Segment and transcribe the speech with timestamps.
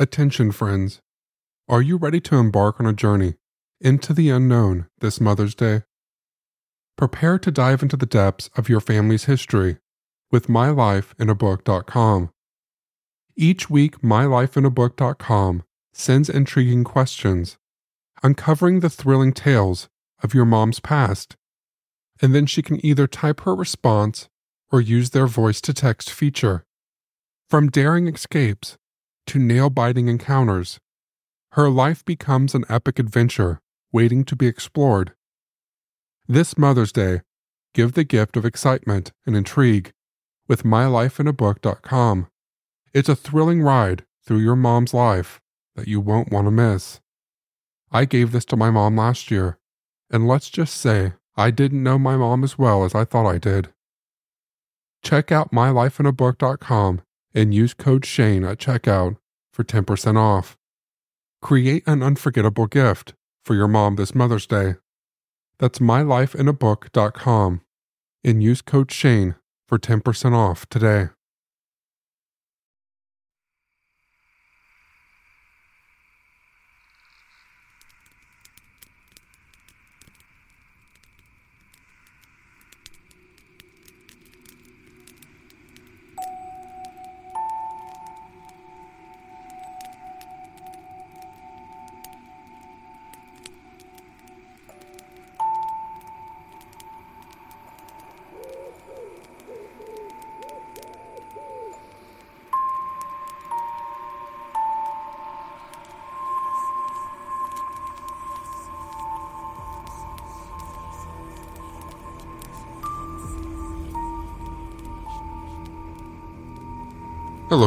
[0.00, 1.00] Attention, friends.
[1.68, 3.34] Are you ready to embark on a journey
[3.80, 5.82] into the unknown this Mother's Day?
[6.96, 9.78] Prepare to dive into the depths of your family's history
[10.30, 12.30] with mylifeinabook.com.
[13.34, 17.58] Each week, mylifeinabook.com sends intriguing questions,
[18.22, 19.88] uncovering the thrilling tales
[20.22, 21.34] of your mom's past.
[22.22, 24.28] And then she can either type her response
[24.70, 26.64] or use their voice to text feature.
[27.50, 28.78] From daring escapes
[29.28, 30.78] to nail biting encounters,
[31.52, 33.60] her life becomes an epic adventure
[33.92, 35.12] waiting to be explored.
[36.26, 37.22] This Mother's Day,
[37.74, 39.92] give the gift of excitement and intrigue
[40.46, 42.28] with mylifeinabook.com.
[42.94, 45.40] It's a thrilling ride through your mom's life
[45.76, 47.00] that you won't want to miss.
[47.90, 49.58] I gave this to my mom last year,
[50.10, 53.38] and let's just say I didn't know my mom as well as I thought I
[53.38, 53.72] did.
[55.02, 57.02] Check out mylifeinabook.com
[57.38, 59.16] and use code Shane at checkout
[59.52, 60.58] for 10% off.
[61.40, 63.14] Create an unforgettable gift
[63.44, 64.74] for your mom this Mother's Day.
[65.60, 67.60] That's mylifeinabook.com
[68.24, 69.36] and use code Shane
[69.68, 71.10] for 10% off today.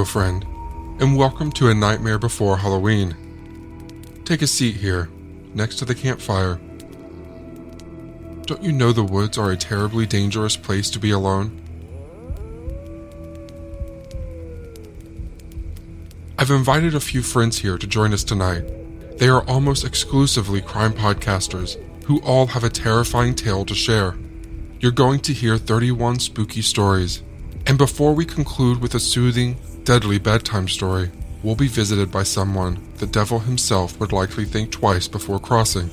[0.05, 0.43] Friend,
[0.99, 3.15] and welcome to A Nightmare Before Halloween.
[4.25, 5.09] Take a seat here,
[5.53, 6.59] next to the campfire.
[8.45, 11.61] Don't you know the woods are a terribly dangerous place to be alone?
[16.37, 18.63] I've invited a few friends here to join us tonight.
[19.17, 24.17] They are almost exclusively crime podcasters who all have a terrifying tale to share.
[24.79, 27.21] You're going to hear 31 spooky stories.
[27.67, 31.09] And before we conclude with a soothing, deadly bedtime story
[31.43, 35.89] will be visited by someone the devil himself would likely think twice before crossing.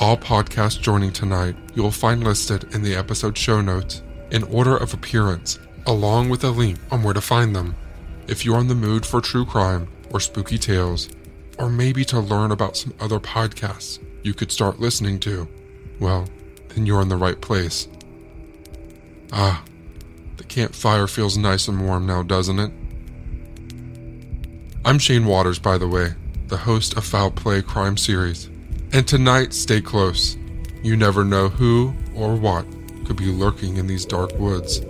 [0.00, 4.76] All podcasts joining tonight you will find listed in the episode show notes in order
[4.76, 7.76] of appearance, along with a link on where to find them.
[8.26, 11.08] If you're in the mood for true crime or spooky tales,
[11.58, 15.46] or maybe to learn about some other podcasts you could start listening to,
[16.00, 16.28] well,
[16.70, 17.86] then you're in the right place.
[19.32, 19.62] Ah,
[20.36, 22.72] the campfire feels nice and warm now, doesn't it?
[24.84, 26.14] I'm Shane Waters, by the way,
[26.48, 28.50] the host of Foul Play Crime Series.
[28.92, 30.36] And tonight, stay close.
[30.82, 32.66] You never know who or what
[33.06, 34.80] could be lurking in these dark woods.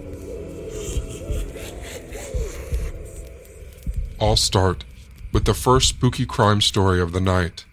[4.20, 4.84] I'll start
[5.32, 7.64] with the first spooky crime story of the night.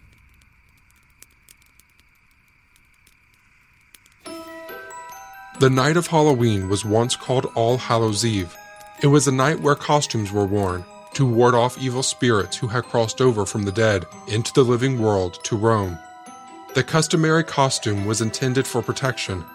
[5.61, 8.57] The night of Halloween was once called All Hallows Eve.
[9.03, 10.83] It was a night where costumes were worn
[11.13, 14.99] to ward off evil spirits who had crossed over from the dead into the living
[14.99, 15.99] world to roam.
[16.73, 19.45] The customary costume was intended for protection,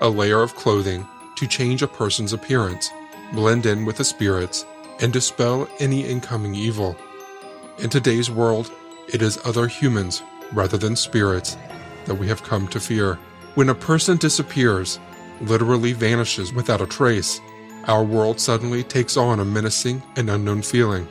[0.00, 1.06] a layer of clothing
[1.36, 2.90] to change a person's appearance,
[3.32, 4.66] blend in with the spirits,
[5.00, 6.96] and dispel any incoming evil.
[7.78, 8.72] In today's world,
[9.06, 11.56] it is other humans rather than spirits
[12.06, 13.16] that we have come to fear.
[13.54, 14.98] When a person disappears,
[15.42, 17.40] literally vanishes without a trace,
[17.84, 21.06] our world suddenly takes on a menacing and unknown feeling.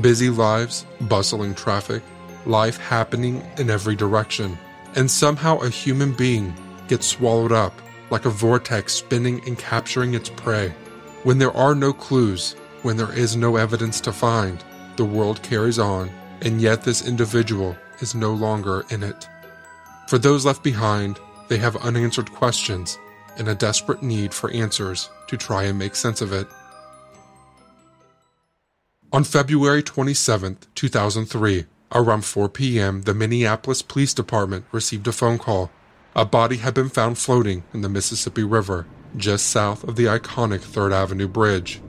[0.00, 2.02] Busy lives, bustling traffic,
[2.46, 4.56] life happening in every direction,
[4.94, 6.54] and somehow a human being
[6.86, 7.72] gets swallowed up
[8.10, 10.72] like a vortex spinning and capturing its prey.
[11.24, 14.62] When there are no clues, when there is no evidence to find,
[14.96, 16.10] the world carries on,
[16.42, 19.28] and yet this individual is no longer in it.
[20.06, 21.18] For those left behind,
[21.48, 22.98] they have unanswered questions
[23.38, 26.46] and a desperate need for answers to try and make sense of it.
[29.10, 35.70] On February 27, 2003, around 4 p.m., the Minneapolis Police Department received a phone call.
[36.14, 38.86] A body had been found floating in the Mississippi River,
[39.16, 41.80] just south of the iconic 3rd Avenue Bridge.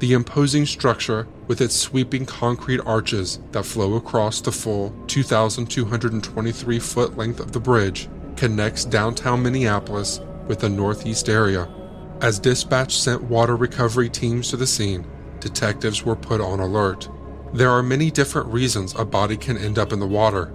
[0.00, 7.16] The imposing structure, with its sweeping concrete arches that flow across the full 2,223 foot
[7.16, 11.68] length of the bridge, connects downtown Minneapolis with the northeast area.
[12.20, 15.06] As dispatch sent water recovery teams to the scene,
[15.38, 17.08] detectives were put on alert.
[17.52, 20.52] There are many different reasons a body can end up in the water.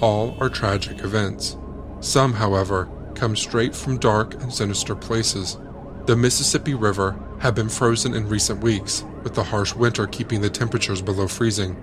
[0.00, 1.56] All are tragic events.
[2.00, 5.58] Some, however, come straight from dark and sinister places.
[6.06, 10.50] The Mississippi River had been frozen in recent weeks, with the harsh winter keeping the
[10.50, 11.76] temperatures below freezing.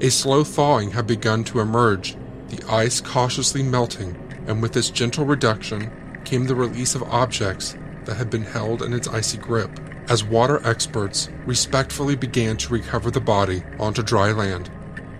[0.00, 2.16] A slow thawing had begun to emerge,
[2.48, 4.16] the ice cautiously melting,
[4.46, 5.90] and with this gentle reduction
[6.28, 9.70] came the release of objects that had been held in its icy grip
[10.10, 14.70] as water experts respectfully began to recover the body onto dry land.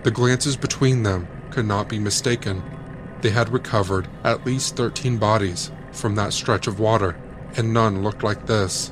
[0.03, 2.61] The glances between them could not be mistaken.
[3.21, 7.17] They had recovered at least 13 bodies from that stretch of water,
[7.57, 8.89] and none looked like this.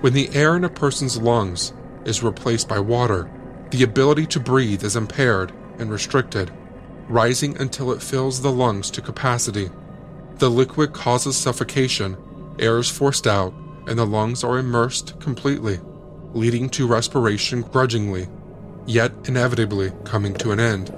[0.00, 1.74] When the air in a person's lungs
[2.06, 3.28] is replaced by water,
[3.70, 6.50] the ability to breathe is impaired and restricted,
[7.06, 9.68] rising until it fills the lungs to capacity.
[10.38, 12.16] The liquid causes suffocation,
[12.60, 13.52] air is forced out,
[13.88, 15.80] and the lungs are immersed completely,
[16.32, 18.28] leading to respiration grudgingly,
[18.86, 20.94] yet inevitably coming to an end.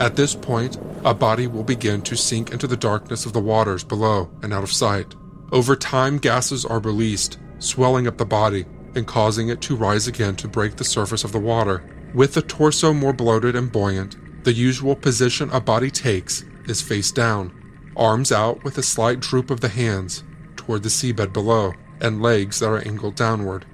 [0.00, 3.84] At this point, a body will begin to sink into the darkness of the waters
[3.84, 5.14] below and out of sight.
[5.52, 8.64] Over time, gases are released, swelling up the body
[8.96, 11.84] and causing it to rise again to break the surface of the water.
[12.14, 17.12] With the torso more bloated and buoyant, the usual position a body takes is face
[17.12, 17.52] down,
[17.96, 20.24] arms out with a slight droop of the hands
[20.56, 23.64] toward the seabed below and legs that are angled downward.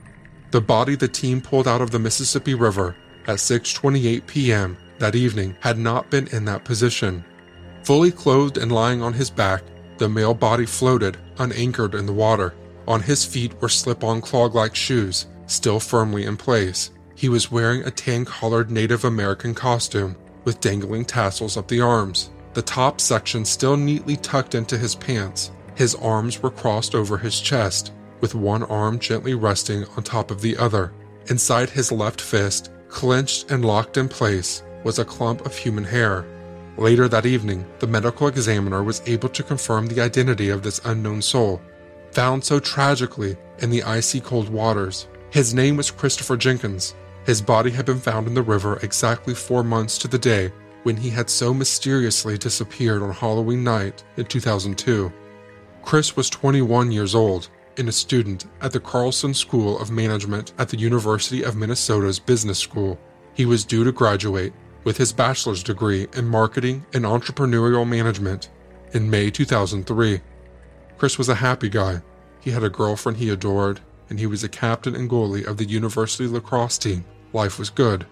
[0.51, 4.77] The body the team pulled out of the Mississippi River at 6:28 p.m.
[4.99, 7.25] that evening had not been in that position.
[7.83, 9.63] Fully clothed and lying on his back,
[9.99, 12.55] the male body floated unanchored in the water.
[12.87, 16.91] On his feet were slip-on clog-like shoes, still firmly in place.
[17.15, 22.31] He was wearing a tan-collared Native American costume with dangling tassels up the arms.
[22.59, 25.53] The top section still neatly tucked into his pants.
[25.77, 30.41] His arms were crossed over his chest, with one arm gently resting on top of
[30.41, 30.93] the other.
[31.29, 36.27] Inside his left fist, clenched and locked in place, was a clump of human hair.
[36.77, 41.23] Later that evening, the medical examiner was able to confirm the identity of this unknown
[41.23, 41.63] soul,
[42.11, 45.07] found so tragically in the icy cold waters.
[45.31, 46.97] His name was Christopher Jenkins.
[47.25, 50.51] His body had been found in the river exactly four months to the day
[50.89, 55.13] when he had so mysteriously disappeared on Halloween night in 2002.
[55.83, 60.71] Chris was 21 years old and a student at the Carlson School of Management at
[60.71, 62.99] the University of Minnesota's Business School.
[63.35, 64.55] He was due to graduate
[64.85, 68.49] with his bachelor's degree in marketing and entrepreneurial management
[68.95, 70.23] in May 2003.
[70.97, 72.01] Chris was a happy guy.
[72.41, 75.69] He had a girlfriend he adored, and he was a captain and goalie of the
[75.69, 77.05] university lacrosse team.
[77.35, 78.07] Life was good.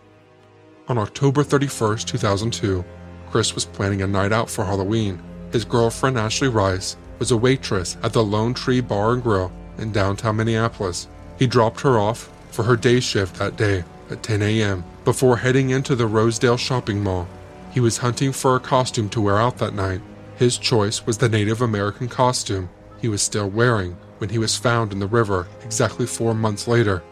[0.89, 2.85] On October 31, 2002,
[3.31, 5.21] Chris was planning a night out for Halloween.
[5.51, 9.91] His girlfriend, Ashley Rice, was a waitress at the Lone Tree Bar and Grill in
[9.91, 11.09] downtown Minneapolis.
[11.41, 14.85] He dropped her off for her day shift that day at 10 a.m.
[15.05, 17.27] before heading into the Rosedale shopping mall.
[17.73, 20.01] He was hunting for a costume to wear out that night.
[20.37, 22.69] His choice was the Native American costume
[23.01, 27.03] he was still wearing when he was found in the river exactly four months later.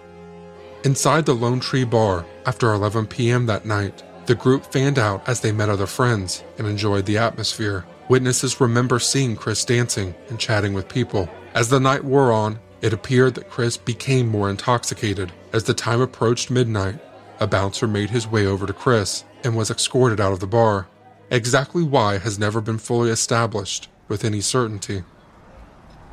[0.85, 3.47] Inside the Lone Tree Bar, after 11 p.m.
[3.47, 7.87] that night, the group fanned out as they met other friends and enjoyed the atmosphere.
[8.11, 11.26] Witnesses remember seeing Chris dancing and chatting with people.
[11.55, 15.33] As the night wore on, it appeared that Chris became more intoxicated.
[15.55, 16.99] As the time approached midnight,
[17.41, 20.87] a bouncer made his way over to Chris and was escorted out of the bar.
[21.31, 25.03] Exactly why has never been fully established with any certainty.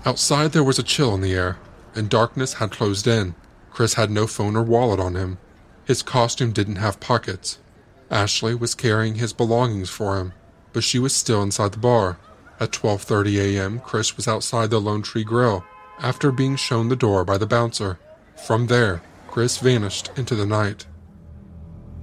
[0.05, 1.57] Outside, there was a chill in the air,
[1.93, 3.35] and darkness had closed in.
[3.71, 5.37] Chris had no phone or wallet on him.
[5.85, 7.57] His costume didn't have pockets.
[8.09, 10.33] Ashley was carrying his belongings for him
[10.73, 12.17] but she was still inside the bar.
[12.59, 15.63] At 12:30 a.m., Chris was outside the Lone Tree Grill
[15.99, 17.99] after being shown the door by the bouncer.
[18.45, 20.85] From there, Chris vanished into the night.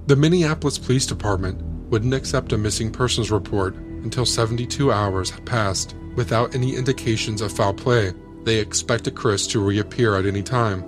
[0.07, 5.95] The Minneapolis Police Department wouldn't accept a missing persons report until 72 hours had passed.
[6.15, 10.83] Without any indications of foul play, they expected Chris to reappear at any time.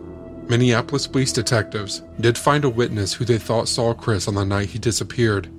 [0.47, 4.69] Minneapolis police detectives did find a witness who they thought saw Chris on the night
[4.69, 5.49] he disappeared,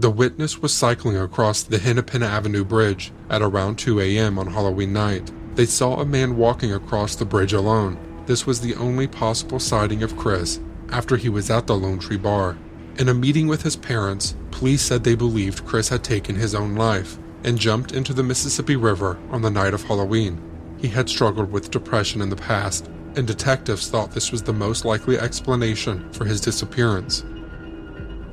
[0.00, 4.38] the witness was cycling across the Hennepin Avenue Bridge at around 2 a.m.
[4.38, 5.30] on Halloween night.
[5.56, 7.98] They saw a man walking across the bridge alone.
[8.24, 10.58] This was the only possible sighting of Chris
[10.88, 12.56] after he was at the Lone Tree Bar.
[12.98, 16.76] In a meeting with his parents, police said they believed Chris had taken his own
[16.76, 20.40] life and jumped into the Mississippi River on the night of Halloween.
[20.78, 24.84] He had struggled with depression in the past, and detectives thought this was the most
[24.84, 27.24] likely explanation for his disappearance.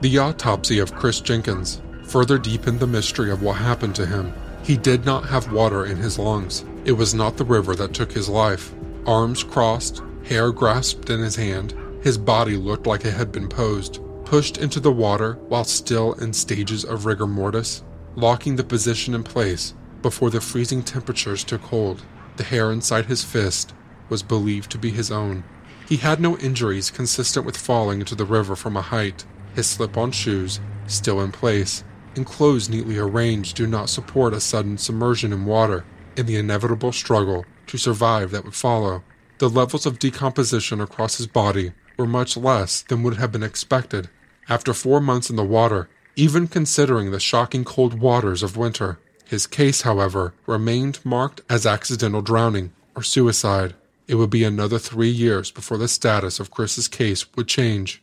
[0.01, 4.33] The autopsy of Chris Jenkins further deepened the mystery of what happened to him.
[4.63, 6.65] He did not have water in his lungs.
[6.85, 8.73] It was not the river that took his life.
[9.05, 13.99] Arms crossed, hair grasped in his hand, his body looked like it had been posed,
[14.25, 17.83] pushed into the water while still in stages of rigor mortis,
[18.15, 22.03] locking the position in place before the freezing temperatures took hold.
[22.35, 23.73] The hair inside his fist
[24.09, 25.43] was believed to be his own.
[25.87, 29.25] He had no injuries consistent with falling into the river from a height.
[29.55, 31.83] His slip on shoes, still in place,
[32.15, 35.85] and clothes neatly arranged, do not support a sudden submersion in water
[36.17, 39.03] and the inevitable struggle to survive that would follow.
[39.37, 44.09] The levels of decomposition across his body were much less than would have been expected
[44.49, 48.97] after four months in the water, even considering the shocking cold waters of winter.
[49.25, 53.75] His case, however, remained marked as accidental drowning or suicide.
[54.07, 58.01] It would be another three years before the status of Chris's case would change.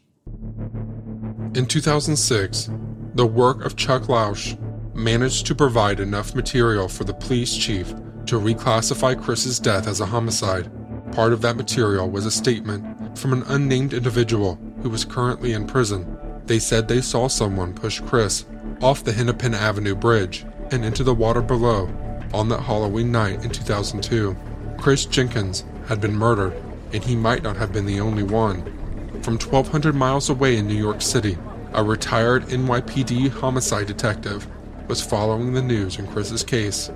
[1.54, 2.68] In 2006,
[3.14, 4.58] the work of Chuck Loesch
[4.94, 7.88] managed to provide enough material for the police chief
[8.26, 10.70] to reclassify Chris's death as a homicide.
[11.12, 15.66] Part of that material was a statement from an unnamed individual who was currently in
[15.66, 16.18] prison.
[16.44, 18.44] They said they saw someone push Chris
[18.82, 21.88] off the Hennepin Avenue Bridge and into the water below
[22.34, 24.36] on that Halloween night in 2002.
[24.78, 26.54] Chris Jenkins had been murdered,
[26.92, 28.62] and he might not have been the only one.
[29.22, 31.36] From 1,200 miles away in New York City,
[31.72, 34.46] a retired NYPD homicide detective
[34.88, 36.90] was following the news in Chris's case.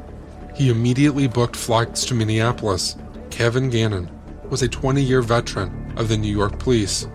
[0.54, 2.97] He immediately booked flights to Minneapolis.
[3.30, 4.11] Kevin Gannon
[4.50, 7.09] was a 20 year veteran of the New York police.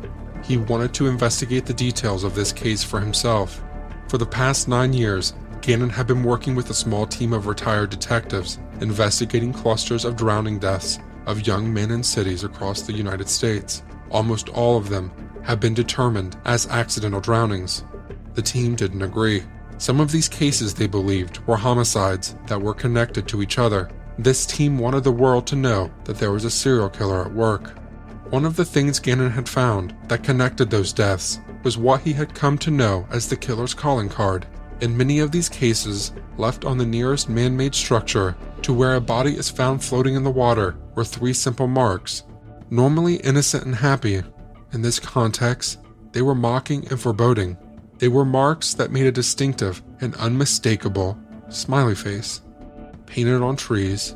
[0.43, 3.63] He wanted to investigate the details of this case for himself.
[4.09, 7.89] For the past nine years, Gannon had been working with a small team of retired
[7.89, 13.83] detectives investigating clusters of drowning deaths of young men in cities across the United States.
[14.11, 15.11] Almost all of them
[15.43, 17.83] have been determined as accidental drownings.
[18.33, 19.43] The team didn't agree.
[19.77, 23.89] Some of these cases, they believed, were homicides that were connected to each other.
[24.17, 27.77] This team wanted the world to know that there was a serial killer at work.
[28.29, 32.33] One of the things Gannon had found that connected those deaths was what he had
[32.33, 34.47] come to know as the killer's calling card.
[34.81, 39.01] In many of these cases, left on the nearest man made structure to where a
[39.01, 42.23] body is found floating in the water were three simple marks,
[42.69, 44.23] normally innocent and happy,
[44.73, 45.79] in this context,
[46.11, 47.57] they were mocking and foreboding.
[47.99, 51.17] They were marks that made a distinctive and unmistakable
[51.49, 52.41] smiley face,
[53.05, 54.15] painted on trees,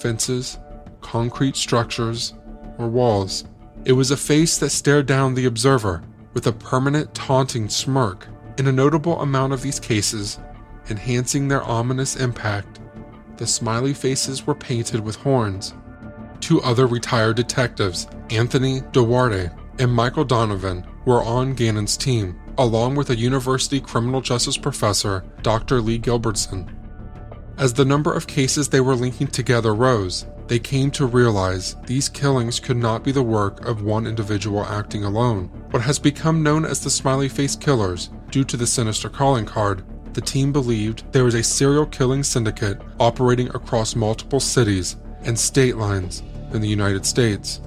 [0.00, 0.58] fences,
[1.00, 2.34] concrete structures,
[2.78, 3.44] or walls.
[3.84, 8.26] It was a face that stared down the observer with a permanent taunting smirk.
[8.56, 10.38] In a notable amount of these cases,
[10.88, 12.80] enhancing their ominous impact,
[13.36, 15.74] the smiley faces were painted with horns.
[16.40, 23.10] Two other retired detectives, Anthony Duarte and Michael Donovan were on Gannon's team, along with
[23.10, 25.80] a university criminal justice professor, Dr.
[25.80, 26.74] Lee Gilbertson.
[27.56, 32.08] As the number of cases they were linking together rose, they came to realize these
[32.08, 35.46] killings could not be the work of one individual acting alone.
[35.70, 39.84] What has become known as the smiley face killers, due to the sinister calling card,
[40.14, 45.76] the team believed there was a serial killing syndicate operating across multiple cities and state
[45.76, 46.22] lines
[46.52, 47.60] in the United States.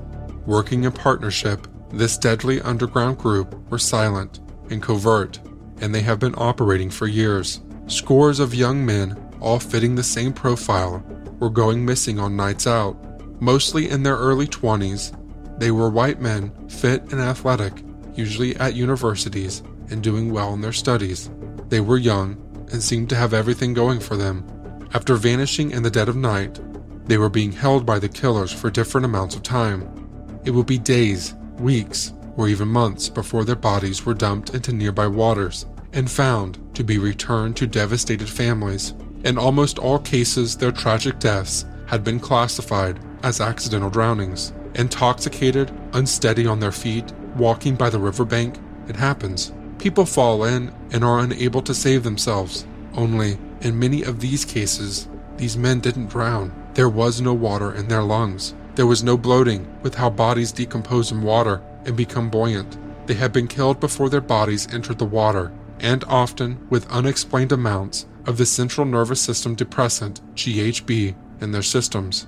[0.46, 4.40] Working in partnership, this deadly underground group were silent
[4.70, 5.40] and covert,
[5.82, 7.62] and they have been operating for years.
[7.88, 11.04] Scores of young men, all fitting the same profile,
[11.40, 12.98] were going missing on nights out.
[13.42, 15.18] Mostly in their early 20s,
[15.60, 17.84] they were white men, fit and athletic,
[18.16, 21.30] usually at universities and doing well in their studies.
[21.70, 22.38] They were young
[22.72, 24.46] and seemed to have everything going for them.
[24.94, 26.60] After vanishing in the dead of night,
[27.06, 30.40] they were being held by the killers for different amounts of time.
[30.46, 35.08] It would be days, weeks, or even months before their bodies were dumped into nearby
[35.08, 38.94] waters and found to be returned to devastated families.
[39.24, 44.54] In almost all cases, their tragic deaths had been classified as accidental drownings.
[44.76, 49.52] Intoxicated, unsteady on their feet, walking by the riverbank, it happens.
[49.78, 52.66] People fall in and are unable to save themselves.
[52.94, 56.52] Only, in many of these cases, these men didn't drown.
[56.74, 58.54] There was no water in their lungs.
[58.76, 62.78] There was no bloating with how bodies decompose in water and become buoyant.
[63.08, 68.06] They had been killed before their bodies entered the water, and often with unexplained amounts
[68.26, 72.28] of the central nervous system depressant, GHB, in their systems.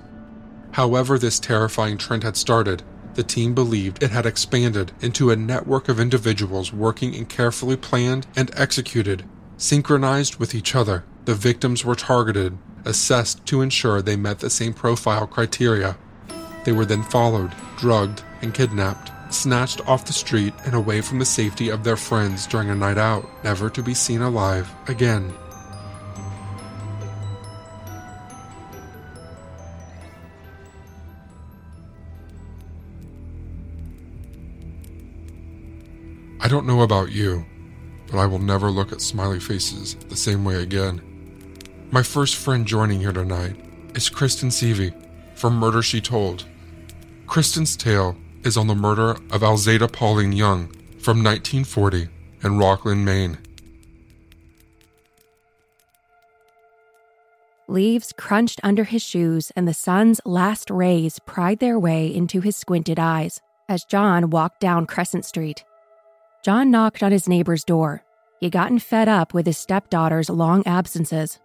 [0.72, 2.82] However, this terrifying trend had started,
[3.14, 8.26] the team believed it had expanded into a network of individuals working in carefully planned
[8.36, 9.24] and executed,
[9.56, 11.04] synchronized with each other.
[11.24, 15.96] The victims were targeted, assessed to ensure they met the same profile criteria.
[16.64, 21.24] They were then followed, drugged, and kidnapped, snatched off the street and away from the
[21.24, 25.32] safety of their friends during a night out, never to be seen alive again.
[36.40, 37.46] I don't know about you,
[38.10, 41.13] but I will never look at smiley faces the same way again.
[41.94, 43.54] My first friend joining here tonight
[43.94, 44.92] is Kristen Seavey
[45.36, 46.44] from Murder She Told.
[47.28, 50.66] Kristen's tale is on the murder of Alzada Pauline Young
[50.98, 52.08] from 1940
[52.42, 53.38] in Rockland, Maine.
[57.68, 62.56] Leaves crunched under his shoes, and the sun's last rays pried their way into his
[62.56, 65.62] squinted eyes as John walked down Crescent Street.
[66.44, 68.02] John knocked on his neighbor's door.
[68.40, 71.38] He'd gotten fed up with his stepdaughter's long absences.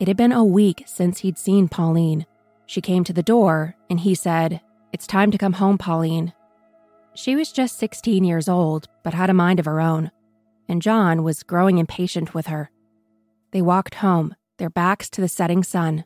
[0.00, 2.26] It had been a week since he'd seen Pauline.
[2.66, 4.60] She came to the door, and he said,
[4.92, 6.32] It's time to come home, Pauline.
[7.14, 10.10] She was just 16 years old, but had a mind of her own,
[10.68, 12.70] and John was growing impatient with her.
[13.52, 16.04] They walked home, their backs to the setting sun.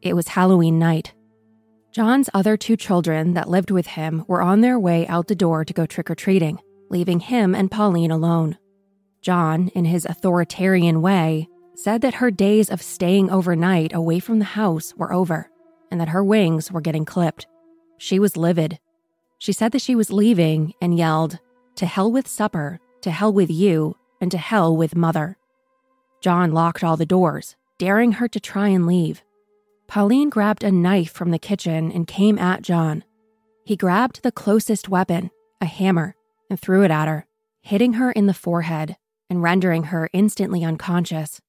[0.00, 1.12] It was Halloween night.
[1.90, 5.64] John's other two children that lived with him were on their way out the door
[5.64, 6.58] to go trick or treating
[6.92, 8.58] leaving him and Pauline alone.
[9.22, 11.48] John, in his authoritarian way,
[11.82, 15.50] said that her days of staying overnight away from the house were over
[15.90, 17.46] and that her wings were getting clipped.
[17.98, 18.78] She was livid.
[19.38, 21.40] She said that she was leaving and yelled,
[21.76, 25.36] To hell with supper, to hell with you, and to hell with mother.
[26.20, 29.22] John locked all the doors, daring her to try and leave.
[29.88, 33.02] Pauline grabbed a knife from the kitchen and came at John.
[33.64, 36.14] He grabbed the closest weapon, a hammer,
[36.48, 37.26] and threw it at her,
[37.60, 38.96] hitting her in the forehead
[39.28, 41.40] and rendering her instantly unconscious.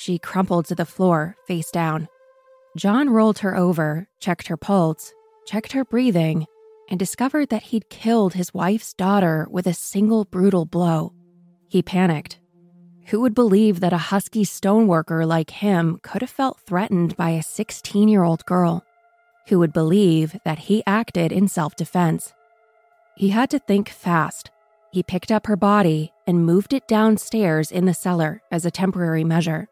[0.00, 2.06] She crumpled to the floor, face down.
[2.76, 5.12] John rolled her over, checked her pulse,
[5.44, 6.46] checked her breathing,
[6.88, 11.14] and discovered that he'd killed his wife's daughter with a single brutal blow.
[11.66, 12.38] He panicked.
[13.06, 17.42] Who would believe that a husky stoneworker like him could have felt threatened by a
[17.42, 18.84] 16 year old girl?
[19.48, 22.32] Who would believe that he acted in self defense?
[23.16, 24.52] He had to think fast.
[24.92, 29.24] He picked up her body and moved it downstairs in the cellar as a temporary
[29.24, 29.68] measure.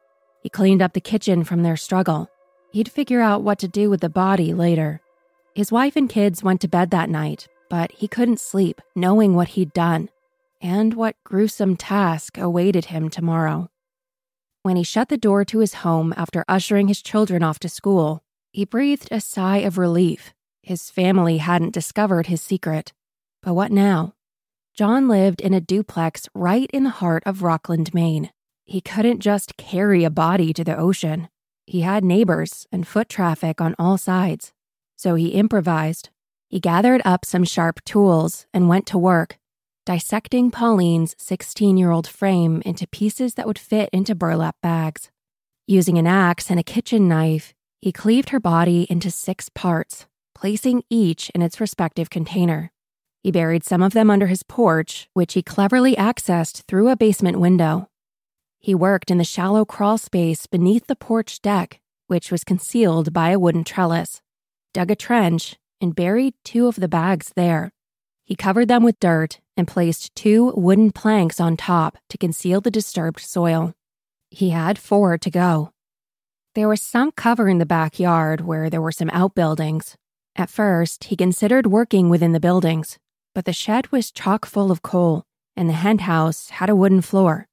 [0.47, 2.31] He cleaned up the kitchen from their struggle.
[2.71, 5.01] He'd figure out what to do with the body later.
[5.57, 9.49] His wife and kids went to bed that night, but he couldn't sleep knowing what
[9.49, 10.09] he'd done
[10.63, 13.71] and what gruesome task awaited him tomorrow.
[14.63, 18.23] When he shut the door to his home after ushering his children off to school,
[18.53, 20.33] he breathed a sigh of relief.
[20.63, 22.93] His family hadn't discovered his secret.
[23.43, 24.15] But what now?
[24.77, 28.31] John lived in a duplex right in the heart of Rockland, Maine.
[28.67, 31.29] He couldn't just carry a body to the ocean.
[31.67, 34.53] He had neighbors and foot traffic on all sides.
[34.97, 36.11] So he improvised.
[36.49, 39.39] He gathered up some sharp tools and went to work,
[39.85, 45.11] dissecting Pauline's 16 year old frame into pieces that would fit into burlap bags.
[45.69, 50.83] Using an axe and a kitchen knife, he cleaved her body into six parts, placing
[50.91, 52.73] each in its respective container.
[53.23, 57.39] He buried some of them under his porch, which he cleverly accessed through a basement
[57.39, 57.89] window.
[58.67, 63.31] He worked in the shallow crawl space beneath the porch deck, which was concealed by
[63.31, 64.23] a wooden trellis,
[64.75, 67.71] dug a trench, and buried two of the bags there.
[68.25, 72.73] He covered them with dirt and placed two wooden planks on top to conceal the
[72.73, 73.73] disturbed soil.
[74.31, 75.71] He had four to go.
[76.57, 79.97] There was some cover in the backyard where there were some outbuildings.
[80.35, 82.99] At first, he considered working within the buildings,
[83.33, 85.23] but the shed was chock full of coal,
[85.55, 87.47] and the henhouse had a wooden floor.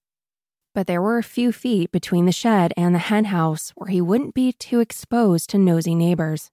[0.73, 4.33] But there were a few feet between the shed and the henhouse where he wouldn't
[4.33, 6.49] be too exposed to nosy neighbors.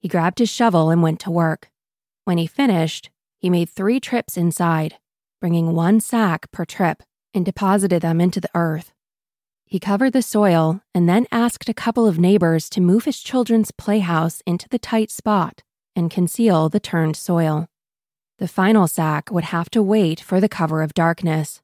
[0.00, 1.70] He grabbed his shovel and went to work.
[2.24, 4.98] When he finished, he made three trips inside,
[5.40, 8.92] bringing one sack per trip, and deposited them into the earth.
[9.66, 13.70] He covered the soil and then asked a couple of neighbors to move his children's
[13.70, 15.62] playhouse into the tight spot
[15.96, 17.68] and conceal the turned soil.
[18.38, 21.60] The final sack would have to wait for the cover of darkness.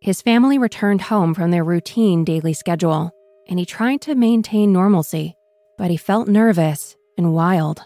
[0.00, 3.10] His family returned home from their routine daily schedule,
[3.48, 5.34] and he tried to maintain normalcy,
[5.78, 7.82] but he felt nervous and wild.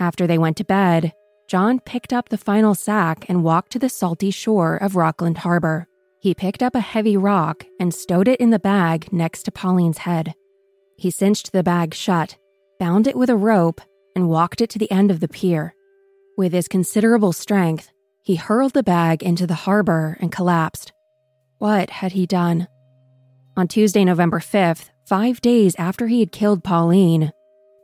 [0.00, 1.12] After they went to bed,
[1.48, 5.86] John picked up the final sack and walked to the salty shore of Rockland Harbor.
[6.20, 9.98] He picked up a heavy rock and stowed it in the bag next to Pauline's
[9.98, 10.34] head.
[10.96, 12.36] He cinched the bag shut,
[12.80, 13.80] bound it with a rope,
[14.16, 15.74] and walked it to the end of the pier.
[16.36, 17.90] With his considerable strength,
[18.22, 20.92] he hurled the bag into the harbor and collapsed.
[21.58, 22.68] What had he done?
[23.56, 27.32] On Tuesday, November 5th, five days after he had killed Pauline,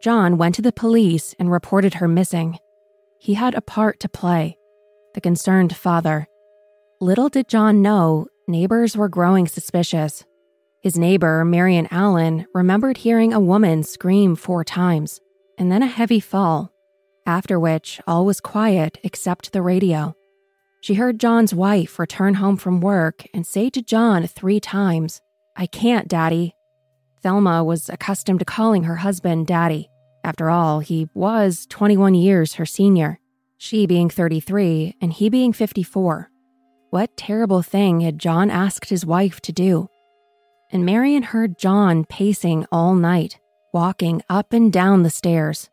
[0.03, 2.59] John went to the police and reported her missing.
[3.19, 4.57] He had a part to play
[5.15, 6.27] the concerned father.
[7.01, 10.25] Little did John know, neighbors were growing suspicious.
[10.83, 15.21] His neighbor, Marion Allen, remembered hearing a woman scream four times
[15.59, 16.73] and then a heavy fall,
[17.27, 20.15] after which all was quiet except the radio.
[20.83, 25.21] She heard John's wife return home from work and say to John three times,
[25.55, 26.57] I can't, Daddy.
[27.23, 29.89] Thelma was accustomed to calling her husband Daddy.
[30.25, 33.21] After all, he was 21 years her senior,
[33.59, 36.29] she being 33 and he being 54.
[36.91, 39.89] What terrible thing had John asked his wife to do?
[40.73, 43.39] And Marion heard John pacing all night,
[43.73, 45.71] walking up and down the stairs.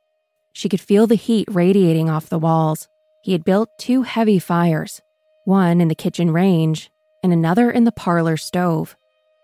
[0.54, 2.88] She could feel the heat radiating off the walls.
[3.22, 5.02] He had built two heavy fires,
[5.46, 6.90] one in the kitchen range
[7.24, 8.96] and another in the parlor stove.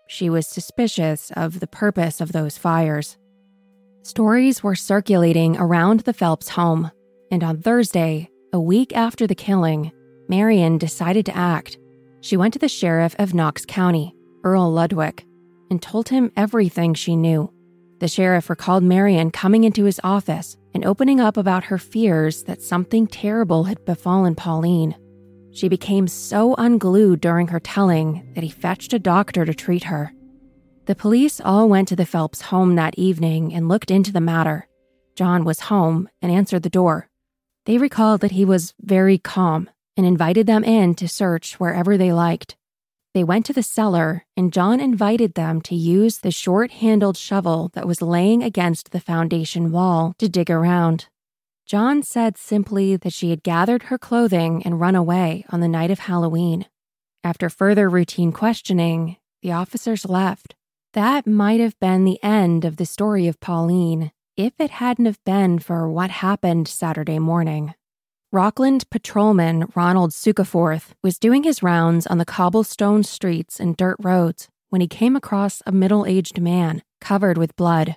[0.08, 3.18] She was suspicious of the purpose of those fires.
[4.02, 6.90] Stories were circulating around the Phelps home,
[7.30, 9.92] and on Thursday, a week after the killing,
[10.28, 11.76] Marion decided to act.
[12.20, 15.24] She went to the sheriff of Knox County, Earl Ludwig,
[15.70, 17.52] and told him everything she knew.
[17.98, 22.60] The sheriff recalled Marion coming into his office and opening up about her fears that
[22.60, 24.94] something terrible had befallen Pauline.
[25.52, 30.12] She became so unglued during her telling that he fetched a doctor to treat her.
[30.84, 34.68] The police all went to the Phelps home that evening and looked into the matter.
[35.16, 37.08] John was home and answered the door.
[37.64, 42.12] They recalled that he was very calm and invited them in to search wherever they
[42.12, 42.56] liked.
[43.16, 47.70] They went to the cellar, and John invited them to use the short handled shovel
[47.72, 51.08] that was laying against the foundation wall to dig around.
[51.64, 55.90] John said simply that she had gathered her clothing and run away on the night
[55.90, 56.66] of Halloween.
[57.24, 60.54] After further routine questioning, the officers left.
[60.92, 65.24] That might have been the end of the story of Pauline if it hadn't have
[65.24, 67.72] been for what happened Saturday morning.
[68.32, 74.48] Rockland patrolman Ronald Sukeforth was doing his rounds on the cobblestone streets and dirt roads
[74.68, 77.96] when he came across a middle aged man covered with blood.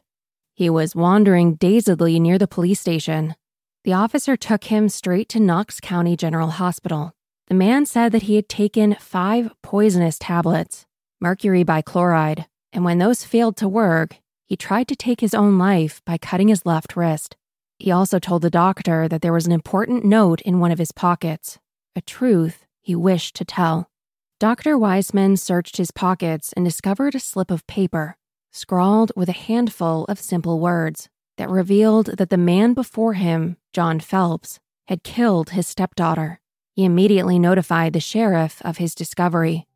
[0.53, 3.35] He was wandering dazedly near the police station.
[3.83, 7.13] The officer took him straight to Knox County General Hospital.
[7.47, 10.85] The man said that he had taken five poisonous tablets,
[11.19, 16.03] mercury bichloride, and when those failed to work, he tried to take his own life
[16.05, 17.35] by cutting his left wrist.
[17.79, 20.91] He also told the doctor that there was an important note in one of his
[20.91, 21.59] pockets,
[21.95, 23.89] a truth he wished to tell.
[24.37, 24.77] Dr.
[24.77, 28.17] Wiseman searched his pockets and discovered a slip of paper,
[28.51, 34.01] scrawled with a handful of simple words, that revealed that the man before him, John
[34.01, 36.41] Phelps, had killed his stepdaughter.
[36.73, 39.67] He immediately notified the sheriff of his discovery.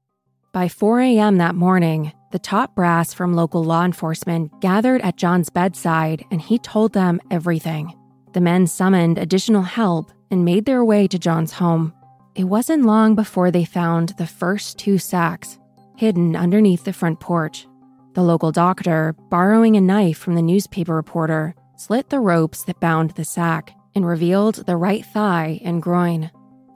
[0.51, 1.37] By 4 a.m.
[1.37, 6.57] that morning, the top brass from local law enforcement gathered at John's bedside and he
[6.57, 7.93] told them everything.
[8.33, 11.93] The men summoned additional help and made their way to John's home.
[12.33, 15.59] It wasn't long before they found the first two sacks
[15.95, 17.67] hidden underneath the front porch.
[18.13, 23.11] The local doctor, borrowing a knife from the newspaper reporter, slit the ropes that bound
[23.11, 26.31] the sack and revealed the right thigh and groin.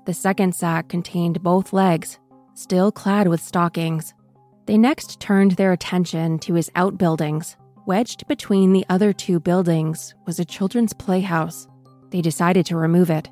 [0.06, 2.20] The second sack contained both legs,
[2.54, 4.13] still clad with stockings.
[4.67, 7.56] They next turned their attention to his outbuildings.
[7.86, 11.69] Wedged between the other two buildings was a children's playhouse.
[12.10, 13.30] They decided to remove it.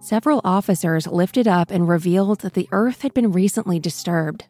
[0.00, 4.46] Several officers lifted up and revealed that the earth had been recently disturbed.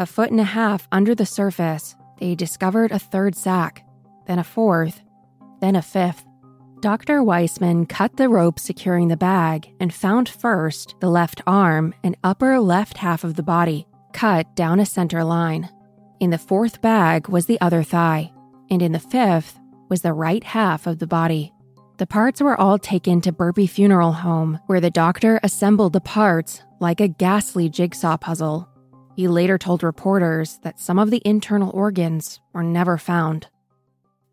[0.00, 3.86] A foot and a half under the surface, they discovered a third sack,
[4.26, 5.00] then a fourth,
[5.60, 6.24] then a fifth.
[6.80, 7.22] Dr.
[7.22, 12.58] Weissman cut the rope securing the bag and found first the left arm and upper
[12.58, 13.86] left half of the body
[14.18, 15.68] cut down a center line.
[16.18, 18.32] In the fourth bag was the other thigh,
[18.68, 19.56] and in the fifth
[19.88, 21.52] was the right half of the body.
[21.98, 26.62] The parts were all taken to Burpee Funeral Home, where the doctor assembled the parts
[26.80, 28.68] like a ghastly jigsaw puzzle.
[29.14, 33.46] He later told reporters that some of the internal organs were never found.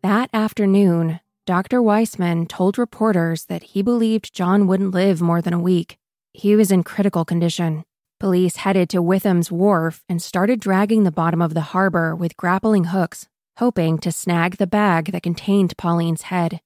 [0.02, 1.80] That afternoon, Dr.
[1.80, 5.96] Weissman told reporters that he believed John wouldn't live more than a week.
[6.32, 7.84] He was in critical condition.
[8.18, 12.84] Police headed to Witham's Wharf and started dragging the bottom of the harbor with grappling
[12.84, 16.62] hooks, hoping to snag the bag that contained Pauline's head.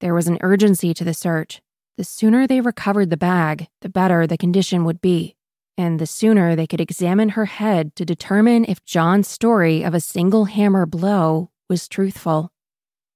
[0.00, 1.60] There was an urgency to the search.
[1.96, 5.34] The sooner they recovered the bag, the better the condition would be,
[5.76, 10.00] and the sooner they could examine her head to determine if John's story of a
[10.00, 12.52] single hammer blow was truthful.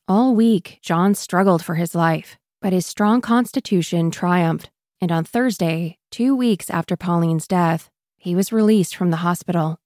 [0.08, 4.70] All week, John struggled for his life, but his strong constitution triumphed.
[5.00, 9.78] And on Thursday, two weeks after Pauline's death, he was released from the hospital.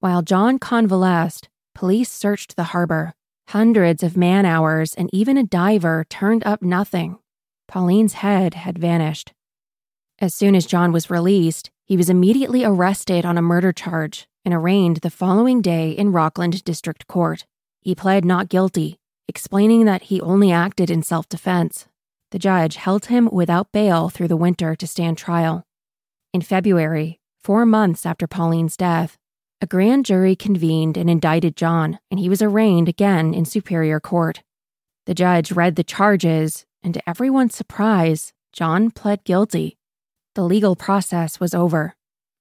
[0.00, 3.14] While John convalesced, police searched the harbor.
[3.48, 7.18] Hundreds of man hours and even a diver turned up nothing.
[7.68, 9.32] Pauline's head had vanished.
[10.18, 14.54] As soon as John was released, he was immediately arrested on a murder charge and
[14.54, 17.44] arraigned the following day in Rockland District Court.
[17.80, 18.98] He pled not guilty,
[19.28, 21.86] explaining that he only acted in self defense.
[22.34, 25.62] The judge held him without bail through the winter to stand trial.
[26.32, 29.16] In February, four months after Pauline's death,
[29.60, 34.42] a grand jury convened and indicted John, and he was arraigned again in Superior Court.
[35.06, 39.78] The judge read the charges, and to everyone's surprise, John pled guilty.
[40.34, 41.94] The legal process was over.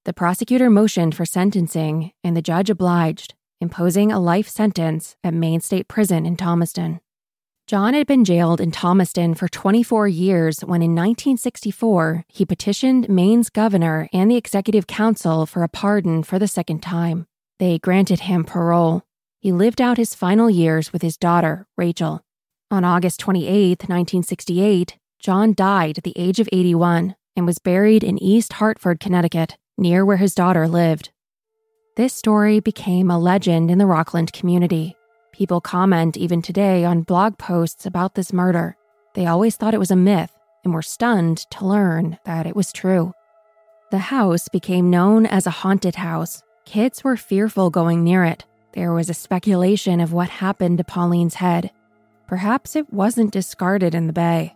[0.06, 5.62] The prosecutor motioned for sentencing, and the judge obliged, imposing a life sentence at Maine
[5.62, 7.00] State Prison in Thomaston.
[7.65, 13.49] John had been jailed in Thomaston for 24 years when in 1964 he petitioned Maine's
[13.49, 17.26] governor and the executive council for a pardon for the second time.
[17.60, 19.04] They granted him parole.
[19.39, 22.21] He lived out his final years with his daughter, Rachel.
[22.69, 28.21] On August 28, 1968, John died at the age of 81 and was buried in
[28.21, 31.12] East Hartford, Connecticut, near where his daughter lived.
[31.95, 34.97] This story became a legend in the Rockland community.
[35.34, 38.78] People comment even today on blog posts about this murder.
[39.15, 40.32] They always thought it was a myth
[40.63, 43.13] and were stunned to learn that it was true.
[43.89, 46.43] The house became known as a haunted house.
[46.65, 48.46] Kids were fearful going near it.
[48.74, 51.72] There was a speculation of what happened to Pauline's head.
[52.28, 54.56] Perhaps it wasn't discarded in the bay.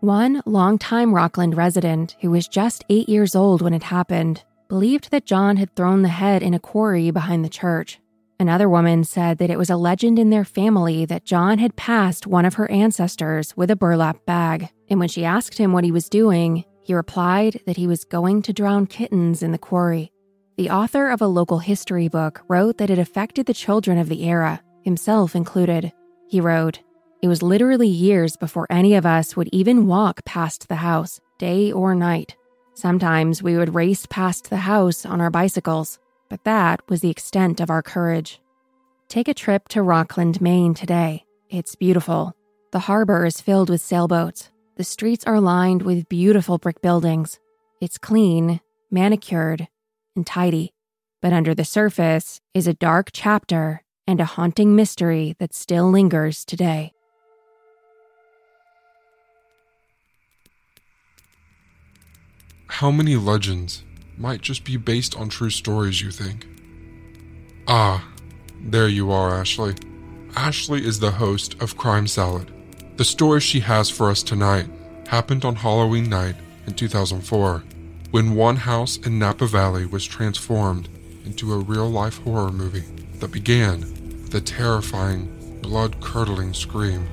[0.00, 5.24] One longtime Rockland resident, who was just eight years old when it happened, believed that
[5.24, 8.00] John had thrown the head in a quarry behind the church.
[8.38, 12.26] Another woman said that it was a legend in their family that John had passed
[12.26, 15.90] one of her ancestors with a burlap bag, and when she asked him what he
[15.90, 20.12] was doing, he replied that he was going to drown kittens in the quarry.
[20.58, 24.24] The author of a local history book wrote that it affected the children of the
[24.24, 25.92] era, himself included.
[26.28, 26.80] He wrote,
[27.22, 31.72] It was literally years before any of us would even walk past the house, day
[31.72, 32.36] or night.
[32.74, 37.60] Sometimes we would race past the house on our bicycles, but that was the extent
[37.60, 38.40] of our courage.
[39.08, 41.24] Take a trip to Rockland, Maine today.
[41.48, 42.34] It's beautiful.
[42.72, 44.50] The harbor is filled with sailboats.
[44.76, 47.38] The streets are lined with beautiful brick buildings.
[47.80, 48.60] It's clean,
[48.90, 49.68] manicured,
[50.16, 50.72] and tidy.
[51.22, 56.44] But under the surface is a dark chapter and a haunting mystery that still lingers
[56.44, 56.92] today.
[62.68, 63.84] How many legends
[64.16, 66.46] might just be based on true stories, you think?
[67.68, 68.08] Ah,
[68.60, 69.74] there you are, Ashley.
[70.34, 72.50] Ashley is the host of Crime Salad.
[72.96, 74.66] The story she has for us tonight
[75.08, 77.62] happened on Halloween night in 2004
[78.10, 80.88] when one house in Napa Valley was transformed
[81.24, 82.84] into a real life horror movie
[83.18, 83.80] that began
[84.22, 87.06] with a terrifying, blood curdling scream.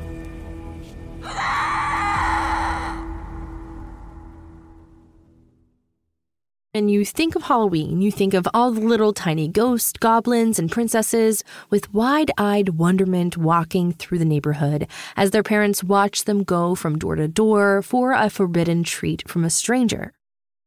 [6.75, 10.71] And you think of Halloween, you think of all the little tiny ghosts, goblins, and
[10.71, 16.73] princesses with wide eyed wonderment walking through the neighborhood as their parents watch them go
[16.73, 20.13] from door to door for a forbidden treat from a stranger.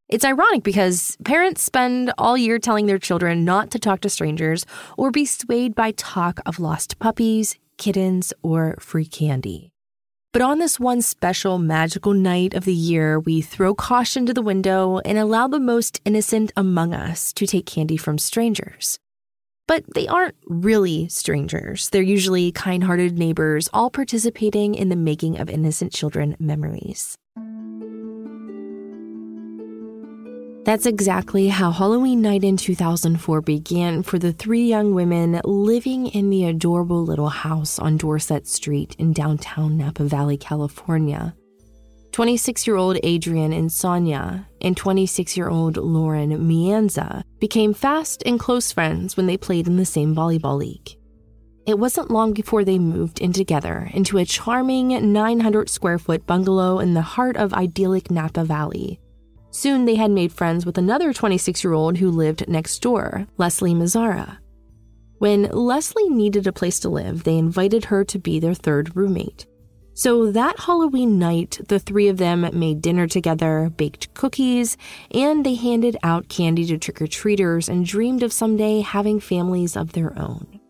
[0.09, 4.64] It's ironic because parents spend all year telling their children not to talk to strangers
[4.97, 9.73] or be swayed by talk of lost puppies, kittens, or free candy.
[10.37, 14.42] But on this one special magical night of the year, we throw caution to the
[14.42, 18.99] window and allow the most innocent among us to take candy from strangers.
[19.66, 21.88] But they aren't really strangers.
[21.88, 27.16] They're usually kind hearted neighbors, all participating in the making of innocent children memories.
[30.66, 36.29] That's exactly how Halloween night in 2004 began for the three young women living in
[36.29, 41.37] the adorable little house on Dorset Street in downtown Napa Valley, California.
[42.11, 48.72] 26 year old Adriane Insogna and 26 year old Lauren Meanza became fast and close
[48.72, 50.96] friends when they played in the same volleyball league.
[51.64, 56.81] It wasn't long before they moved in together into a charming 900 square foot bungalow
[56.81, 58.98] in the heart of idyllic Napa Valley
[59.57, 63.73] Soon they had made friends with another 26 year old who lived next door, Leslie
[63.73, 64.37] Mazzara.
[65.16, 69.47] When Leslie needed a place to live, they invited her to be their third roommate.
[69.95, 74.77] So that Halloween night, the three of them made dinner together, baked cookies,
[75.11, 79.75] and they handed out candy to trick or treaters and dreamed of someday having families
[79.75, 80.61] of their own.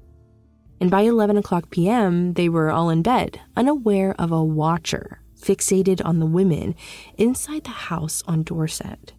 [0.80, 6.04] And by 11 o'clock p.m., they were all in bed, unaware of a watcher fixated
[6.04, 6.74] on the women
[7.16, 9.12] inside the house on Dorset.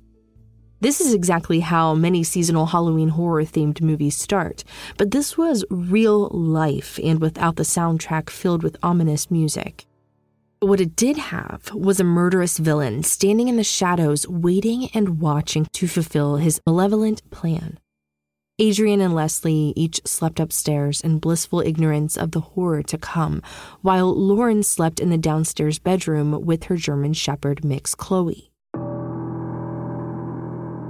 [0.80, 4.64] This is exactly how many seasonal Halloween horror themed movies start,
[4.98, 9.86] but this was real life and without the soundtrack filled with ominous music.
[10.60, 15.20] But what it did have was a murderous villain standing in the shadows, waiting and
[15.20, 17.80] watching to fulfill his malevolent plan.
[18.60, 23.44] Adriane and Leslie each slept upstairs in blissful ignorance of the horror to come,
[23.84, 28.52] while Lauren slept in the downstairs bedroom with her German Shepherd mix Chloe.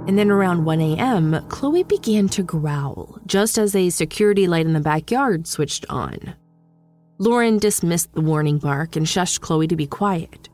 [0.06, 4.72] And then around 1 a.m., Chloe began to growl, just as a security light in
[4.72, 6.34] the backyard switched on.
[7.18, 10.48] Lauren dismissed the warning bark and shushed Chloe to be quiet.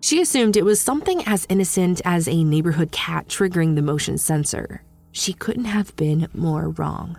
[0.00, 4.82] She assumed it was something as innocent as a neighborhood cat triggering the motion sensor.
[5.16, 7.18] She couldn't have been more wrong.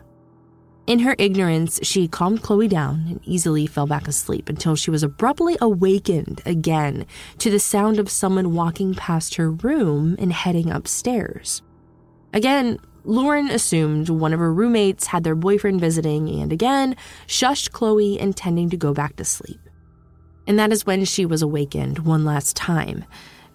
[0.86, 5.01] In her ignorance, she calmed Chloe down and easily fell back asleep until she was
[5.01, 7.07] abruptly awakened again
[7.39, 11.63] to the sound of someone walking past her room and heading upstairs.
[12.33, 18.19] Again, Lauren assumed one of her roommates had their boyfriend visiting and again shushed Chloe,
[18.19, 19.60] intending to go back to sleep.
[20.45, 23.05] And that is when she was awakened one last time.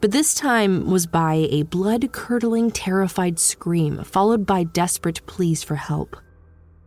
[0.02, 5.76] But this time was by a blood curdling, terrified scream, followed by desperate pleas for
[5.76, 6.16] help.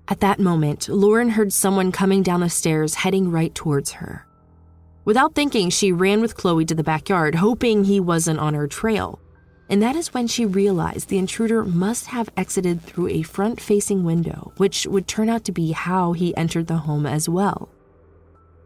[0.09, 4.27] At that moment, Lauren heard someone coming down the stairs heading right towards her.
[5.05, 9.21] Without thinking, she ran with Chloe to the backyard, hoping he wasn't on her trail.
[9.69, 14.03] And that is when she realized the intruder must have exited through a front facing
[14.03, 17.69] window, which would turn out to be how he entered the home as well.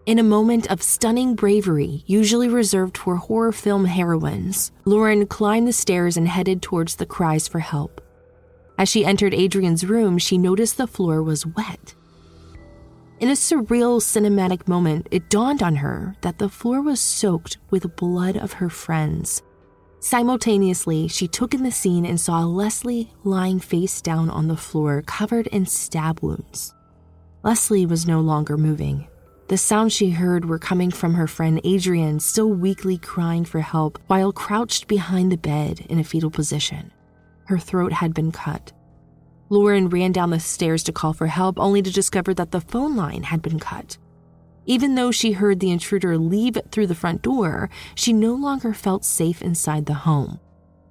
[0.05, 5.73] In a moment of stunning bravery, usually reserved for horror film heroines, Lauren climbed the
[5.73, 8.01] stairs and headed towards the cries for help.
[8.77, 11.93] As she entered Adriane's room, she noticed the floor was wet.
[13.19, 17.95] In a surreal cinematic moment, it dawned on her that the floor was soaked with
[17.97, 19.43] blood of her friends.
[19.99, 25.01] Simultaneously, she took in the scene and saw Leslie lying face down on the floor,
[25.01, 26.73] covered in stab wounds.
[27.43, 29.05] Leslie was no longer moving.
[29.49, 33.97] The sounds she heard were coming from her friend Adriane, still weakly crying for help
[34.05, 36.91] while crouched behind the bed in a fetal position.
[37.45, 38.71] Her throat had been cut.
[39.49, 42.95] Lauren ran down the stairs to call for help, only to discover that the phone
[42.95, 43.97] line had been cut.
[44.67, 49.03] Even though she heard the intruder leave through the front door, she no longer felt
[49.03, 50.39] safe inside the home.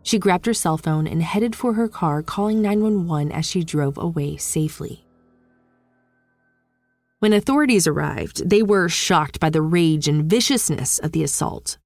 [0.03, 3.99] She grabbed her cell phone and headed for her car, calling 911 as she drove
[3.99, 5.05] away safely.
[7.21, 11.77] When authorities arrived, they were shocked by the rage and viciousness of the assault.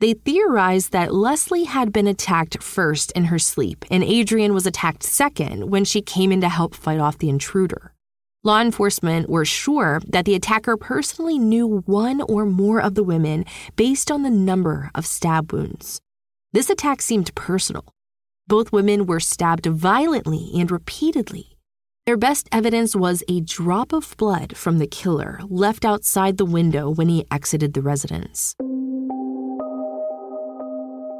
[0.00, 5.04] They theorized that Leslie had been attacked first in her sleep, and Adriane was attacked
[5.04, 7.94] second when she came in to help fight off the intruder.
[8.42, 13.44] Law enforcement were sure that the attacker personally knew one or more of the women
[13.76, 16.00] based on the number of stab wounds.
[16.52, 17.84] This attack seemed personal.
[18.48, 21.55] Both women were stabbed violently and repeatedly.
[22.06, 26.88] Their best evidence was a drop of blood from the killer left outside the window
[26.88, 28.54] when he exited the residence.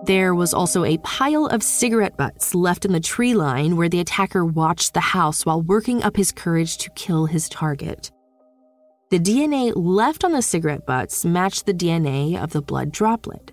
[0.05, 3.99] There was also a pile of cigarette butts left in the tree line where the
[3.99, 8.13] attacker watched the house while working up his courage to kill his target.
[9.11, 13.51] The DNA left on the cigarette butts matched the DNA of the blood droplet.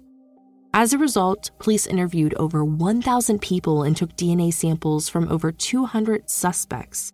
[0.76, 6.30] As a result, police interviewed over 1,000 people and took DNA samples from over 200
[6.30, 7.12] suspects.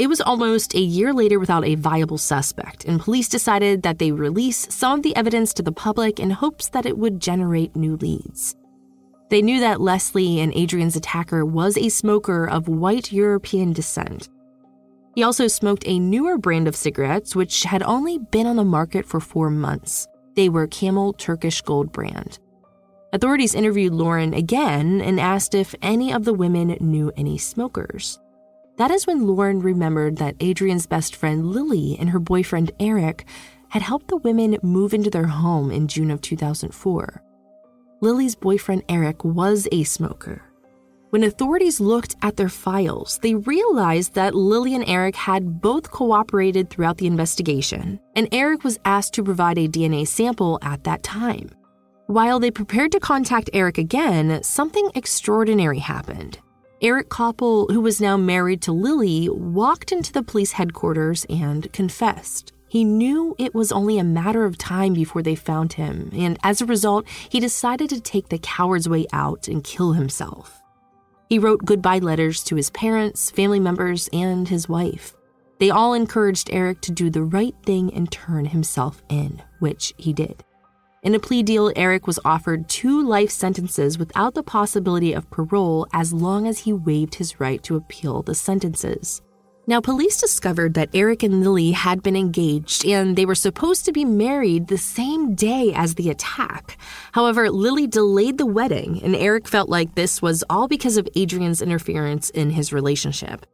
[0.00, 4.12] It was almost a year later without a viable suspect, and police decided that they
[4.12, 7.96] release some of the evidence to the public in hopes that it would generate new
[7.96, 8.56] leads.
[9.28, 14.30] They knew that Leslie and Adriane's attacker was a smoker of white European descent.
[15.16, 19.04] He also smoked a newer brand of cigarettes, which had only been on the market
[19.04, 20.08] for four months.
[20.34, 22.38] They were Camel Turkish Gold brand.
[23.12, 28.18] Authorities interviewed Lauren again and asked if any of the women knew any smokers.
[28.80, 33.26] That is when Lauren remembered that Adriane's best friend Lily and her boyfriend Eric
[33.68, 37.22] had helped the women move into their home in June of 2004.
[38.00, 40.40] Lily's boyfriend Eric was a smoker.
[41.10, 46.70] When authorities looked at their files, they realized that Lily and Eric had both cooperated
[46.70, 51.50] throughout the investigation, and Eric was asked to provide a DNA sample at that time.
[52.06, 56.38] While they prepared to contact Eric again, something extraordinary happened.
[56.82, 62.54] Eric Copple, who was now married to Lily, walked into the police headquarters and confessed.
[62.68, 66.62] He knew it was only a matter of time before they found him, and as
[66.62, 70.62] a result, he decided to take the coward's way out and kill himself.
[71.28, 75.14] He wrote goodbye letters to his parents, family members, and his wife.
[75.58, 80.14] They all encouraged Eric to do the right thing and turn himself in, which he
[80.14, 80.42] did.
[81.02, 85.86] In a plea deal, Eric was offered two life sentences without the possibility of parole
[85.94, 89.22] as long as he waived his right to appeal the sentences.
[89.66, 93.92] Now, police discovered that Eric and Lily had been engaged and they were supposed to
[93.92, 96.76] be married the same day as the attack.
[97.12, 101.62] However, Lily delayed the wedding, and Eric felt like this was all because of Adriane's
[101.62, 103.46] interference in his relationship.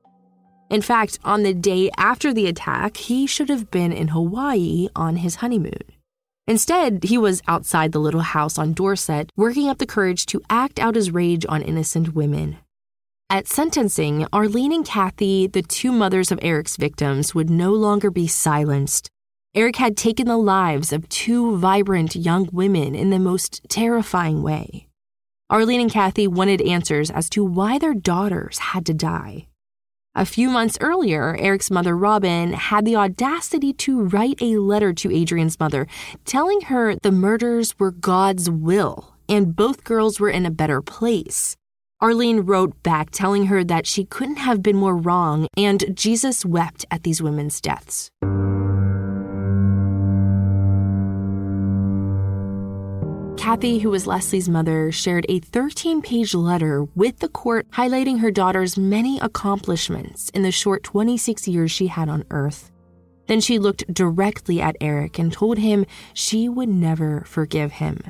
[0.69, 5.17] In fact, on the day after the attack, he should have been in Hawaii on
[5.17, 5.96] his honeymoon.
[6.49, 10.79] Instead, he was outside the little house on Dorset, working up the courage to act
[10.79, 12.59] out his rage on innocent women.
[13.29, 18.29] At sentencing, Arlene and Kathy, the two mothers of Eric's victims, would no longer be
[18.29, 19.11] silenced.
[19.57, 24.87] Eric had taken the lives of two vibrant young women in the most terrifying way.
[25.51, 29.49] Arlene and Kathy wanted answers as to why their daughters had to die.
[30.19, 35.15] A few months earlier, Eric's mother, Robin, had the audacity to write a letter to
[35.15, 35.87] Adriane's mother,
[36.25, 41.55] telling her the murders were God's will and both girls were in a better place.
[42.01, 46.87] Arlene wrote back telling her that she couldn't have been more wrong, and Jesus wept
[46.91, 48.11] at these women's deaths.
[53.47, 58.33] Kathy, who was Leslie's mother, shared a 13 page letter with the court highlighting her
[58.33, 62.73] daughter's many accomplishments in the short 26 years she had on Earth.
[63.29, 68.01] Then she looked directly at Eric and told him she would never forgive him.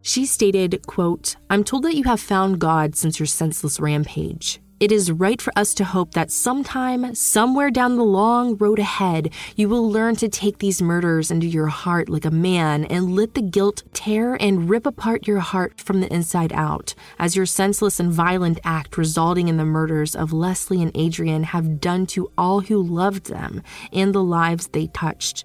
[0.00, 4.60] She stated, quote, I'm told that you have found God since your senseless rampage.
[4.80, 9.32] It is right for us to hope that sometime, somewhere down the long road ahead,
[9.56, 13.34] you will learn to take these murders into your heart like a man and let
[13.34, 17.98] the guilt tear and rip apart your heart from the inside out, as your senseless
[17.98, 22.60] and violent act resulting in the murders of Leslie and Adriane have done to all
[22.60, 25.44] who loved them and the lives they touched.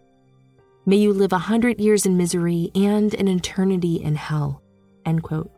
[0.86, 4.62] May you live a hundred years in misery and an eternity in hell.
[5.06, 5.53] End quote.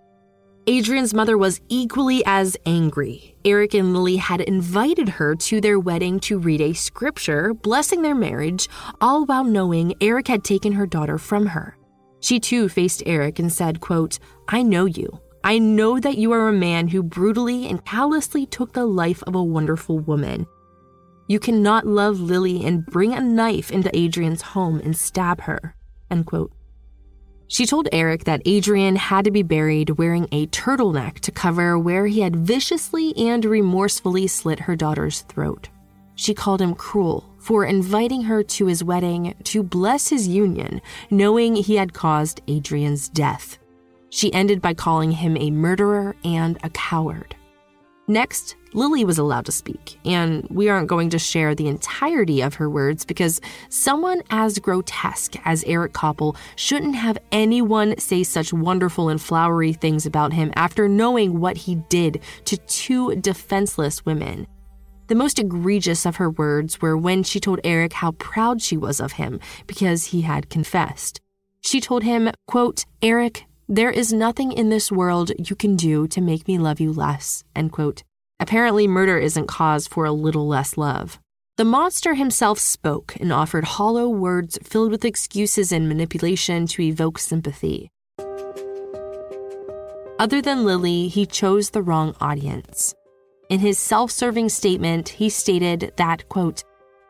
[0.68, 3.36] Adriane's mother was equally as angry.
[3.46, 8.16] Eric and Lily had invited her to their wedding to read a scripture blessing their
[8.16, 8.68] marriage,
[9.00, 11.78] all while knowing Eric had taken her daughter from her.
[12.20, 15.20] She too faced Eric and said, quote, I know you.
[15.44, 19.36] I know that you are a man who brutally and callously took the life of
[19.36, 20.48] a wonderful woman.
[21.28, 25.76] You cannot love Lily and bring a knife into Adriane's home and stab her.
[26.10, 26.52] End quote.
[27.48, 32.08] She told Eric that Adriane had to be buried wearing a turtleneck to cover where
[32.08, 35.70] he had viciously and remorsefully slit her daughter's throat.
[36.16, 40.82] She called him cruel for inviting her to his wedding to bless his union,
[41.12, 43.60] knowing he had caused Adriane's death.
[44.10, 47.36] She ended by calling him a murderer and a coward.
[48.08, 52.56] Next, Lily was allowed to speak, and we aren't going to share the entirety of
[52.56, 59.08] her words because someone as grotesque as Eric Copple shouldn't have anyone say such wonderful
[59.08, 64.46] and flowery things about him after knowing what he did to two defenseless women.
[65.08, 69.00] The most egregious of her words were when she told Eric how proud she was
[69.00, 71.22] of him because he had confessed.
[71.62, 76.20] She told him, quote, Eric, there is nothing in this world you can do to
[76.20, 77.46] make me love you less.
[77.56, 78.04] End quote.
[78.40, 81.20] Apparently, murder isn't cause for a little less love.
[81.58, 87.18] The monster himself spoke and offered hollow words filled with excuses and manipulation to evoke
[87.18, 87.90] sympathy.
[90.20, 92.94] Other than Lily, he chose the wrong audience.
[93.50, 96.64] In his self serving statement, he stated that, quote,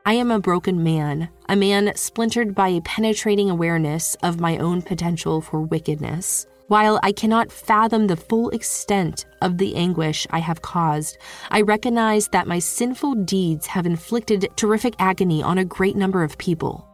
[0.06, 4.84] I am a broken man, a man splintered by a penetrating awareness of my own
[4.84, 6.46] potential for wickedness.
[6.68, 11.20] While I cannot fathom the full extent of the anguish I have caused,
[11.52, 16.40] I recognize that my sinful deeds have inflicted terrific agony on a great number of
[16.40, 16.88] people.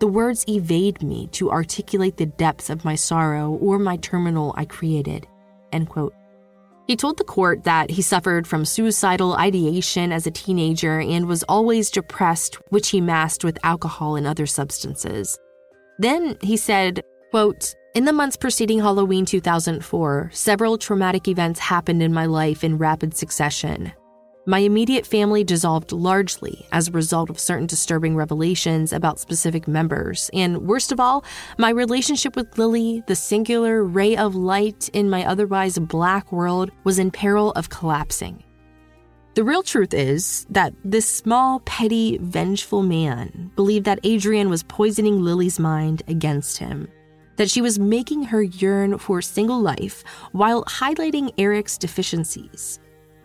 [0.00, 4.64] The words evade me to articulate the depths of my sorrow or my terminal I
[4.64, 5.26] created.
[5.72, 6.14] End quote.
[6.86, 11.42] He told the court that he suffered from suicidal ideation as a teenager and was
[11.42, 15.38] always depressed, which he masked with alcohol and other substances.
[15.98, 22.14] Then he said, quote, in the months preceding Halloween 2004, several traumatic events happened in
[22.14, 23.90] my life in rapid succession.
[24.46, 30.30] My immediate family dissolved largely as a result of certain disturbing revelations about specific members,
[30.32, 31.24] and worst of all,
[31.58, 37.00] my relationship with Lily, the singular ray of light in my otherwise black world, was
[37.00, 38.44] in peril of collapsing.
[39.34, 45.20] The real truth is that this small, petty, vengeful man believed that Adriane was poisoning
[45.20, 46.86] Lily's mind against him,
[47.38, 52.78] that she was making her yearn for single life while highlighting Eric's deficiencies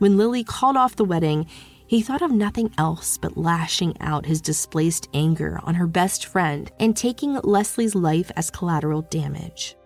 [0.03, 1.47] when Lily called off the wedding,
[1.87, 6.69] he thought of nothing else but lashing out his displaced anger on her best friend
[6.77, 9.77] and taking Leslie's life as collateral damage.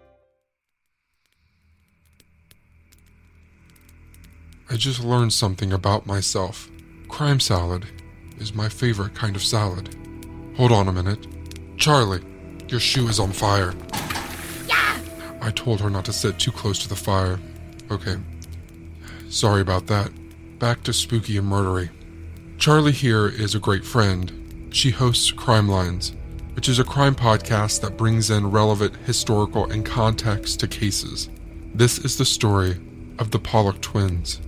[4.71, 6.67] I just learned something about myself.
[7.09, 7.86] Crime salad
[8.39, 9.95] is my favorite kind of salad.
[10.55, 11.28] Hold on a minute.
[11.78, 12.23] Charlie,
[12.69, 13.75] your shoe is on fire.
[15.47, 17.39] I told her not to sit too close to the fire.
[17.89, 18.17] Okay.
[19.29, 20.11] Sorry about that.
[20.59, 21.89] Back to spooky and murdery.
[22.57, 24.67] Charlie here is a great friend.
[24.71, 26.13] She hosts Crimelines,
[26.53, 31.29] which is a crime podcast that brings in relevant historical and context to cases.
[31.73, 32.81] This is the story
[33.17, 34.41] of the Pollock twins.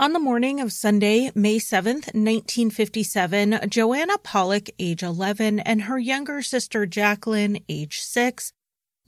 [0.00, 6.40] On the morning of Sunday, May 7th, 1957, Joanna Pollock, age 11, and her younger
[6.40, 8.52] sister Jacqueline, age 6,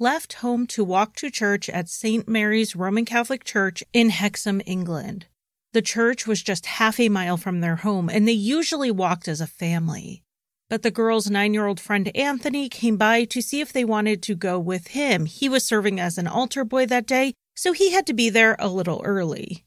[0.01, 2.27] left home to walk to church at St.
[2.27, 5.27] Mary's Roman Catholic Church in Hexham, England.
[5.75, 9.41] The church was just half a mile from their home, and they usually walked as
[9.41, 10.25] a family.
[10.69, 14.25] But the girl's nine year old friend Anthony came by to see if they wanted
[14.25, 15.27] to go with him.
[15.27, 18.57] He was serving as an altar boy that day, so he had to be there
[18.59, 19.65] a little early.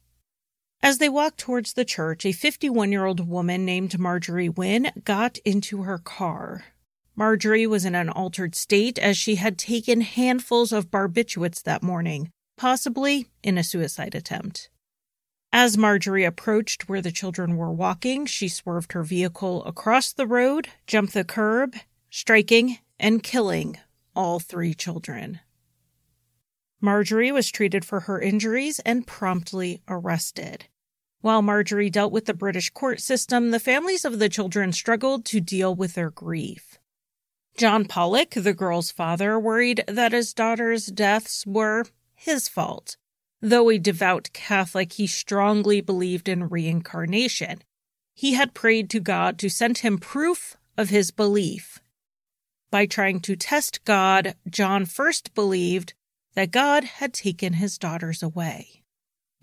[0.84, 5.38] As they walked towards the church, a 51 year old woman named Marjorie Wynne got
[5.46, 6.66] into her car.
[7.16, 12.32] Marjorie was in an altered state as she had taken handfuls of barbiturates that morning,
[12.58, 14.70] possibly in a suicide attempt.
[15.54, 20.68] As Marjorie approached where the children were walking, she swerved her vehicle across the road,
[20.86, 21.78] jumped the curb,
[22.10, 23.78] striking and killing
[24.18, 25.40] all three children.
[26.82, 30.66] Marjorie was treated for her injuries and promptly arrested.
[31.24, 35.40] While Marjorie dealt with the British court system, the families of the children struggled to
[35.40, 36.78] deal with their grief.
[37.56, 42.98] John Pollock, the girl's father, worried that his daughter's deaths were his fault.
[43.40, 47.62] Though a devout Catholic, he strongly believed in reincarnation.
[48.14, 51.80] He had prayed to God to send him proof of his belief.
[52.70, 55.94] By trying to test God, John first believed
[56.36, 58.83] that God had taken his daughters away.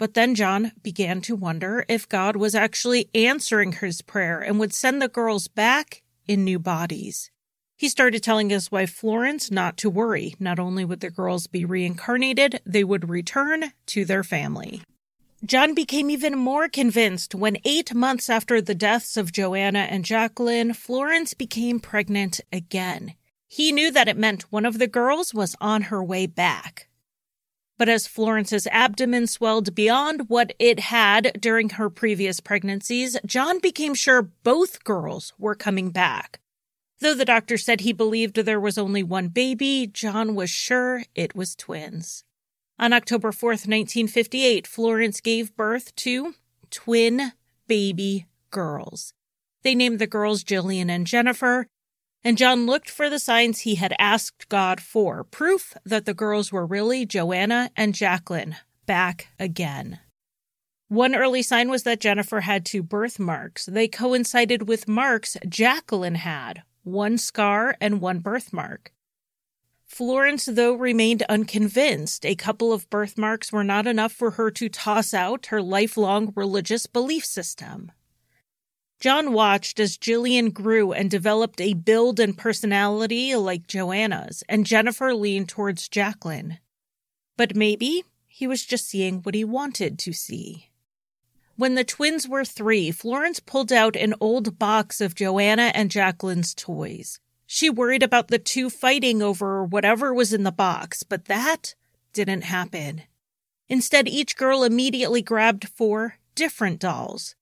[0.00, 4.72] But then John began to wonder if God was actually answering his prayer and would
[4.72, 7.30] send the girls back in new bodies.
[7.76, 10.34] He started telling his wife Florence not to worry.
[10.40, 14.80] Not only would the girls be reincarnated, they would return to their family.
[15.44, 20.72] John became even more convinced when eight months after the deaths of Joanna and Jacqueline,
[20.72, 23.16] Florence became pregnant again.
[23.48, 26.86] He knew that it meant one of the girls was on her way back.
[27.80, 33.94] But as Florence's abdomen swelled beyond what it had during her previous pregnancies, John became
[33.94, 36.40] sure both girls were coming back.
[36.98, 41.34] Though the doctor said he believed there was only one baby, John was sure it
[41.34, 42.22] was twins.
[42.78, 46.34] On October 4th, 1958, Florence gave birth to
[46.68, 47.32] twin
[47.66, 49.14] baby girls.
[49.62, 51.66] They named the girls Jillian and Jennifer,
[52.22, 56.52] and John looked for the signs he had asked God for proof that the girls
[56.52, 58.56] were really Joanna and Jacqueline
[58.86, 60.00] back again.
[60.88, 63.66] One early sign was that Jennifer had two birthmarks.
[63.66, 68.92] They coincided with marks Jacqueline had one scar and one birthmark.
[69.86, 72.24] Florence, though, remained unconvinced.
[72.24, 76.86] A couple of birthmarks were not enough for her to toss out her lifelong religious
[76.86, 77.92] belief system.
[79.00, 85.14] John watched as Jillian grew and developed a build and personality like Joanna's, and Jennifer
[85.14, 86.58] leaned towards Jacqueline.
[87.38, 90.68] But maybe he was just seeing what he wanted to see.
[91.56, 96.54] When the twins were three, Florence pulled out an old box of Joanna and Jacqueline's
[96.54, 97.18] toys.
[97.46, 101.74] She worried about the two fighting over whatever was in the box, but that
[102.12, 103.02] didn't happen.
[103.66, 107.34] Instead, each girl immediately grabbed four different dolls.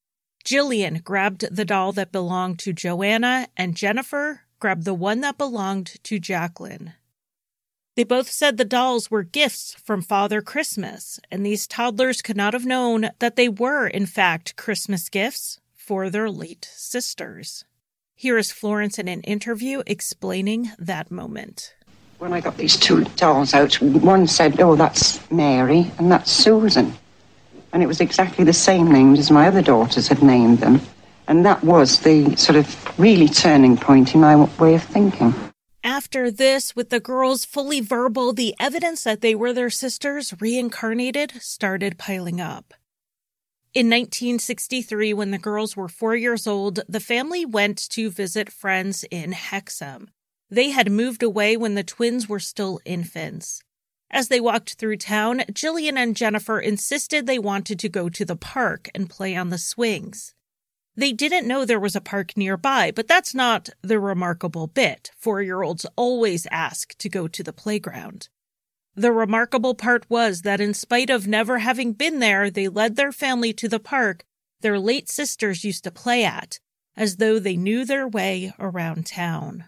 [0.49, 6.03] Jillian grabbed the doll that belonged to Joanna, and Jennifer grabbed the one that belonged
[6.05, 6.94] to Jacqueline.
[7.96, 12.55] They both said the dolls were gifts from Father Christmas, and these toddlers could not
[12.55, 17.66] have known that they were, in fact, Christmas gifts for their late sisters.
[18.14, 21.74] Here is Florence in an interview explaining that moment.
[22.20, 26.96] When I got these two dolls out, one said, Oh, that's Mary, and that's Susan
[27.73, 30.81] and it was exactly the same names as my other daughters had named them.
[31.27, 35.35] And that was the sort of really turning point in my way of thinking.
[35.85, 41.33] After this, with the girls fully verbal, the evidence that they were their sisters reincarnated
[41.41, 42.75] started piling up.
[43.75, 49.05] In 1963, when the girls were four years old, the family went to visit friends
[49.11, 50.11] in Hexham.
[50.51, 53.62] They had moved away when the twins were still infants.
[54.11, 58.36] As they walked through town, Jillian and Jennifer insisted they wanted to go to the
[58.36, 60.34] park and play on the swings.
[60.96, 65.11] They didn't know there was a park nearby, but that's not the remarkable bit.
[65.16, 68.28] Four year olds always ask to go to the playground.
[68.96, 73.12] The remarkable part was that in spite of never having been there, they led their
[73.12, 74.24] family to the park
[74.61, 76.59] their late sisters used to play at,
[76.96, 79.66] as though they knew their way around town.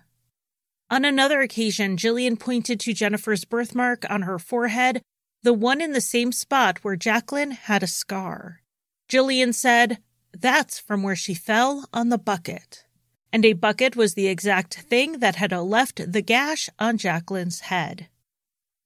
[0.91, 5.03] On another occasion, Jillian pointed to Jennifer's birthmark on her forehead,
[5.45, 8.61] the one in the same spot where Jacqueline had a scar.
[9.09, 9.99] Jillian said,
[10.37, 12.85] That's from where she fell on the bucket.
[13.33, 18.09] And a bucket was the exact thing that had left the gash on Jacqueline's head.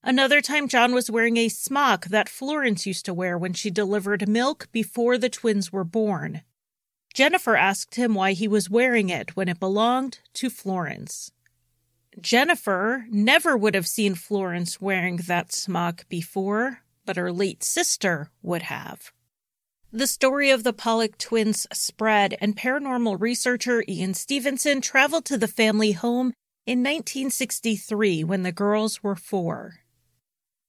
[0.03, 4.29] Another time, John was wearing a smock that Florence used to wear when she delivered
[4.29, 6.43] milk before the twins were born.
[7.15, 11.33] Jennifer asked him why he was wearing it when it belonged to Florence.
[12.21, 18.63] Jennifer never would have seen Florence wearing that smock before, but her late sister would
[18.63, 19.13] have.
[19.93, 25.49] The story of the Pollock twins spread, and paranormal researcher Ian Stevenson traveled to the
[25.49, 26.33] family home
[26.67, 29.81] in 1963 when the girls were four.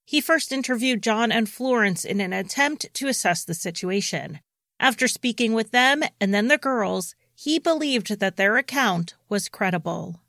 [0.06, 4.42] He first interviewed John and Florence in an attempt to assess the situation.
[4.80, 10.22] After speaking with them and then the girls, he believed that their account was credible.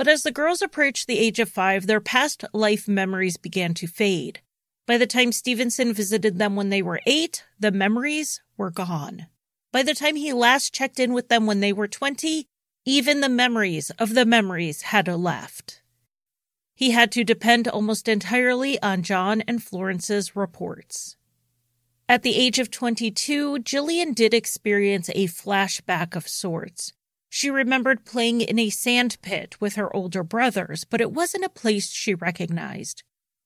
[0.00, 3.86] But as the girls approached the age of five, their past life memories began to
[3.86, 4.40] fade.
[4.86, 9.26] By the time Stevenson visited them when they were eight, the memories were gone.
[9.72, 12.48] By the time he last checked in with them when they were 20,
[12.86, 15.82] even the memories of the memories had left.
[16.74, 21.18] He had to depend almost entirely on John and Florence's reports.
[22.08, 26.94] At the age of 22, Jillian did experience a flashback of sorts.
[27.32, 31.48] She remembered playing in a sand pit with her older brothers, but it wasn't a
[31.48, 33.04] place she recognized.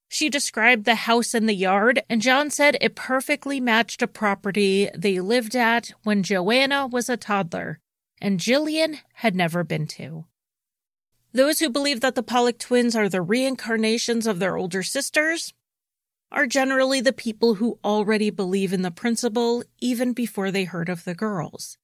[0.08, 4.88] She described the house and the yard, and John said it perfectly matched a property
[4.96, 7.78] they lived at when Joanna was a toddler,
[8.22, 10.24] and Jillian had never been to.
[11.32, 15.52] Those who believe that the Pollock twins are the reincarnations of their older sisters
[16.32, 21.04] are generally the people who already believe in the principle even before they heard of
[21.04, 21.76] the girls.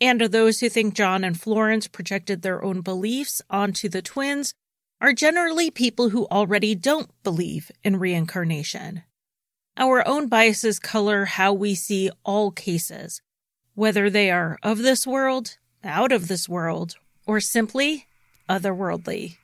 [0.00, 4.52] And those who think John and Florence projected their own beliefs onto the twins
[5.00, 9.02] are generally people who already don't believe in reincarnation.
[9.76, 13.20] Our own biases color how we see all cases,
[13.74, 18.06] whether they are of this world, out of this world, or simply
[18.48, 19.36] otherworldly.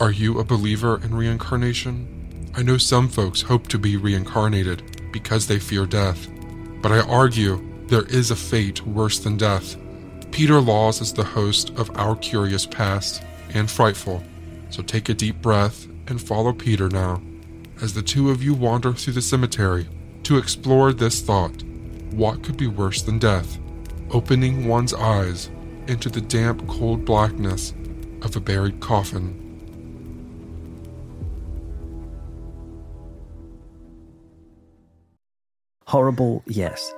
[0.00, 2.50] Are you a believer in reincarnation?
[2.54, 6.28] I know some folks hope to be reincarnated because they fear death,
[6.80, 9.76] but I argue there is a fate worse than death.
[10.30, 13.22] Peter Laws is the host of Our Curious Past
[13.54, 14.22] and Frightful,
[14.70, 17.22] so take a deep breath and follow Peter now
[17.80, 19.86] as the two of you wander through the cemetery
[20.22, 21.62] to explore this thought
[22.12, 23.58] what could be worse than death?
[24.10, 25.50] Opening one's eyes
[25.86, 27.74] into the damp, cold blackness
[28.22, 29.42] of a buried coffin.
[35.86, 36.94] Horrible, yes,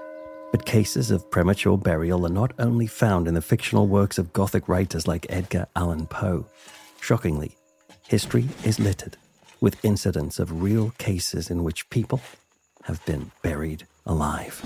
[0.50, 4.68] but cases of premature burial are not only found in the fictional works of Gothic
[4.68, 6.46] writers like Edgar Allan Poe.
[7.00, 7.56] Shockingly,
[8.06, 9.16] history is littered
[9.60, 12.20] with incidents of real cases in which people
[12.84, 14.62] have been buried alive.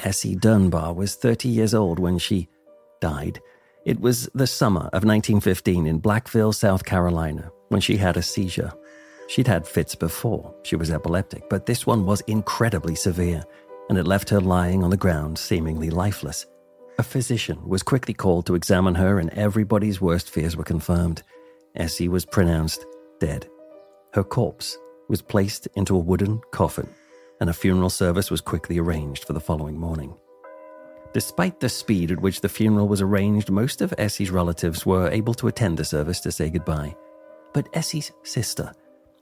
[0.00, 2.48] Essie Dunbar was 30 years old when she
[3.00, 3.40] died.
[3.86, 8.72] It was the summer of 1915 in Blackville, South Carolina, when she had a seizure.
[9.28, 13.44] She'd had fits before, she was epileptic, but this one was incredibly severe,
[13.88, 16.46] and it left her lying on the ground, seemingly lifeless.
[16.98, 21.22] A physician was quickly called to examine her, and everybody's worst fears were confirmed.
[21.76, 22.84] Essie was pronounced
[23.20, 23.48] dead.
[24.14, 24.76] Her corpse
[25.08, 26.88] was placed into a wooden coffin
[27.40, 30.14] and a funeral service was quickly arranged for the following morning.
[31.16, 35.32] Despite the speed at which the funeral was arranged, most of Essie's relatives were able
[35.32, 36.94] to attend the service to say goodbye.
[37.54, 38.70] But Essie's sister,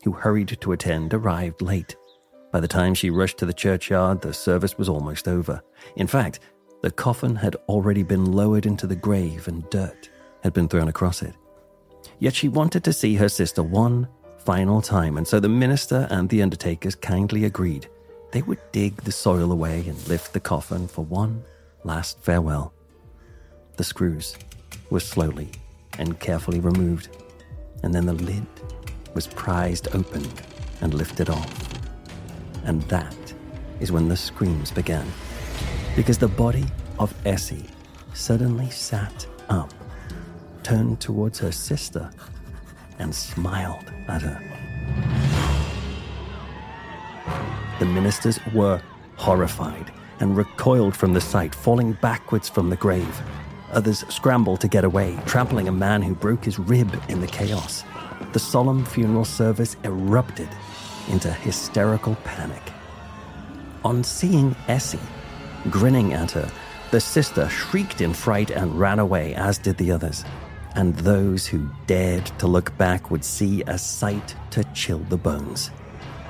[0.02, 1.94] who hurried to attend, arrived late.
[2.50, 5.62] By the time she rushed to the churchyard, the service was almost over.
[5.94, 6.40] In fact,
[6.82, 10.10] the coffin had already been lowered into the grave and dirt
[10.42, 11.36] had been thrown across it.
[12.18, 16.28] Yet she wanted to see her sister one final time, and so the minister and
[16.28, 17.88] the undertakers kindly agreed
[18.32, 21.44] they would dig the soil away and lift the coffin for one
[21.84, 22.72] last farewell.
[23.76, 24.36] The screws
[24.90, 25.50] were slowly
[25.98, 27.08] and carefully removed,
[27.82, 28.46] and then the lid
[29.14, 30.26] was prized open
[30.80, 31.80] and lifted off.
[32.64, 33.16] And that
[33.80, 35.06] is when the screams began.
[35.94, 36.64] Because the body
[36.98, 37.66] of Essie
[38.14, 39.72] suddenly sat up,
[40.62, 42.10] turned towards her sister,
[42.98, 44.40] and smiled at her.
[47.78, 48.80] The ministers were
[49.16, 53.22] horrified and recoiled from the sight, falling backwards from the grave.
[53.72, 57.84] Others scrambled to get away, trampling a man who broke his rib in the chaos.
[58.32, 60.48] The solemn funeral service erupted
[61.08, 62.62] into hysterical panic.
[63.84, 64.98] On seeing Essie
[65.70, 66.50] grinning at her,
[66.90, 70.24] the sister shrieked in fright and ran away, as did the others.
[70.76, 75.70] And those who dared to look back would see a sight to chill the bones.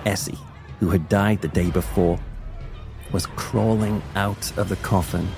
[0.07, 0.39] Essie,
[0.81, 2.19] who had died the day before,
[3.15, 5.29] was crawling out of the coffin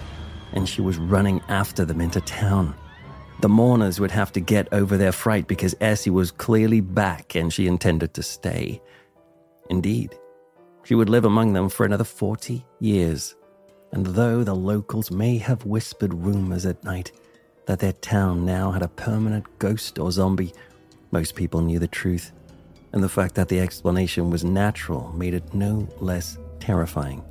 [0.54, 2.74] and she was running after them into town.
[3.42, 7.52] The mourners would have to get over their fright because Essie was clearly back and
[7.52, 8.80] she intended to stay.
[9.68, 10.16] Indeed,
[10.84, 13.36] she would live among them for another 40 years.
[13.92, 17.12] And though the locals may have whispered rumors at night
[17.66, 20.54] that their town now had a permanent ghost or zombie,
[21.10, 22.32] most people knew the truth.
[22.94, 27.22] And the fact that the explanation was natural made it no less terrifying.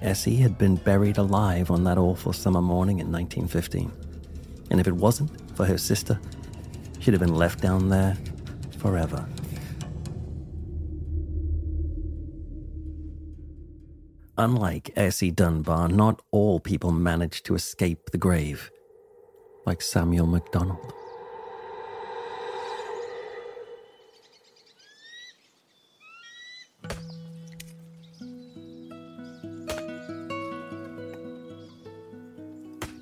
[0.00, 3.90] Essie had been buried alive on that awful summer morning in 1915.
[4.70, 6.20] And if it wasn't for her sister,
[7.00, 8.16] she'd have been left down there
[8.78, 9.26] forever.
[14.36, 18.70] Unlike Essie Dunbar, not all people managed to escape the grave,
[19.66, 20.92] like Samuel MacDonald.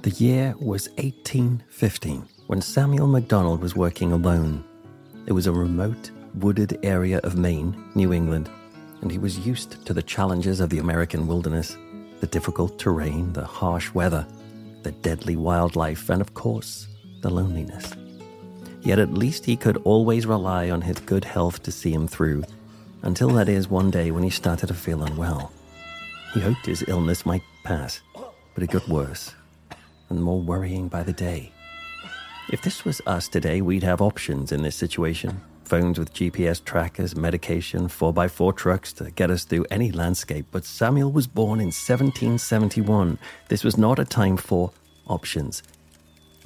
[0.07, 4.63] The year was 1815 when Samuel MacDonald was working alone.
[5.27, 8.49] It was a remote, wooded area of Maine, New England,
[9.03, 11.77] and he was used to the challenges of the American wilderness
[12.21, 14.25] the difficult terrain, the harsh weather,
[14.85, 16.87] the deadly wildlife, and of course,
[17.23, 17.93] the loneliness.
[18.83, 22.45] Yet at least he could always rely on his good health to see him through,
[23.03, 25.51] until that is one day when he started to feel unwell.
[26.33, 28.03] He hoped his illness might pass,
[28.55, 29.35] but it got worse
[30.09, 31.53] and more worrying by the day.
[32.51, 37.17] If this was us today, we'd have options in this situation phones with GPS trackers,
[37.17, 40.47] medication, 4x4 trucks to get us through any landscape.
[40.51, 43.19] But Samuel was born in 1771.
[43.49, 44.71] This was not a time for
[45.09, 45.63] options.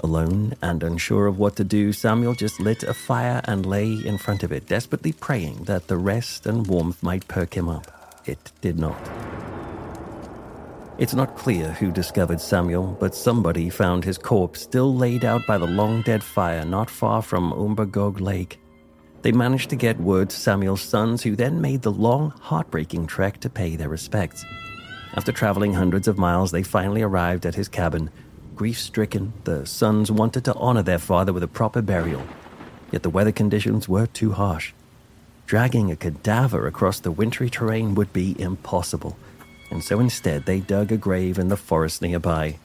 [0.02, 4.16] Alone and unsure of what to do, Samuel just lit a fire and lay in
[4.16, 8.22] front of it, desperately praying that the rest and warmth might perk him up.
[8.24, 9.49] It did not.
[11.00, 15.56] It's not clear who discovered Samuel, but somebody found his corpse still laid out by
[15.56, 18.60] the long dead fire not far from Umbagog Lake.
[19.22, 23.40] They managed to get word to Samuel's sons, who then made the long, heartbreaking trek
[23.40, 24.44] to pay their respects.
[25.14, 28.10] After traveling hundreds of miles, they finally arrived at his cabin.
[28.54, 32.22] Grief stricken, the sons wanted to honor their father with a proper burial,
[32.92, 34.74] yet the weather conditions were too harsh.
[35.46, 39.16] Dragging a cadaver across the wintry terrain would be impossible
[39.70, 42.58] and so instead they dug a grave in the forest nearby.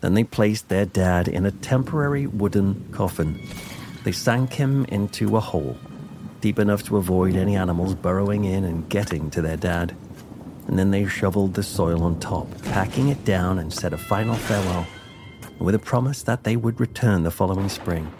[0.00, 3.40] Then they placed their dad in a temporary wooden coffin.
[4.04, 5.76] They sank him into a hole,
[6.40, 9.96] deep enough to avoid any animals burrowing in and getting to their dad.
[10.68, 14.34] And then they shoveled the soil on top, packing it down and said a final
[14.34, 14.86] farewell,
[15.58, 18.12] with a promise that they would return the following spring.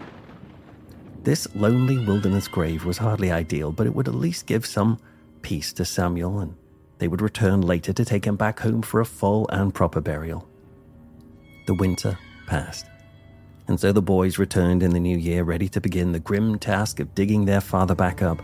[1.22, 4.99] This lonely wilderness grave was hardly ideal, but it would at least give some
[5.43, 6.55] peace to Samuel and
[6.99, 10.49] they would return later to take him back home for a full and proper burial.
[11.66, 12.86] The winter passed,
[13.66, 17.01] and so the boys returned in the new year ready to begin the grim task
[17.01, 18.42] of digging their father back up.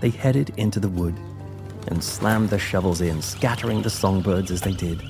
[0.00, 1.18] They headed into the wood
[1.88, 5.02] and slammed their shovels in, scattering the songbirds as they did.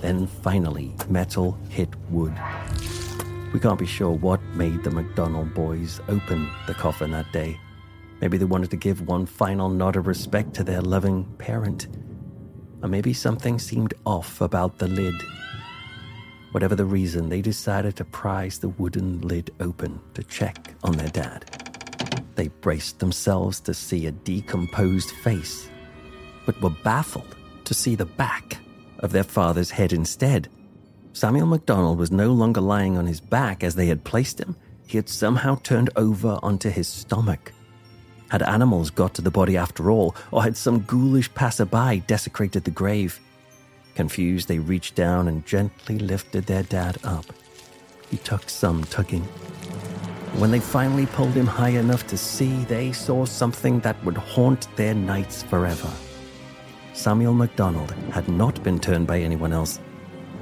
[0.00, 2.34] Then finally, metal hit wood.
[3.52, 7.58] We can't be sure what made the MacDonald boys open the coffin that day.
[8.20, 11.88] Maybe they wanted to give one final nod of respect to their loving parent.
[12.82, 15.14] Or maybe something seemed off about the lid.
[16.52, 21.08] Whatever the reason, they decided to prise the wooden lid open to check on their
[21.08, 21.44] dad.
[22.36, 25.68] They braced themselves to see a decomposed face,
[26.46, 28.58] but were baffled to see the back
[29.00, 30.48] of their father's head instead.
[31.12, 34.56] Samuel MacDonald was no longer lying on his back as they had placed him.
[34.86, 37.52] He had somehow turned over onto his stomach.
[38.30, 42.70] Had animals got to the body after all, or had some ghoulish passerby desecrated the
[42.70, 43.20] grave?
[43.94, 47.24] Confused, they reached down and gently lifted their dad up.
[48.10, 49.22] He took some tugging.
[50.38, 54.68] When they finally pulled him high enough to see, they saw something that would haunt
[54.76, 55.90] their nights forever.
[56.92, 59.80] Samuel MacDonald had not been turned by anyone else.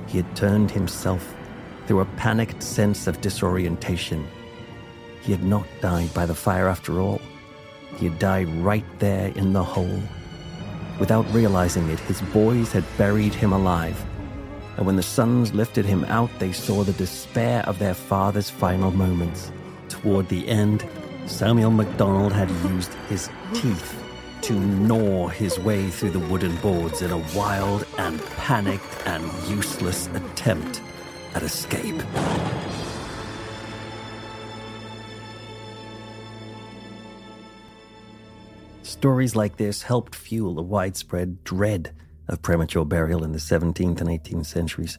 [0.06, 1.34] He had turned himself
[1.86, 4.26] through a panicked sense of disorientation.
[5.20, 7.20] He had not died by the fire after all.
[7.98, 10.02] He died right there in the hole.
[10.98, 14.02] Without realizing it, his boys had buried him alive.
[14.76, 18.90] And when the sons lifted him out, they saw the despair of their father's final
[18.90, 19.52] moments.
[19.88, 20.84] Toward the end,
[21.26, 24.00] Samuel MacDonald had used his teeth
[24.42, 30.08] to gnaw his way through the wooden boards in a wild and panicked and useless
[30.08, 30.82] attempt
[31.34, 32.02] at escape.
[38.94, 41.92] Stories like this helped fuel a widespread dread
[42.28, 44.98] of premature burial in the 17th and 18th centuries.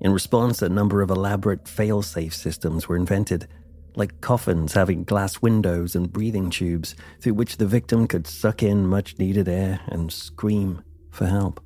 [0.00, 3.48] In response, a number of elaborate fail safe systems were invented,
[3.96, 8.86] like coffins having glass windows and breathing tubes through which the victim could suck in
[8.86, 11.60] much needed air and scream for help.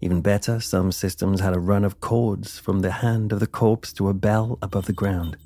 [0.00, 3.92] Even better, some systems had a run of cords from the hand of the corpse
[3.92, 5.36] to a bell above the ground,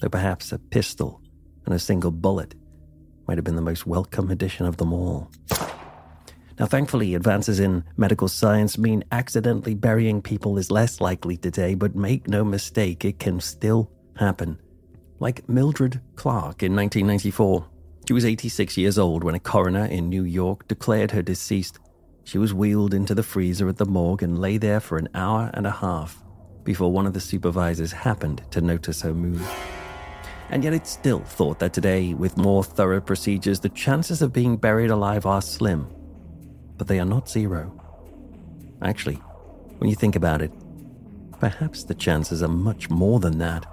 [0.00, 1.20] though perhaps a pistol
[1.66, 2.54] and a single bullet
[3.26, 5.30] might have been the most welcome addition of them all.
[6.58, 11.96] Now, thankfully, advances in medical science mean accidentally burying people is less likely today, but
[11.96, 14.60] make no mistake, it can still happen.
[15.18, 17.66] Like Mildred Clark in 1994.
[18.06, 21.80] She was 86 years old when a coroner in New York declared her deceased.
[22.22, 25.50] She was wheeled into the freezer at the morgue and lay there for an hour
[25.54, 26.22] and a half
[26.62, 29.46] before one of the supervisors happened to notice her move.
[30.54, 34.56] And yet it's still thought that today, with more thorough procedures, the chances of being
[34.56, 35.86] buried alive are slim
[36.76, 37.72] but they are not zero.
[38.82, 39.16] Actually,
[39.78, 40.52] when you think about it,
[41.40, 43.66] perhaps the chances are much more than that,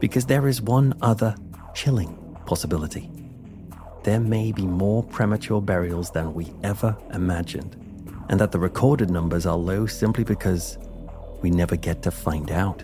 [0.00, 1.34] because there is one other
[1.74, 2.16] chilling
[2.46, 3.10] possibility.
[4.04, 7.76] There may be more premature burials than we ever imagined,
[8.28, 10.78] and that the recorded numbers are low simply because
[11.42, 12.82] we never get to find out.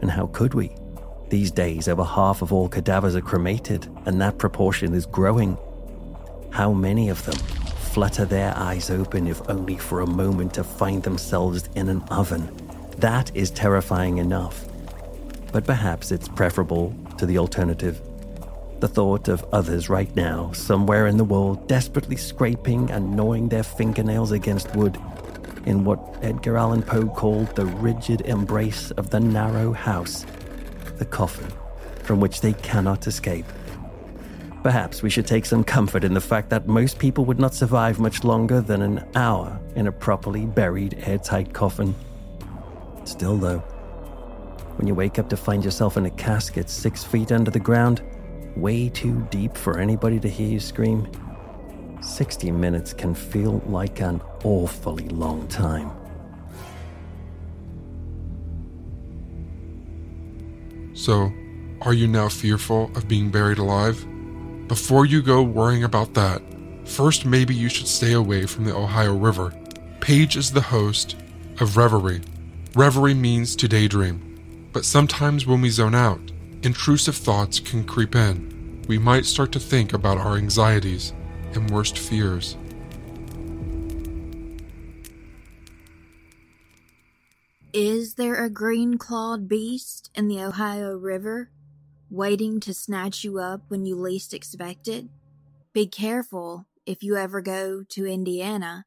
[0.00, 0.74] And how could we?
[1.32, 5.56] These days, over half of all cadavers are cremated, and that proportion is growing.
[6.50, 7.36] How many of them
[7.94, 12.54] flutter their eyes open if only for a moment to find themselves in an oven.
[12.98, 14.66] That is terrifying enough.
[15.52, 17.98] But perhaps it's preferable to the alternative.
[18.80, 23.62] The thought of others right now, somewhere in the world, desperately scraping and gnawing their
[23.62, 25.00] fingernails against wood,
[25.64, 30.26] in what Edgar Allan Poe called the rigid embrace of the narrow house,
[31.02, 31.50] the coffin,
[32.04, 33.46] from which they cannot escape.
[34.62, 37.98] Perhaps we should take some comfort in the fact that most people would not survive
[37.98, 41.92] much longer than an hour in a properly buried airtight coffin.
[43.02, 43.58] Still, though,
[44.76, 48.00] when you wake up to find yourself in a casket six feet under the ground,
[48.54, 51.10] way too deep for anybody to hear you scream,
[52.00, 55.90] 60 minutes can feel like an awfully long time.
[60.94, 61.32] So,
[61.80, 64.06] are you now fearful of being buried alive?
[64.68, 66.42] Before you go worrying about that,
[66.84, 69.52] first maybe you should stay away from the Ohio River.
[70.00, 71.16] Paige is the host
[71.60, 72.22] of Reverie.
[72.74, 76.20] Reverie means to daydream, but sometimes when we zone out,
[76.62, 78.82] intrusive thoughts can creep in.
[78.88, 81.12] We might start to think about our anxieties
[81.54, 82.56] and worst fears.
[87.72, 91.50] Is there a green clawed beast in the Ohio River?
[92.12, 95.06] waiting to snatch you up when you least expect it.
[95.72, 98.84] Be careful if you ever go to Indiana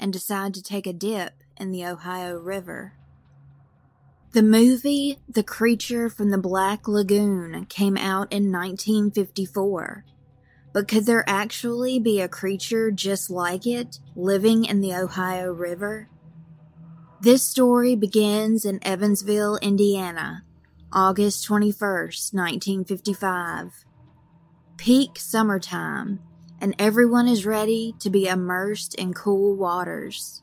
[0.00, 2.94] and decide to take a dip in the Ohio River.
[4.32, 10.04] The movie The Creature from the Black Lagoon came out in 1954.
[10.72, 16.08] But could there actually be a creature just like it living in the Ohio River?
[17.26, 20.44] This story begins in Evansville, Indiana,
[20.92, 23.84] August 21st, 1955.
[24.76, 26.20] Peak summertime,
[26.60, 30.40] and everyone is ready to be immersed in cool waters.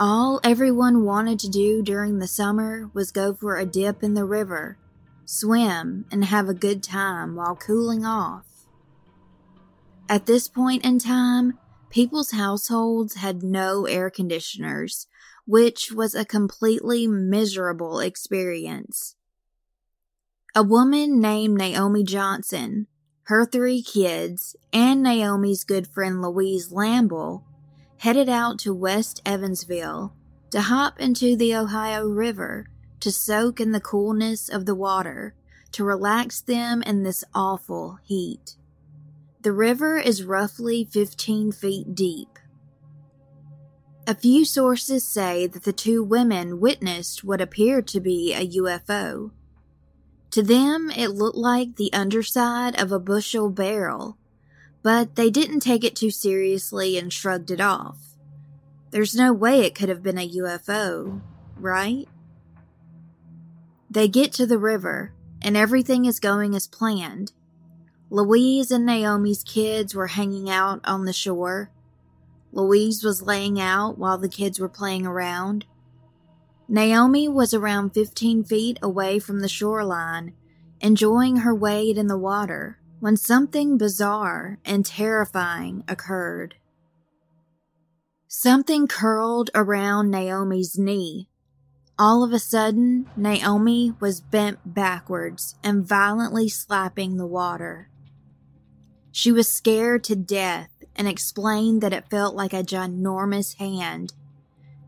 [0.00, 4.24] All everyone wanted to do during the summer was go for a dip in the
[4.24, 4.78] river,
[5.26, 8.46] swim, and have a good time while cooling off.
[10.08, 11.58] At this point in time,
[11.90, 15.06] people's households had no air conditioners,
[15.46, 19.16] which was a completely miserable experience.
[20.54, 22.86] A woman named Naomi Johnson,
[23.24, 27.44] her three kids, and Naomi's good friend Louise Lamble
[27.98, 30.14] headed out to West Evansville
[30.50, 32.66] to hop into the Ohio River
[33.00, 35.34] to soak in the coolness of the water
[35.72, 38.56] to relax them in this awful heat.
[39.42, 42.35] The river is roughly 15 feet deep.
[44.08, 49.32] A few sources say that the two women witnessed what appeared to be a UFO.
[50.30, 54.16] To them, it looked like the underside of a bushel barrel,
[54.80, 57.98] but they didn't take it too seriously and shrugged it off.
[58.92, 61.20] There's no way it could have been a UFO,
[61.56, 62.06] right?
[63.90, 67.32] They get to the river, and everything is going as planned.
[68.08, 71.72] Louise and Naomi's kids were hanging out on the shore,
[72.56, 75.66] Louise was laying out while the kids were playing around.
[76.66, 80.32] Naomi was around 15 feet away from the shoreline,
[80.80, 86.54] enjoying her wade in the water, when something bizarre and terrifying occurred.
[88.26, 91.28] Something curled around Naomi's knee.
[91.98, 97.90] All of a sudden, Naomi was bent backwards and violently slapping the water.
[99.12, 104.14] She was scared to death and explained that it felt like a ginormous hand.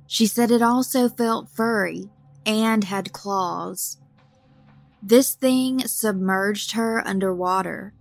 [0.06, 2.10] She said it also felt furry
[2.44, 3.98] and had claws.
[5.02, 7.92] This thing submerged her underwater,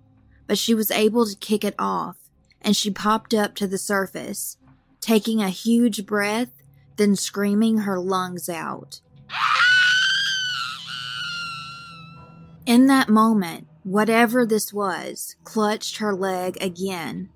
[0.47, 2.17] but she was able to kick it off
[2.61, 4.57] and she popped up to the surface,
[4.99, 6.49] taking a huge breath,
[6.95, 9.01] then screaming her lungs out.
[12.65, 17.29] In that moment, whatever this was clutched her leg again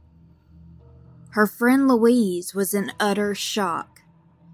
[1.31, 4.01] her friend Louise was in utter shock.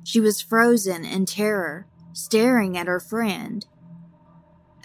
[0.03, 3.65] She was frozen in terror, staring at her friend.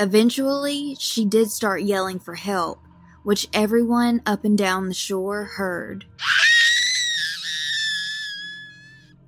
[0.01, 2.80] Eventually, she did start yelling for help,
[3.22, 6.07] which everyone up and down the shore heard.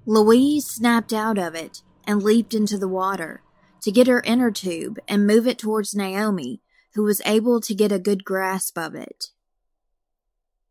[0.07, 3.43] Louise snapped out of it and leaped into the water
[3.83, 6.63] to get her inner tube and move it towards Naomi,
[6.95, 9.27] who was able to get a good grasp of it.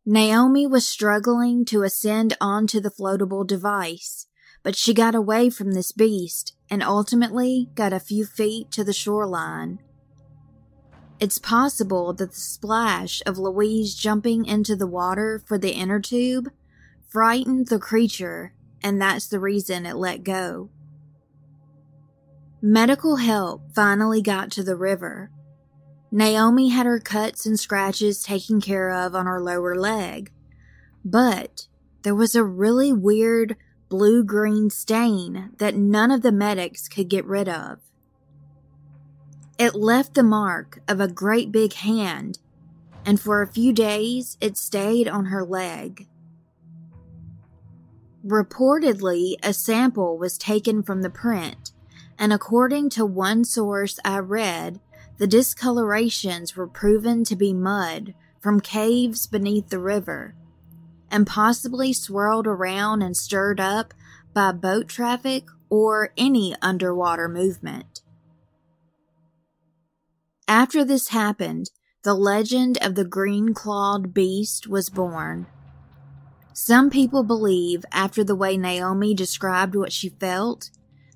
[0.06, 4.26] Naomi was struggling to ascend onto the floatable device,
[4.62, 8.92] but she got away from this beast and ultimately got a few feet to the
[8.92, 9.78] shoreline.
[11.20, 16.50] It's possible that the splash of Louise jumping into the water for the inner tube
[17.08, 18.52] frightened the creature,
[18.82, 20.68] and that's the reason it let go.
[22.60, 25.30] Medical help finally got to the river,
[26.14, 30.30] Naomi had her cuts and scratches taken care of on her lower leg,
[31.04, 31.66] but
[32.02, 33.56] there was a really weird
[33.88, 37.80] blue green stain that none of the medics could get rid of.
[39.58, 42.38] It left the mark of a great big hand,
[43.04, 46.06] and for a few days it stayed on her leg.
[48.24, 51.72] Reportedly, a sample was taken from the print,
[52.16, 54.78] and according to one source I read,
[55.18, 60.34] the discolorations were proven to be mud from caves beneath the river,
[61.10, 63.94] and possibly swirled around and stirred up
[64.32, 68.00] by boat traffic or any underwater movement.
[70.46, 71.70] After this happened,
[72.02, 75.46] the legend of the green clawed beast was born.
[76.52, 80.70] Some people believe, after the way Naomi described what she felt,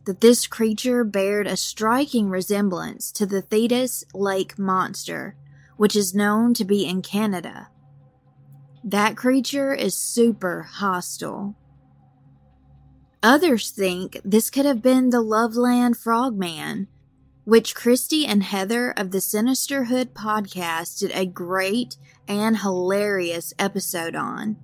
[0.08, 5.36] that this creature bared a striking resemblance to the Thetis Lake monster,
[5.76, 7.68] which is known to be in Canada.
[8.82, 11.56] That creature is super hostile.
[13.22, 16.88] Others think this could have been the Loveland Frogman,
[17.44, 24.56] which Christy and Heather of the Sinisterhood podcast did a great and hilarious episode on.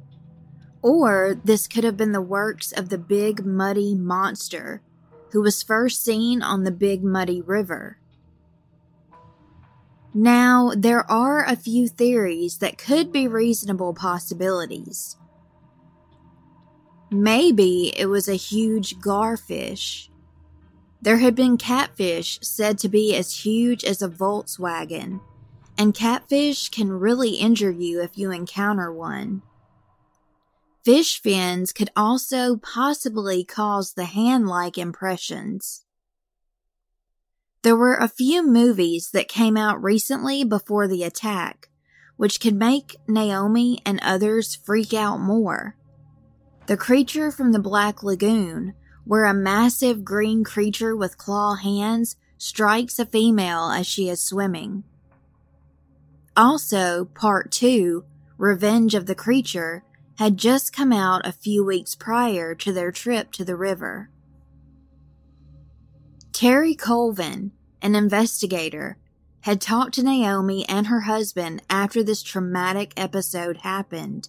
[0.80, 4.80] Or this could have been the works of the Big Muddy Monster,
[5.34, 7.98] who was first seen on the Big Muddy River.
[10.14, 15.16] Now, there are a few theories that could be reasonable possibilities.
[17.10, 20.08] Maybe it was a huge garfish.
[21.02, 25.20] There had been catfish said to be as huge as a Volkswagen,
[25.76, 29.42] and catfish can really injure you if you encounter one.
[30.84, 35.86] Fish fins could also possibly cause the hand like impressions.
[37.62, 41.70] There were a few movies that came out recently before the attack,
[42.18, 45.74] which could make Naomi and others freak out more.
[46.66, 48.74] The creature from the Black Lagoon,
[49.04, 54.84] where a massive green creature with claw hands strikes a female as she is swimming.
[56.36, 58.04] Also, part two,
[58.36, 59.82] Revenge of the Creature,
[60.18, 64.10] had just come out a few weeks prior to their trip to the river.
[66.32, 68.96] Terry Colvin, an investigator,
[69.42, 74.28] had talked to Naomi and her husband after this traumatic episode happened.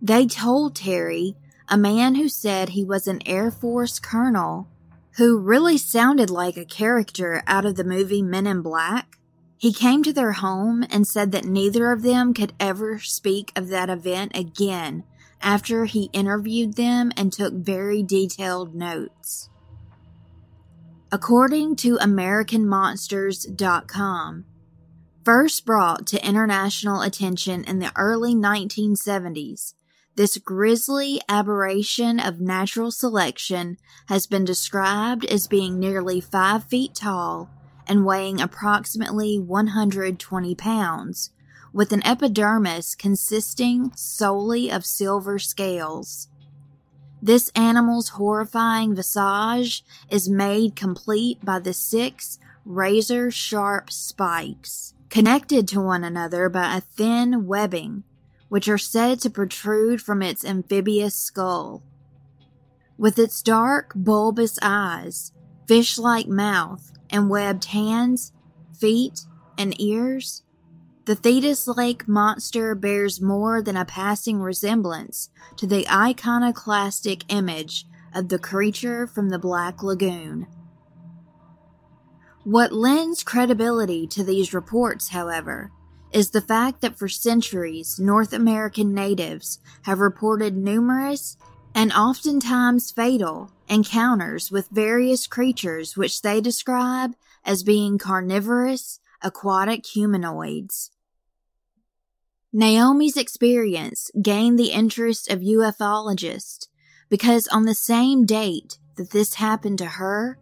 [0.00, 1.36] They told Terry
[1.68, 4.68] a man who said he was an Air Force colonel
[5.16, 9.18] who really sounded like a character out of the movie Men in Black.
[9.64, 13.68] He came to their home and said that neither of them could ever speak of
[13.68, 15.04] that event again
[15.40, 19.48] after he interviewed them and took very detailed notes.
[21.10, 24.44] According to AmericanMonsters.com,
[25.24, 29.72] first brought to international attention in the early 1970s,
[30.14, 37.48] this grisly aberration of natural selection has been described as being nearly five feet tall
[37.86, 41.30] and weighing approximately 120 pounds,
[41.72, 46.28] with an epidermis consisting solely of silver scales.
[47.20, 55.80] This animal's horrifying visage is made complete by the six razor sharp spikes, connected to
[55.80, 58.04] one another by a thin webbing
[58.54, 61.82] which are said to protrude from its amphibious skull.
[62.96, 65.32] With its dark, bulbous eyes,
[65.66, 68.32] fish like mouth, and webbed hands,
[68.76, 69.20] feet,
[69.56, 70.42] and ears,
[71.04, 78.30] the Thetis Lake monster bears more than a passing resemblance to the iconoclastic image of
[78.30, 80.48] the creature from the Black Lagoon.
[82.42, 85.70] What lends credibility to these reports, however,
[86.12, 91.36] is the fact that for centuries North American natives have reported numerous
[91.74, 97.14] and oftentimes fatal encounters with various creatures which they describe
[97.44, 100.90] as being carnivorous aquatic humanoids.
[102.52, 106.68] Naomi's experience gained the interest of ufologists
[107.08, 110.38] because on the same date that this happened to her,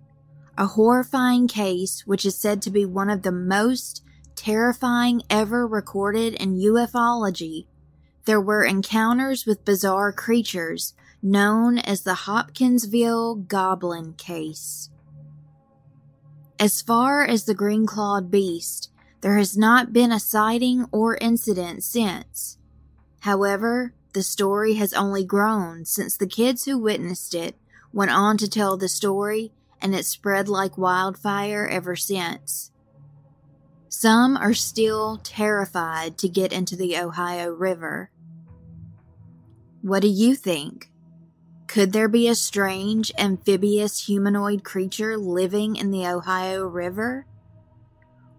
[0.59, 4.03] a horrifying case which is said to be one of the most
[4.37, 7.66] terrifying ever recorded in ufology,
[8.26, 14.91] there were encounters with bizarre creatures known as the Hopkinsville Goblin Case.
[16.59, 21.85] As far as the green clawed beast, there has not been a sighting or incident
[21.85, 22.59] since.
[23.20, 27.57] However, the story has only grown since the kids who witnessed it
[27.93, 32.73] went on to tell the story, and it spread like wildfire ever since.
[33.89, 38.11] Some are still terrified to get into the Ohio River.
[39.83, 40.91] What do you think?
[41.73, 47.25] Could there be a strange amphibious humanoid creature living in the Ohio River?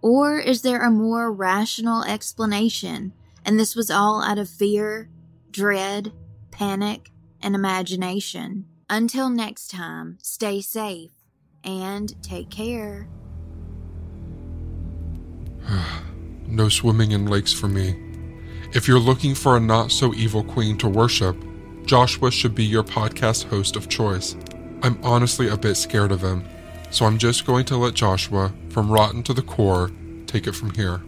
[0.03, 3.11] Or is there a more rational explanation
[3.43, 5.09] and this was all out of fear,
[5.49, 6.13] dread,
[6.51, 7.09] panic,
[7.41, 8.65] and imagination?
[8.88, 11.13] Until next time, stay safe
[11.63, 13.09] and take care.
[16.45, 17.95] no swimming in lakes for me.
[18.73, 21.36] If you're looking for a not so evil queen to worship,
[21.86, 24.36] Joshua should be your podcast host of choice.
[24.81, 26.43] I'm honestly a bit scared of him,
[26.91, 29.91] so I'm just going to let Joshua, from rotten to the core,
[30.25, 31.01] take it from here.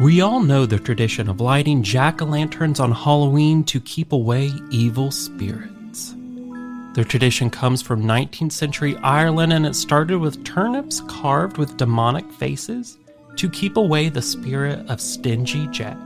[0.00, 4.50] We all know the tradition of lighting jack o' lanterns on Halloween to keep away
[4.70, 5.81] evil spirits.
[6.94, 12.30] The tradition comes from 19th century Ireland and it started with turnips carved with demonic
[12.32, 12.98] faces
[13.36, 15.96] to keep away the spirit of Stingy Jack.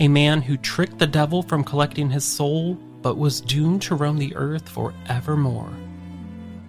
[0.00, 4.18] A man who tricked the devil from collecting his soul but was doomed to roam
[4.18, 5.72] the earth forevermore,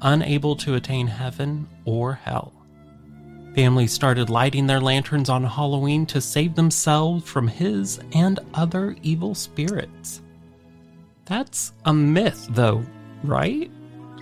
[0.03, 2.53] unable to attain heaven or hell.
[3.55, 9.33] Families started lighting their lanterns on Halloween to save themselves from his and other evil
[9.33, 10.20] spirits.
[11.25, 12.83] That's a myth, though,
[13.23, 13.71] right?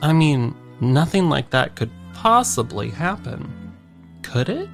[0.02, 3.74] I mean, nothing like that could possibly happen.
[4.22, 4.70] Could it?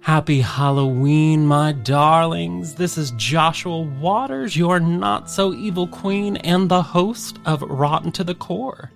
[0.00, 2.74] Happy Halloween, my darlings.
[2.74, 8.24] This is Joshua Waters, your not so evil queen and the host of Rotten to
[8.24, 8.90] the Core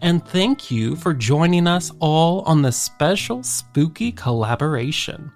[0.00, 5.32] and thank you for joining us all on this special spooky collaboration.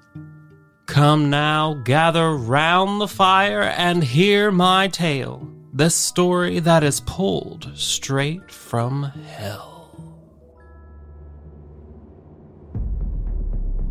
[0.86, 7.70] Come now, gather round the fire and hear my tale, this story that is pulled
[7.74, 9.70] straight from hell.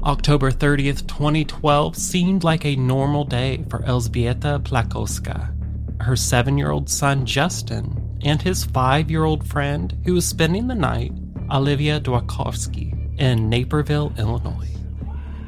[0.03, 5.55] October 30th, 2012 seemed like a normal day for Elzbieta Plackowska.
[6.01, 10.67] Her seven year old son Justin and his five year old friend who was spending
[10.67, 11.11] the night,
[11.51, 14.69] Olivia Dworkowski, in Naperville, Illinois.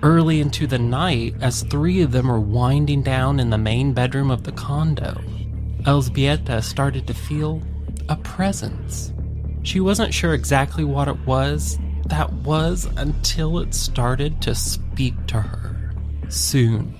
[0.03, 4.31] Early into the night, as three of them were winding down in the main bedroom
[4.31, 5.21] of the condo,
[5.83, 7.61] Elzbieta started to feel
[8.09, 9.13] a presence.
[9.63, 11.77] She wasn't sure exactly what it was
[12.07, 15.93] that was until it started to speak to her.
[16.29, 16.93] Soon,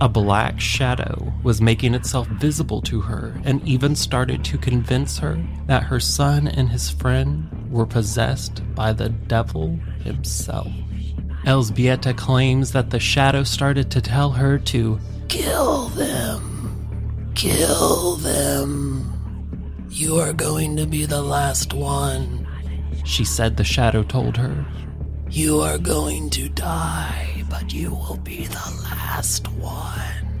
[0.00, 5.38] a black shadow was making itself visible to her and even started to convince her
[5.66, 10.70] that her son and his friend were possessed by the devil himself.
[11.44, 14.98] Elzbieta claims that the shadow started to tell her to
[15.28, 16.53] kill them,
[17.34, 19.10] kill them.
[19.90, 22.46] You are going to be the last one.
[23.04, 24.64] She said the shadow told her.
[25.30, 30.34] You are going to die, but you will be the last one.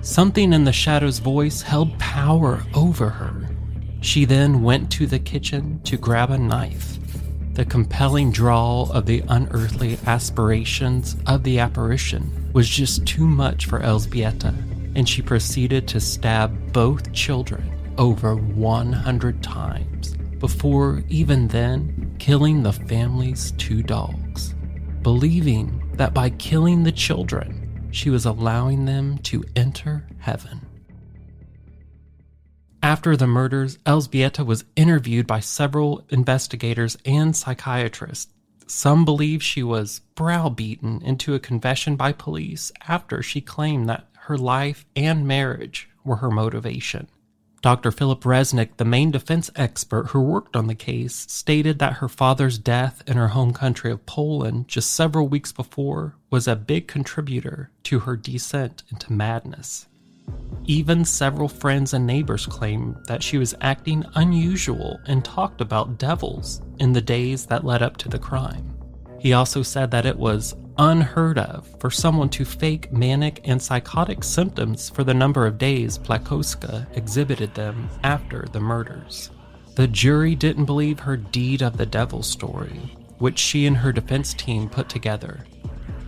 [0.00, 3.48] Something in the shadow's voice held power over her.
[4.00, 6.98] She then went to the kitchen to grab a knife.
[7.54, 13.80] The compelling drawl of the unearthly aspirations of the apparition was just too much for
[13.80, 14.54] Elzbieta,
[14.94, 22.72] and she proceeded to stab both children over 100 times before even then killing the
[22.72, 24.54] family's two dogs,
[25.02, 30.60] believing that by killing the children, she was allowing them to enter heaven.
[32.82, 38.32] After the murders, Elzbieta was interviewed by several investigators and psychiatrists.
[38.68, 44.38] Some believe she was browbeaten into a confession by police after she claimed that her
[44.38, 47.08] life and marriage were her motivation.
[47.62, 47.90] Dr.
[47.90, 52.58] Philip Resnick, the main defense expert who worked on the case, stated that her father's
[52.58, 57.70] death in her home country of Poland just several weeks before was a big contributor
[57.84, 59.88] to her descent into madness.
[60.66, 66.60] Even several friends and neighbors claimed that she was acting unusual and talked about devils
[66.78, 68.76] in the days that led up to the crime.
[69.18, 74.22] He also said that it was unheard of for someone to fake manic and psychotic
[74.22, 79.30] symptoms for the number of days Plackowska exhibited them after the murders.
[79.74, 84.34] The jury didn't believe her deed of the devil story, which she and her defense
[84.34, 85.44] team put together,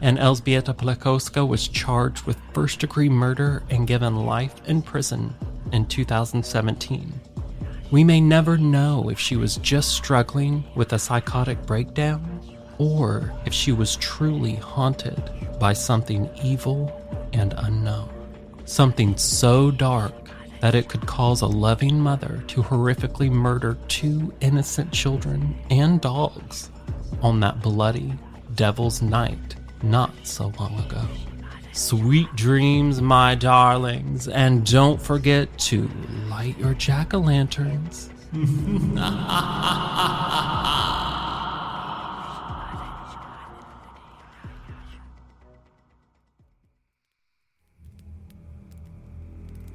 [0.00, 5.34] and Elzbieta Plackowska was charged with first degree murder and given life in prison
[5.72, 7.12] in 2017.
[7.90, 12.39] We may never know if she was just struggling with a psychotic breakdown
[12.80, 15.30] or if she was truly haunted
[15.60, 16.90] by something evil
[17.34, 18.08] and unknown.
[18.64, 20.14] Something so dark
[20.60, 26.70] that it could cause a loving mother to horrifically murder two innocent children and dogs
[27.20, 28.14] on that bloody
[28.54, 31.06] devil's night not so long ago.
[31.72, 35.90] Sweet dreams, my darlings, and don't forget to
[36.28, 38.08] light your jack o' lanterns.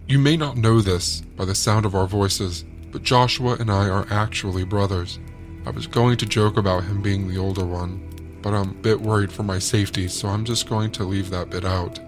[0.08, 3.90] You may not know this by the sound of our voices, but Joshua and I
[3.90, 5.18] are actually brothers.
[5.66, 8.08] I was going to joke about him being the older one,
[8.44, 11.50] but I'm a bit worried for my safety, so I'm just going to leave that
[11.50, 12.00] bit out.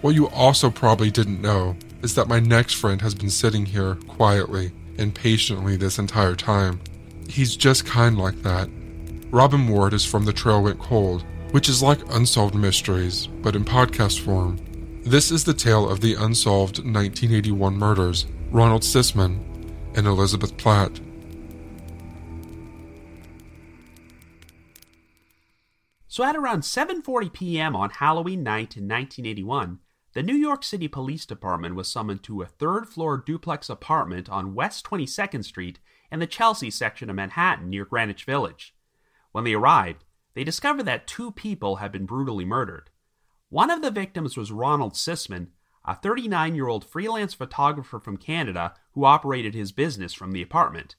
[0.00, 3.94] What you also probably didn't know is that my next friend has been sitting here
[4.08, 6.80] quietly and patiently this entire time.
[7.28, 8.68] He's just kind like that.
[9.30, 13.64] Robin Ward is from The Trail Went Cold, which is like Unsolved Mysteries, but in
[13.64, 14.58] podcast form.
[15.08, 19.42] This is the tale of the unsolved 1981 murders, Ronald Sisman
[19.96, 21.00] and Elizabeth Platt.
[26.08, 27.74] So at around 7:40 p.m.
[27.74, 29.78] on Halloween night in 1981,
[30.12, 34.84] the New York City Police Department was summoned to a third-floor duplex apartment on West
[34.84, 35.78] 22nd Street
[36.12, 38.74] in the Chelsea section of Manhattan near Greenwich Village.
[39.32, 40.04] When they arrived,
[40.34, 42.90] they discovered that two people had been brutally murdered.
[43.50, 45.48] One of the victims was Ronald Sisman,
[45.84, 50.96] a 39 year old freelance photographer from Canada who operated his business from the apartment.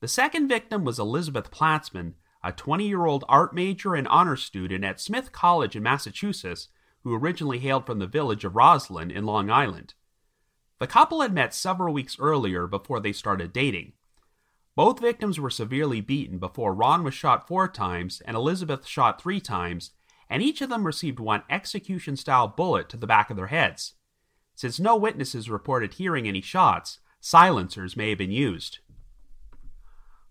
[0.00, 4.84] The second victim was Elizabeth Platzman, a 20 year old art major and honor student
[4.84, 6.68] at Smith College in Massachusetts
[7.04, 9.94] who originally hailed from the village of Roslyn in Long Island.
[10.80, 13.92] The couple had met several weeks earlier before they started dating.
[14.74, 19.40] Both victims were severely beaten before Ron was shot four times and Elizabeth shot three
[19.40, 19.92] times
[20.30, 23.94] and each of them received one execution style bullet to the back of their heads.
[24.54, 28.78] Since no witnesses reported hearing any shots, silencers may have been used.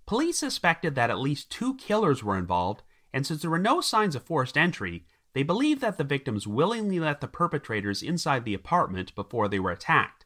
[0.06, 2.84] Police suspected that at least two killers were involved,
[3.14, 7.00] and since there were no signs of forced entry, they believed that the victims willingly
[7.00, 10.26] let the perpetrators inside the apartment before they were attacked.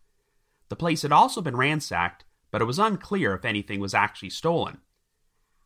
[0.69, 4.79] The place had also been ransacked, but it was unclear if anything was actually stolen.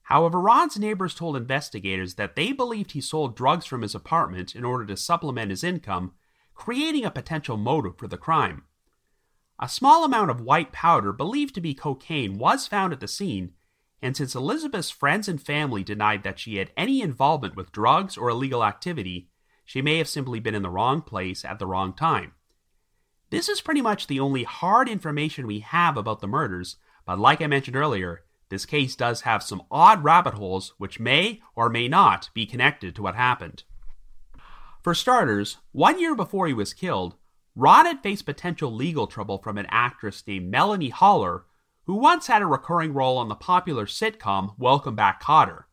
[0.05, 4.63] However, Ron's neighbors told investigators that they believed he sold drugs from his apartment in
[4.63, 6.13] order to supplement his income,
[6.53, 8.65] creating a potential motive for the crime.
[9.59, 13.53] A small amount of white powder believed to be cocaine was found at the scene,
[13.99, 18.29] and since Elizabeth's friends and family denied that she had any involvement with drugs or
[18.29, 19.29] illegal activity,
[19.63, 22.33] she may have simply been in the wrong place at the wrong time.
[23.31, 26.75] This is pretty much the only hard information we have about the murders,
[27.07, 31.41] but like I mentioned earlier, this case does have some odd rabbit holes which may
[31.55, 33.63] or may not be connected to what happened.
[34.81, 37.15] For starters, one year before he was killed,
[37.55, 41.45] Ron had faced potential legal trouble from an actress named Melanie Haller,
[41.85, 45.63] who once had a recurring role on the popular sitcom Welcome Back Kotter.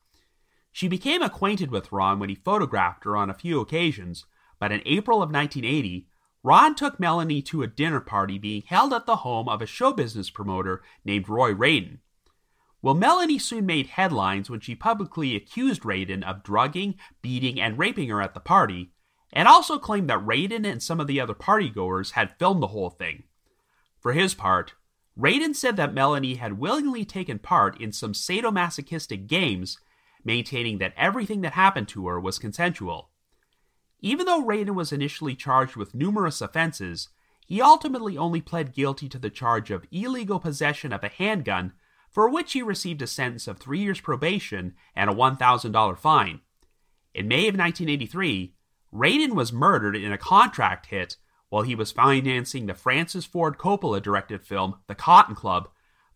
[0.70, 4.24] She became acquainted with Ron when he photographed her on a few occasions,
[4.58, 6.06] but in April of 1980,
[6.42, 9.92] Ron took Melanie to a dinner party being held at the home of a show
[9.92, 11.98] business promoter named Roy Radin.
[12.82, 18.08] Well, Melanie soon made headlines when she publicly accused Radin of drugging, beating, and raping
[18.08, 18.92] her at the party,
[19.32, 22.90] and also claimed that Radin and some of the other partygoers had filmed the whole
[22.90, 23.22] thing.
[24.00, 24.74] For his part,
[25.16, 29.78] Radin said that Melanie had willingly taken part in some sadomasochistic games,
[30.24, 33.10] maintaining that everything that happened to her was consensual.
[34.00, 37.10] Even though Radin was initially charged with numerous offenses,
[37.46, 41.74] he ultimately only pled guilty to the charge of illegal possession of a handgun
[42.12, 46.40] for which he received a sentence of three years probation and a $1,000 fine.
[47.14, 48.54] In May of 1983,
[48.94, 51.16] Radin was murdered in a contract hit
[51.48, 55.68] while he was financing the Francis Ford Coppola directed film The Cotton Club,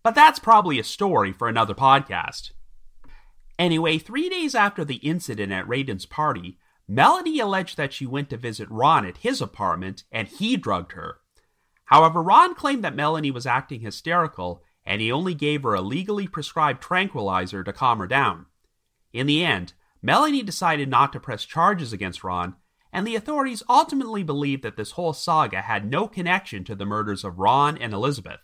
[0.03, 2.53] but that's probably a story for another podcast.
[3.59, 8.37] Anyway, three days after the incident at Radin's party, Melanie alleged that she went to
[8.37, 11.21] visit Ron at his apartment and he drugged her.
[11.87, 16.29] However, Ron claimed that Melanie was acting hysterical and he only gave her a legally
[16.29, 18.47] prescribed tranquilizer to calm her down.
[19.13, 22.55] In the end, Melanie decided not to press charges against Ron,
[22.93, 27.25] and the authorities ultimately believed that this whole saga had no connection to the murders
[27.25, 28.41] of Ron and Elizabeth.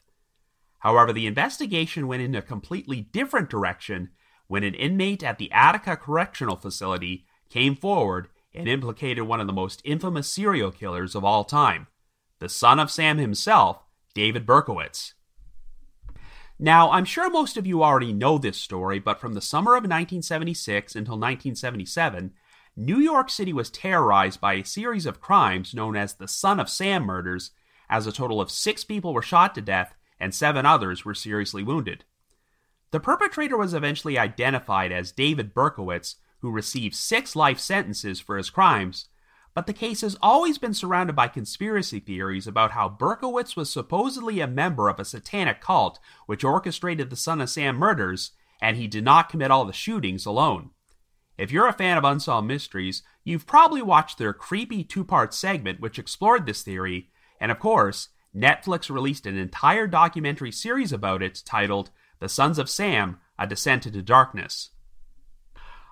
[0.81, 4.11] However, the investigation went in a completely different direction
[4.49, 9.53] when an inmate at the Attica Correctional Facility came forward and implicated one of the
[9.53, 11.87] most infamous serial killers of all time,
[12.41, 15.15] the son of Sam himself, David Berkowitz.
[16.59, 19.83] Now, I'm sure most of you already know this story, but from the summer of
[19.83, 22.33] 1976 until 1977,
[22.77, 26.71] New York City was terrorized by a series of crimes known as the Son of
[26.71, 27.51] Sam murders,
[27.91, 31.63] as a total of six people were shot to death and seven others were seriously
[31.63, 32.05] wounded.
[32.93, 38.49] The perpetrator was eventually identified as David Berkowitz, who received six life sentences for his
[38.49, 39.09] crimes,
[39.55, 44.41] but the case has always been surrounded by conspiracy theories about how Berkowitz was supposedly
[44.41, 48.87] a member of a satanic cult which orchestrated the Son of Sam murders, and he
[48.87, 50.71] did not commit all the shootings alone.
[51.37, 55.81] If you're a fan of Unsolved Mysteries, you've probably watched their creepy two part segment
[55.81, 57.11] which explored this theory,
[57.41, 62.71] and of course, Netflix released an entire documentary series about it titled The Sons of
[62.71, 64.71] Sam A Descent into Darkness.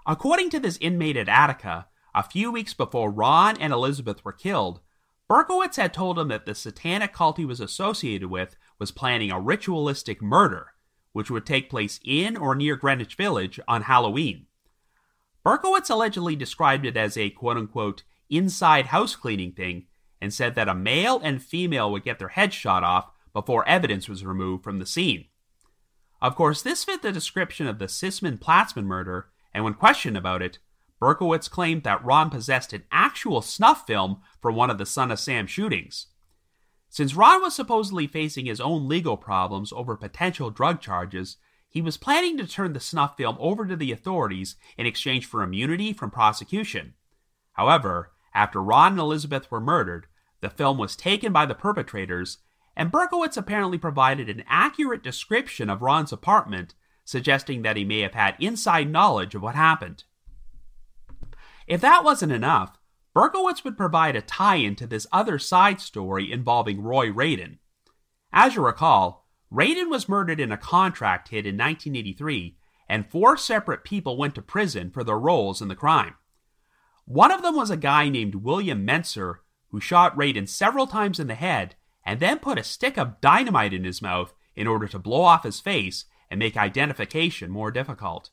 [0.07, 4.81] According to this inmate at Attica, a few weeks before Ron and Elizabeth were killed,
[5.29, 9.39] Berkowitz had told him that the satanic cult he was associated with was planning a
[9.39, 10.73] ritualistic murder,
[11.13, 14.47] which would take place in or near Greenwich Village on Halloween.
[15.45, 19.87] Berkowitz allegedly described it as a quote unquote inside house cleaning thing
[20.21, 24.09] and said that a male and female would get their heads shot off before evidence
[24.09, 25.27] was removed from the scene.
[26.21, 30.43] Of course, this fit the description of the Sisman Platzman murder, and when questioned about
[30.43, 30.59] it,
[31.01, 35.19] Berkowitz claimed that Ron possessed an actual snuff film for one of the Son of
[35.19, 36.09] Sam shootings.
[36.91, 41.37] Since Ron was supposedly facing his own legal problems over potential drug charges,
[41.69, 45.43] he was planning to turn the snuff film over to the authorities in exchange for
[45.43, 46.95] immunity from prosecution.
[47.53, 50.07] However, after Ron and Elizabeth were murdered,
[50.41, 52.39] the film was taken by the perpetrators,
[52.77, 56.75] and Berkowitz apparently provided an accurate description of Ron's apartment,
[57.05, 60.05] suggesting that he may have had inside knowledge of what happened.
[61.71, 62.81] If that wasn't enough,
[63.15, 67.59] Berkowitz would provide a tie in to this other side story involving Roy Radin.
[68.33, 72.57] As you recall, Radin was murdered in a contract hit in 1983,
[72.89, 76.17] and four separate people went to prison for their roles in the crime.
[77.05, 79.37] One of them was a guy named William Mentzer,
[79.69, 83.73] who shot Radin several times in the head and then put a stick of dynamite
[83.73, 88.31] in his mouth in order to blow off his face and make identification more difficult.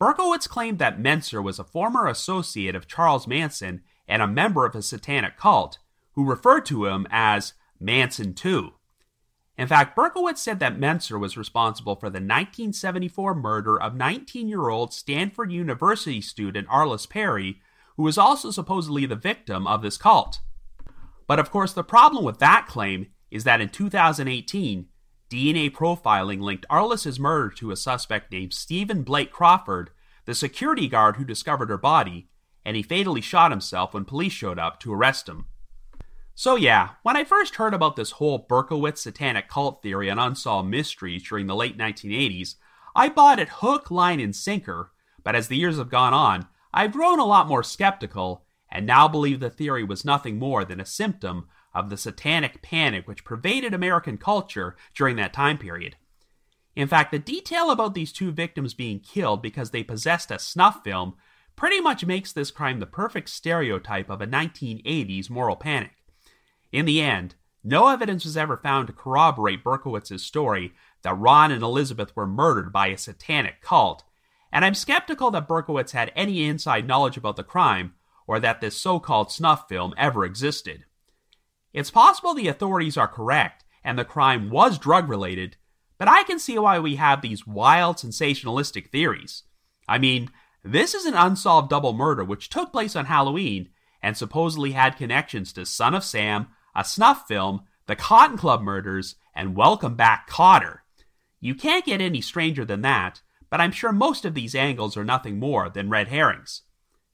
[0.00, 4.74] Berkowitz claimed that Mentzer was a former associate of Charles Manson and a member of
[4.74, 5.78] a satanic cult,
[6.12, 8.72] who referred to him as Manson II.
[9.56, 14.68] In fact, Berkowitz said that Mentzer was responsible for the 1974 murder of 19 year
[14.68, 17.60] old Stanford University student Arliss Perry,
[17.96, 20.40] who was also supposedly the victim of this cult.
[21.26, 24.86] But of course, the problem with that claim is that in 2018,
[25.30, 29.90] DNA profiling linked Arliss's murder to a suspect named Stephen Blake Crawford,
[30.24, 32.28] the security guard who discovered her body,
[32.64, 35.46] and he fatally shot himself when police showed up to arrest him.
[36.34, 40.70] So, yeah, when I first heard about this whole Berkowitz satanic cult theory and unsolved
[40.70, 42.54] mysteries during the late 1980s,
[42.94, 44.92] I bought it hook, line, and sinker,
[45.24, 49.08] but as the years have gone on, I've grown a lot more skeptical and now
[49.08, 53.74] believe the theory was nothing more than a symptom of the satanic panic which pervaded
[53.74, 55.96] American culture during that time period.
[56.74, 60.82] In fact, the detail about these two victims being killed because they possessed a snuff
[60.84, 61.14] film
[61.56, 65.90] pretty much makes this crime the perfect stereotype of a 1980s moral panic.
[66.70, 67.34] In the end,
[67.64, 70.72] no evidence was ever found to corroborate Berkowitz's story
[71.02, 74.04] that Ron and Elizabeth were murdered by a satanic cult,
[74.52, 77.94] and I'm skeptical that Berkowitz had any inside knowledge about the crime
[78.26, 80.84] or that this so called snuff film ever existed.
[81.72, 85.56] It's possible the authorities are correct and the crime was drug related,
[85.98, 89.44] but I can see why we have these wild, sensationalistic theories.
[89.88, 90.30] I mean,
[90.62, 93.70] this is an unsolved double murder which took place on Halloween
[94.02, 99.16] and supposedly had connections to Son of Sam, a snuff film, the Cotton Club murders,
[99.34, 100.80] and Welcome Back Kotter.
[101.40, 105.04] You can't get any stranger than that, but I'm sure most of these angles are
[105.04, 106.62] nothing more than red herrings.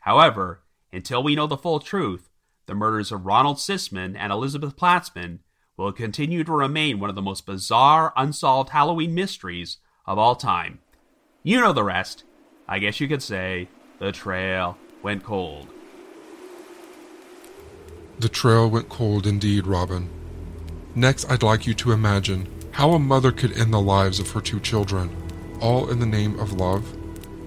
[0.00, 0.62] However,
[0.92, 2.28] until we know the full truth,
[2.66, 5.40] the murders of Ronald Sisman and Elizabeth Platzman
[5.76, 10.78] will continue to remain one of the most bizarre, unsolved Halloween mysteries of all time.
[11.42, 12.24] You know the rest.
[12.68, 13.68] I guess you could say
[13.98, 15.68] the trail went cold.
[18.18, 20.08] The trail went cold indeed, Robin.
[20.94, 24.40] Next, I'd like you to imagine how a mother could end the lives of her
[24.40, 25.10] two children,
[25.60, 26.96] all in the name of love.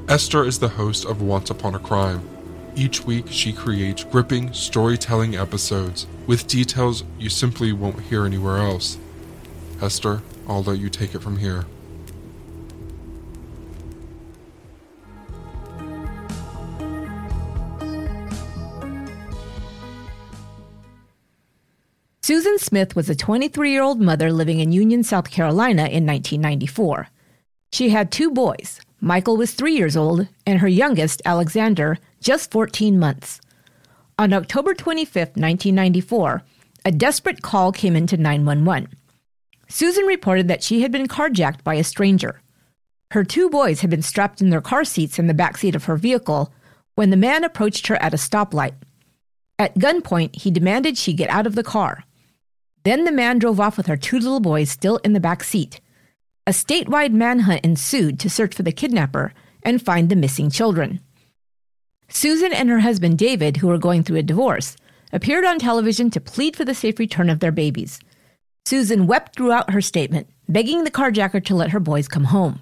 [0.09, 2.36] Esther is the host of Once Upon a Crime.
[2.77, 8.99] Each week, she creates gripping storytelling episodes with details you simply won't hear anywhere else.
[9.81, 11.65] Esther, I'll let you take it from here.
[22.21, 27.07] Susan Smith was a 23 year old mother living in Union, South Carolina in 1994.
[27.71, 28.81] She had two boys.
[28.99, 33.39] Michael was three years old, and her youngest, Alexander, just 14 months.
[34.17, 36.43] On October 25, 1994,
[36.83, 38.89] a desperate call came into 911.
[39.67, 42.41] Susan reported that she had been carjacked by a stranger.
[43.11, 45.85] Her two boys had been strapped in their car seats in the back seat of
[45.85, 46.51] her vehicle
[46.95, 48.73] when the man approached her at a stoplight.
[49.59, 52.03] At gunpoint, he demanded she get out of the car.
[52.83, 55.81] Then the man drove off with her two little boys still in the back seat.
[56.47, 59.33] A statewide manhunt ensued to search for the kidnapper
[59.63, 61.01] and find the missing children.
[62.07, 64.77] Susan and her husband David, who were going through a divorce,
[65.11, 67.99] appeared on television to plead for the safe return of their babies.
[68.65, 72.61] Susan wept throughout her statement, begging the carjacker to let her boys come home.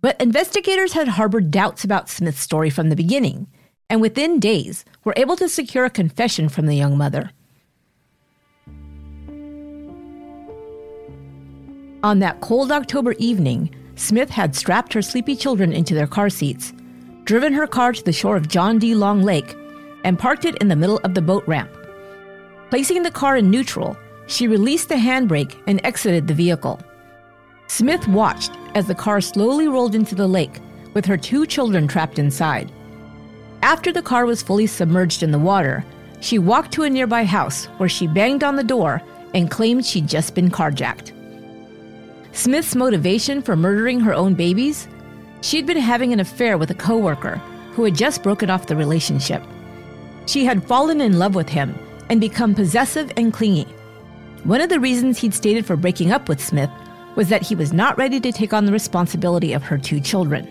[0.00, 3.46] But investigators had harbored doubts about Smith's story from the beginning,
[3.88, 7.30] and within days were able to secure a confession from the young mother.
[12.04, 16.72] On that cold October evening, Smith had strapped her sleepy children into their car seats,
[17.24, 18.94] driven her car to the shore of John D.
[18.94, 19.56] Long Lake,
[20.04, 21.70] and parked it in the middle of the boat ramp.
[22.70, 23.96] Placing the car in neutral,
[24.28, 26.80] she released the handbrake and exited the vehicle.
[27.66, 30.60] Smith watched as the car slowly rolled into the lake
[30.94, 32.70] with her two children trapped inside.
[33.62, 35.84] After the car was fully submerged in the water,
[36.20, 39.02] she walked to a nearby house where she banged on the door
[39.34, 41.12] and claimed she'd just been carjacked.
[42.38, 44.86] Smith's motivation for murdering her own babies?
[45.40, 47.38] She'd been having an affair with a coworker
[47.72, 49.42] who had just broken off the relationship.
[50.26, 51.76] She had fallen in love with him
[52.08, 53.64] and become possessive and clingy.
[54.44, 56.70] One of the reasons he'd stated for breaking up with Smith
[57.16, 60.46] was that he was not ready to take on the responsibility of her two children.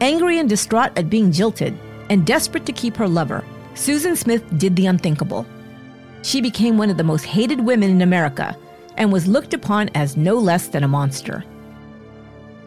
[0.00, 1.76] Angry and distraught at being jilted
[2.08, 3.44] and desperate to keep her lover,
[3.74, 5.44] Susan Smith did the unthinkable.
[6.22, 8.56] She became one of the most hated women in America
[8.96, 11.44] and was looked upon as no less than a monster.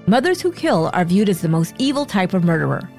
[0.07, 2.89] Mothers who kill are viewed as the most evil type of murderer.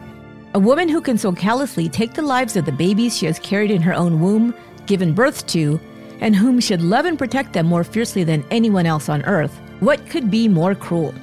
[0.55, 3.71] A woman who can so callously take the lives of the babies she has carried
[3.71, 4.55] in her own womb,
[4.87, 5.81] given birth to,
[6.21, 10.05] and whom should love and protect them more fiercely than anyone else on earth, what
[10.09, 11.15] could be more cruel?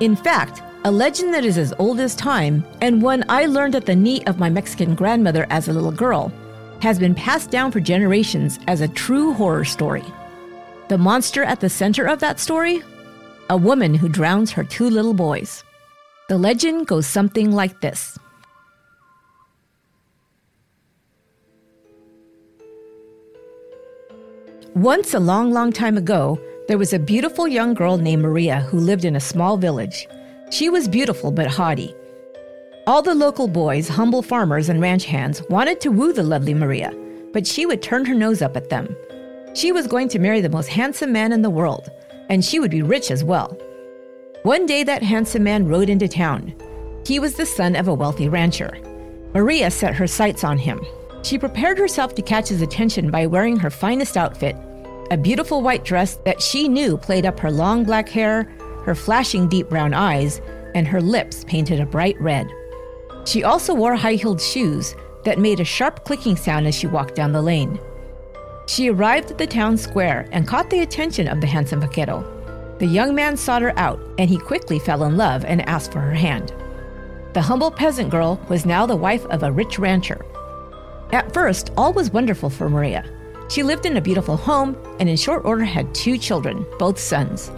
[0.00, 3.86] In fact, a legend that is as old as time, and one I learned at
[3.86, 6.32] the knee of my Mexican grandmother as a little girl,
[6.80, 10.04] has been passed down for generations as a true horror story.
[10.88, 12.82] The monster at the center of that story?
[13.50, 15.62] A woman who drowns her two little boys.
[16.28, 18.18] The legend goes something like this.
[24.74, 26.38] Once, a long, long time ago,
[26.68, 30.06] There was a beautiful young girl named Maria who lived in a small village.
[30.50, 31.94] She was beautiful but haughty.
[32.86, 36.92] All the local boys, humble farmers, and ranch hands wanted to woo the lovely Maria,
[37.32, 38.94] but she would turn her nose up at them.
[39.58, 41.90] She was going to marry the most handsome man in the world,
[42.28, 43.58] and she would be rich as well.
[44.44, 46.54] One day, that handsome man rode into town.
[47.04, 48.78] He was the son of a wealthy rancher.
[49.34, 50.80] Maria set her sights on him.
[51.24, 54.54] She prepared herself to catch his attention by wearing her finest outfit
[55.10, 58.44] a beautiful white dress that she knew played up her long black hair,
[58.84, 60.40] her flashing deep brown eyes,
[60.76, 62.46] and her lips painted a bright red.
[63.24, 64.94] She also wore high heeled shoes
[65.24, 67.80] that made a sharp clicking sound as she walked down the lane.
[68.68, 72.22] She arrived at the town square and caught the attention of the handsome vaquero.
[72.78, 76.00] The young man sought her out, and he quickly fell in love and asked for
[76.00, 76.52] her hand.
[77.32, 80.24] The humble peasant girl was now the wife of a rich rancher.
[81.12, 83.06] At first, all was wonderful for Maria.
[83.48, 87.50] She lived in a beautiful home and in short order had two children, both sons.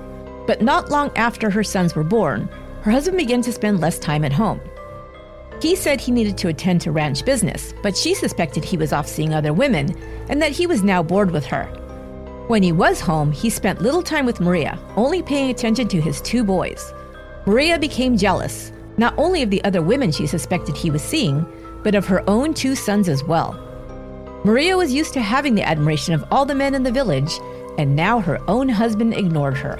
[0.47, 2.49] But not long after her sons were born,
[2.83, 4.61] her husband began to spend less time at home.
[5.61, 9.07] He said he needed to attend to ranch business, but she suspected he was off
[9.07, 9.95] seeing other women
[10.29, 11.65] and that he was now bored with her.
[12.49, 16.21] When he was home, he spent little time with Maria, only paying attention to his
[16.23, 16.93] two boys.
[17.47, 21.47] Maria became jealous, not only of the other women she suspected he was seeing,
[21.85, 23.53] but of her own two sons as well.
[24.45, 27.39] Maria was used to having the admiration of all the men in the village,
[27.79, 29.77] and now her own husband ignored her.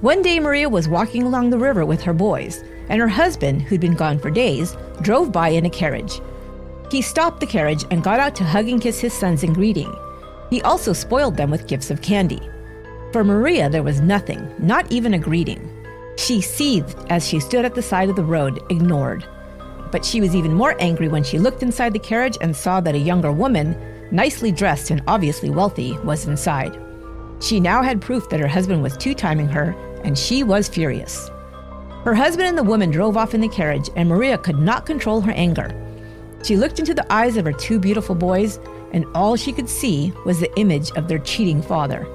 [0.00, 3.80] One day, Maria was walking along the river with her boys, and her husband, who'd
[3.80, 6.20] been gone for days, drove by in a carriage.
[6.90, 9.92] He stopped the carriage and got out to hug and kiss his sons in greeting.
[10.50, 12.40] He also spoiled them with gifts of candy.
[13.12, 15.70] For Maria, there was nothing, not even a greeting.
[16.16, 19.26] She seethed as she stood at the side of the road, ignored.
[19.92, 22.94] But she was even more angry when she looked inside the carriage and saw that
[22.94, 23.76] a younger woman,
[24.10, 26.78] nicely dressed and obviously wealthy, was inside.
[27.40, 31.30] She now had proof that her husband was two timing her, and she was furious.
[32.04, 35.20] Her husband and the woman drove off in the carriage, and Maria could not control
[35.20, 35.74] her anger.
[36.42, 38.58] She looked into the eyes of her two beautiful boys,
[38.92, 42.06] and all she could see was the image of their cheating father.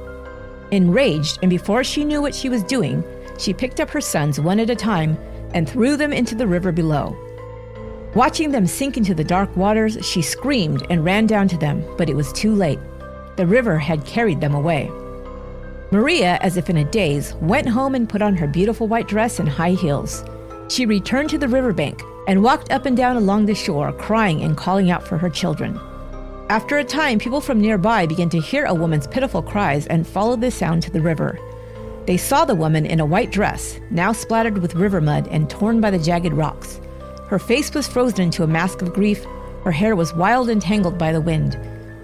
[0.72, 3.04] Enraged, and before she knew what she was doing,
[3.38, 5.18] she picked up her sons one at a time
[5.54, 7.16] and threw them into the river below.
[8.16, 12.10] Watching them sink into the dark waters, she screamed and ran down to them, but
[12.10, 12.80] it was too late.
[13.36, 14.90] The river had carried them away.
[15.94, 19.38] Maria, as if in a daze, went home and put on her beautiful white dress
[19.38, 20.26] and high heels.
[20.68, 24.58] She returned to the riverbank and walked up and down along the shore, crying and
[24.58, 25.80] calling out for her children.
[26.50, 30.42] After a time, people from nearby began to hear a woman's pitiful cries and followed
[30.42, 31.38] the sound to the river.
[32.08, 35.80] They saw the woman in a white dress, now splattered with river mud and torn
[35.80, 36.82] by the jagged rocks.
[37.28, 39.24] Her face was frozen into a mask of grief,
[39.64, 41.56] her hair was wild and tangled by the wind.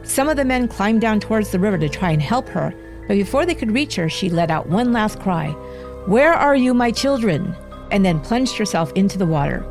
[0.03, 2.71] Some of the men climbed down towards the river to try and help her,
[3.09, 5.49] but before they could reach her, she let out one last cry
[6.05, 7.55] Where are you, my children?
[7.91, 9.65] and then plunged herself into the water.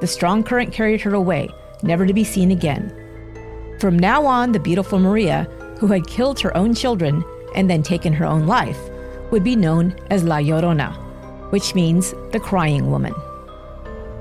[0.00, 1.50] The strong current carried her away,
[1.82, 2.90] never to be seen again.
[3.78, 5.44] From now on, the beautiful Maria,
[5.78, 7.22] who had killed her own children
[7.54, 8.78] and then taken her own life,
[9.30, 10.94] would be known as La Llorona,
[11.52, 13.12] which means the crying woman.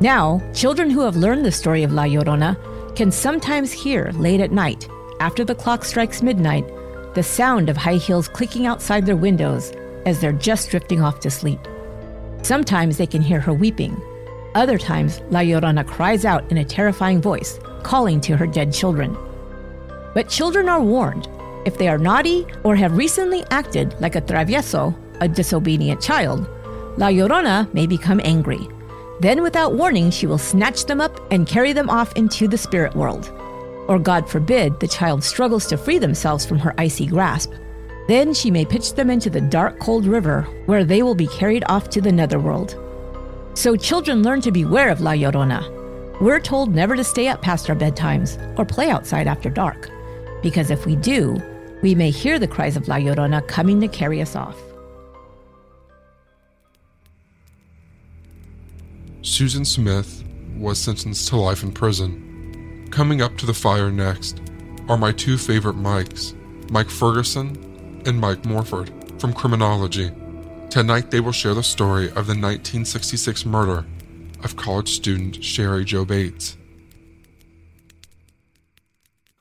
[0.02, 2.58] Now, children who have learned the story of La Llorona
[2.98, 4.90] can sometimes hear late at night,
[5.22, 6.66] after the clock strikes midnight,
[7.14, 9.72] the sound of high heels clicking outside their windows
[10.06, 11.60] as they're just drifting off to sleep.
[12.44, 14.02] Sometimes they can hear her weeping.
[14.56, 19.18] Other times, La Llorona cries out in a terrifying voice, calling to her dead children.
[20.14, 21.28] But children are warned
[21.66, 26.48] if they are naughty or have recently acted like a travieso, a disobedient child,
[26.98, 28.68] La Llorona may become angry.
[29.20, 32.96] Then, without warning, she will snatch them up and carry them off into the spirit
[32.96, 33.32] world.
[33.88, 37.52] Or, God forbid, the child struggles to free themselves from her icy grasp.
[38.08, 41.64] Then she may pitch them into the dark, cold river, where they will be carried
[41.68, 42.78] off to the netherworld.
[43.54, 45.74] So children learn to beware of La Llorona.
[46.22, 49.90] We're told never to stay up past our bedtimes or play outside after dark,
[50.42, 51.42] because if we do,
[51.82, 54.58] we may hear the cries of La Llorona coming to carry us off.
[59.22, 60.24] Susan Smith
[60.58, 62.27] was sentenced to life in prison.
[62.92, 64.42] Coming up to the fire next
[64.90, 66.34] are my two favorite Mikes,
[66.72, 70.12] Mike Ferguson and Mike Morford from Criminology.
[70.70, 73.86] Tonight they will share the story of the 1966 murder
[74.44, 76.58] of college student Cheri Jo Bates.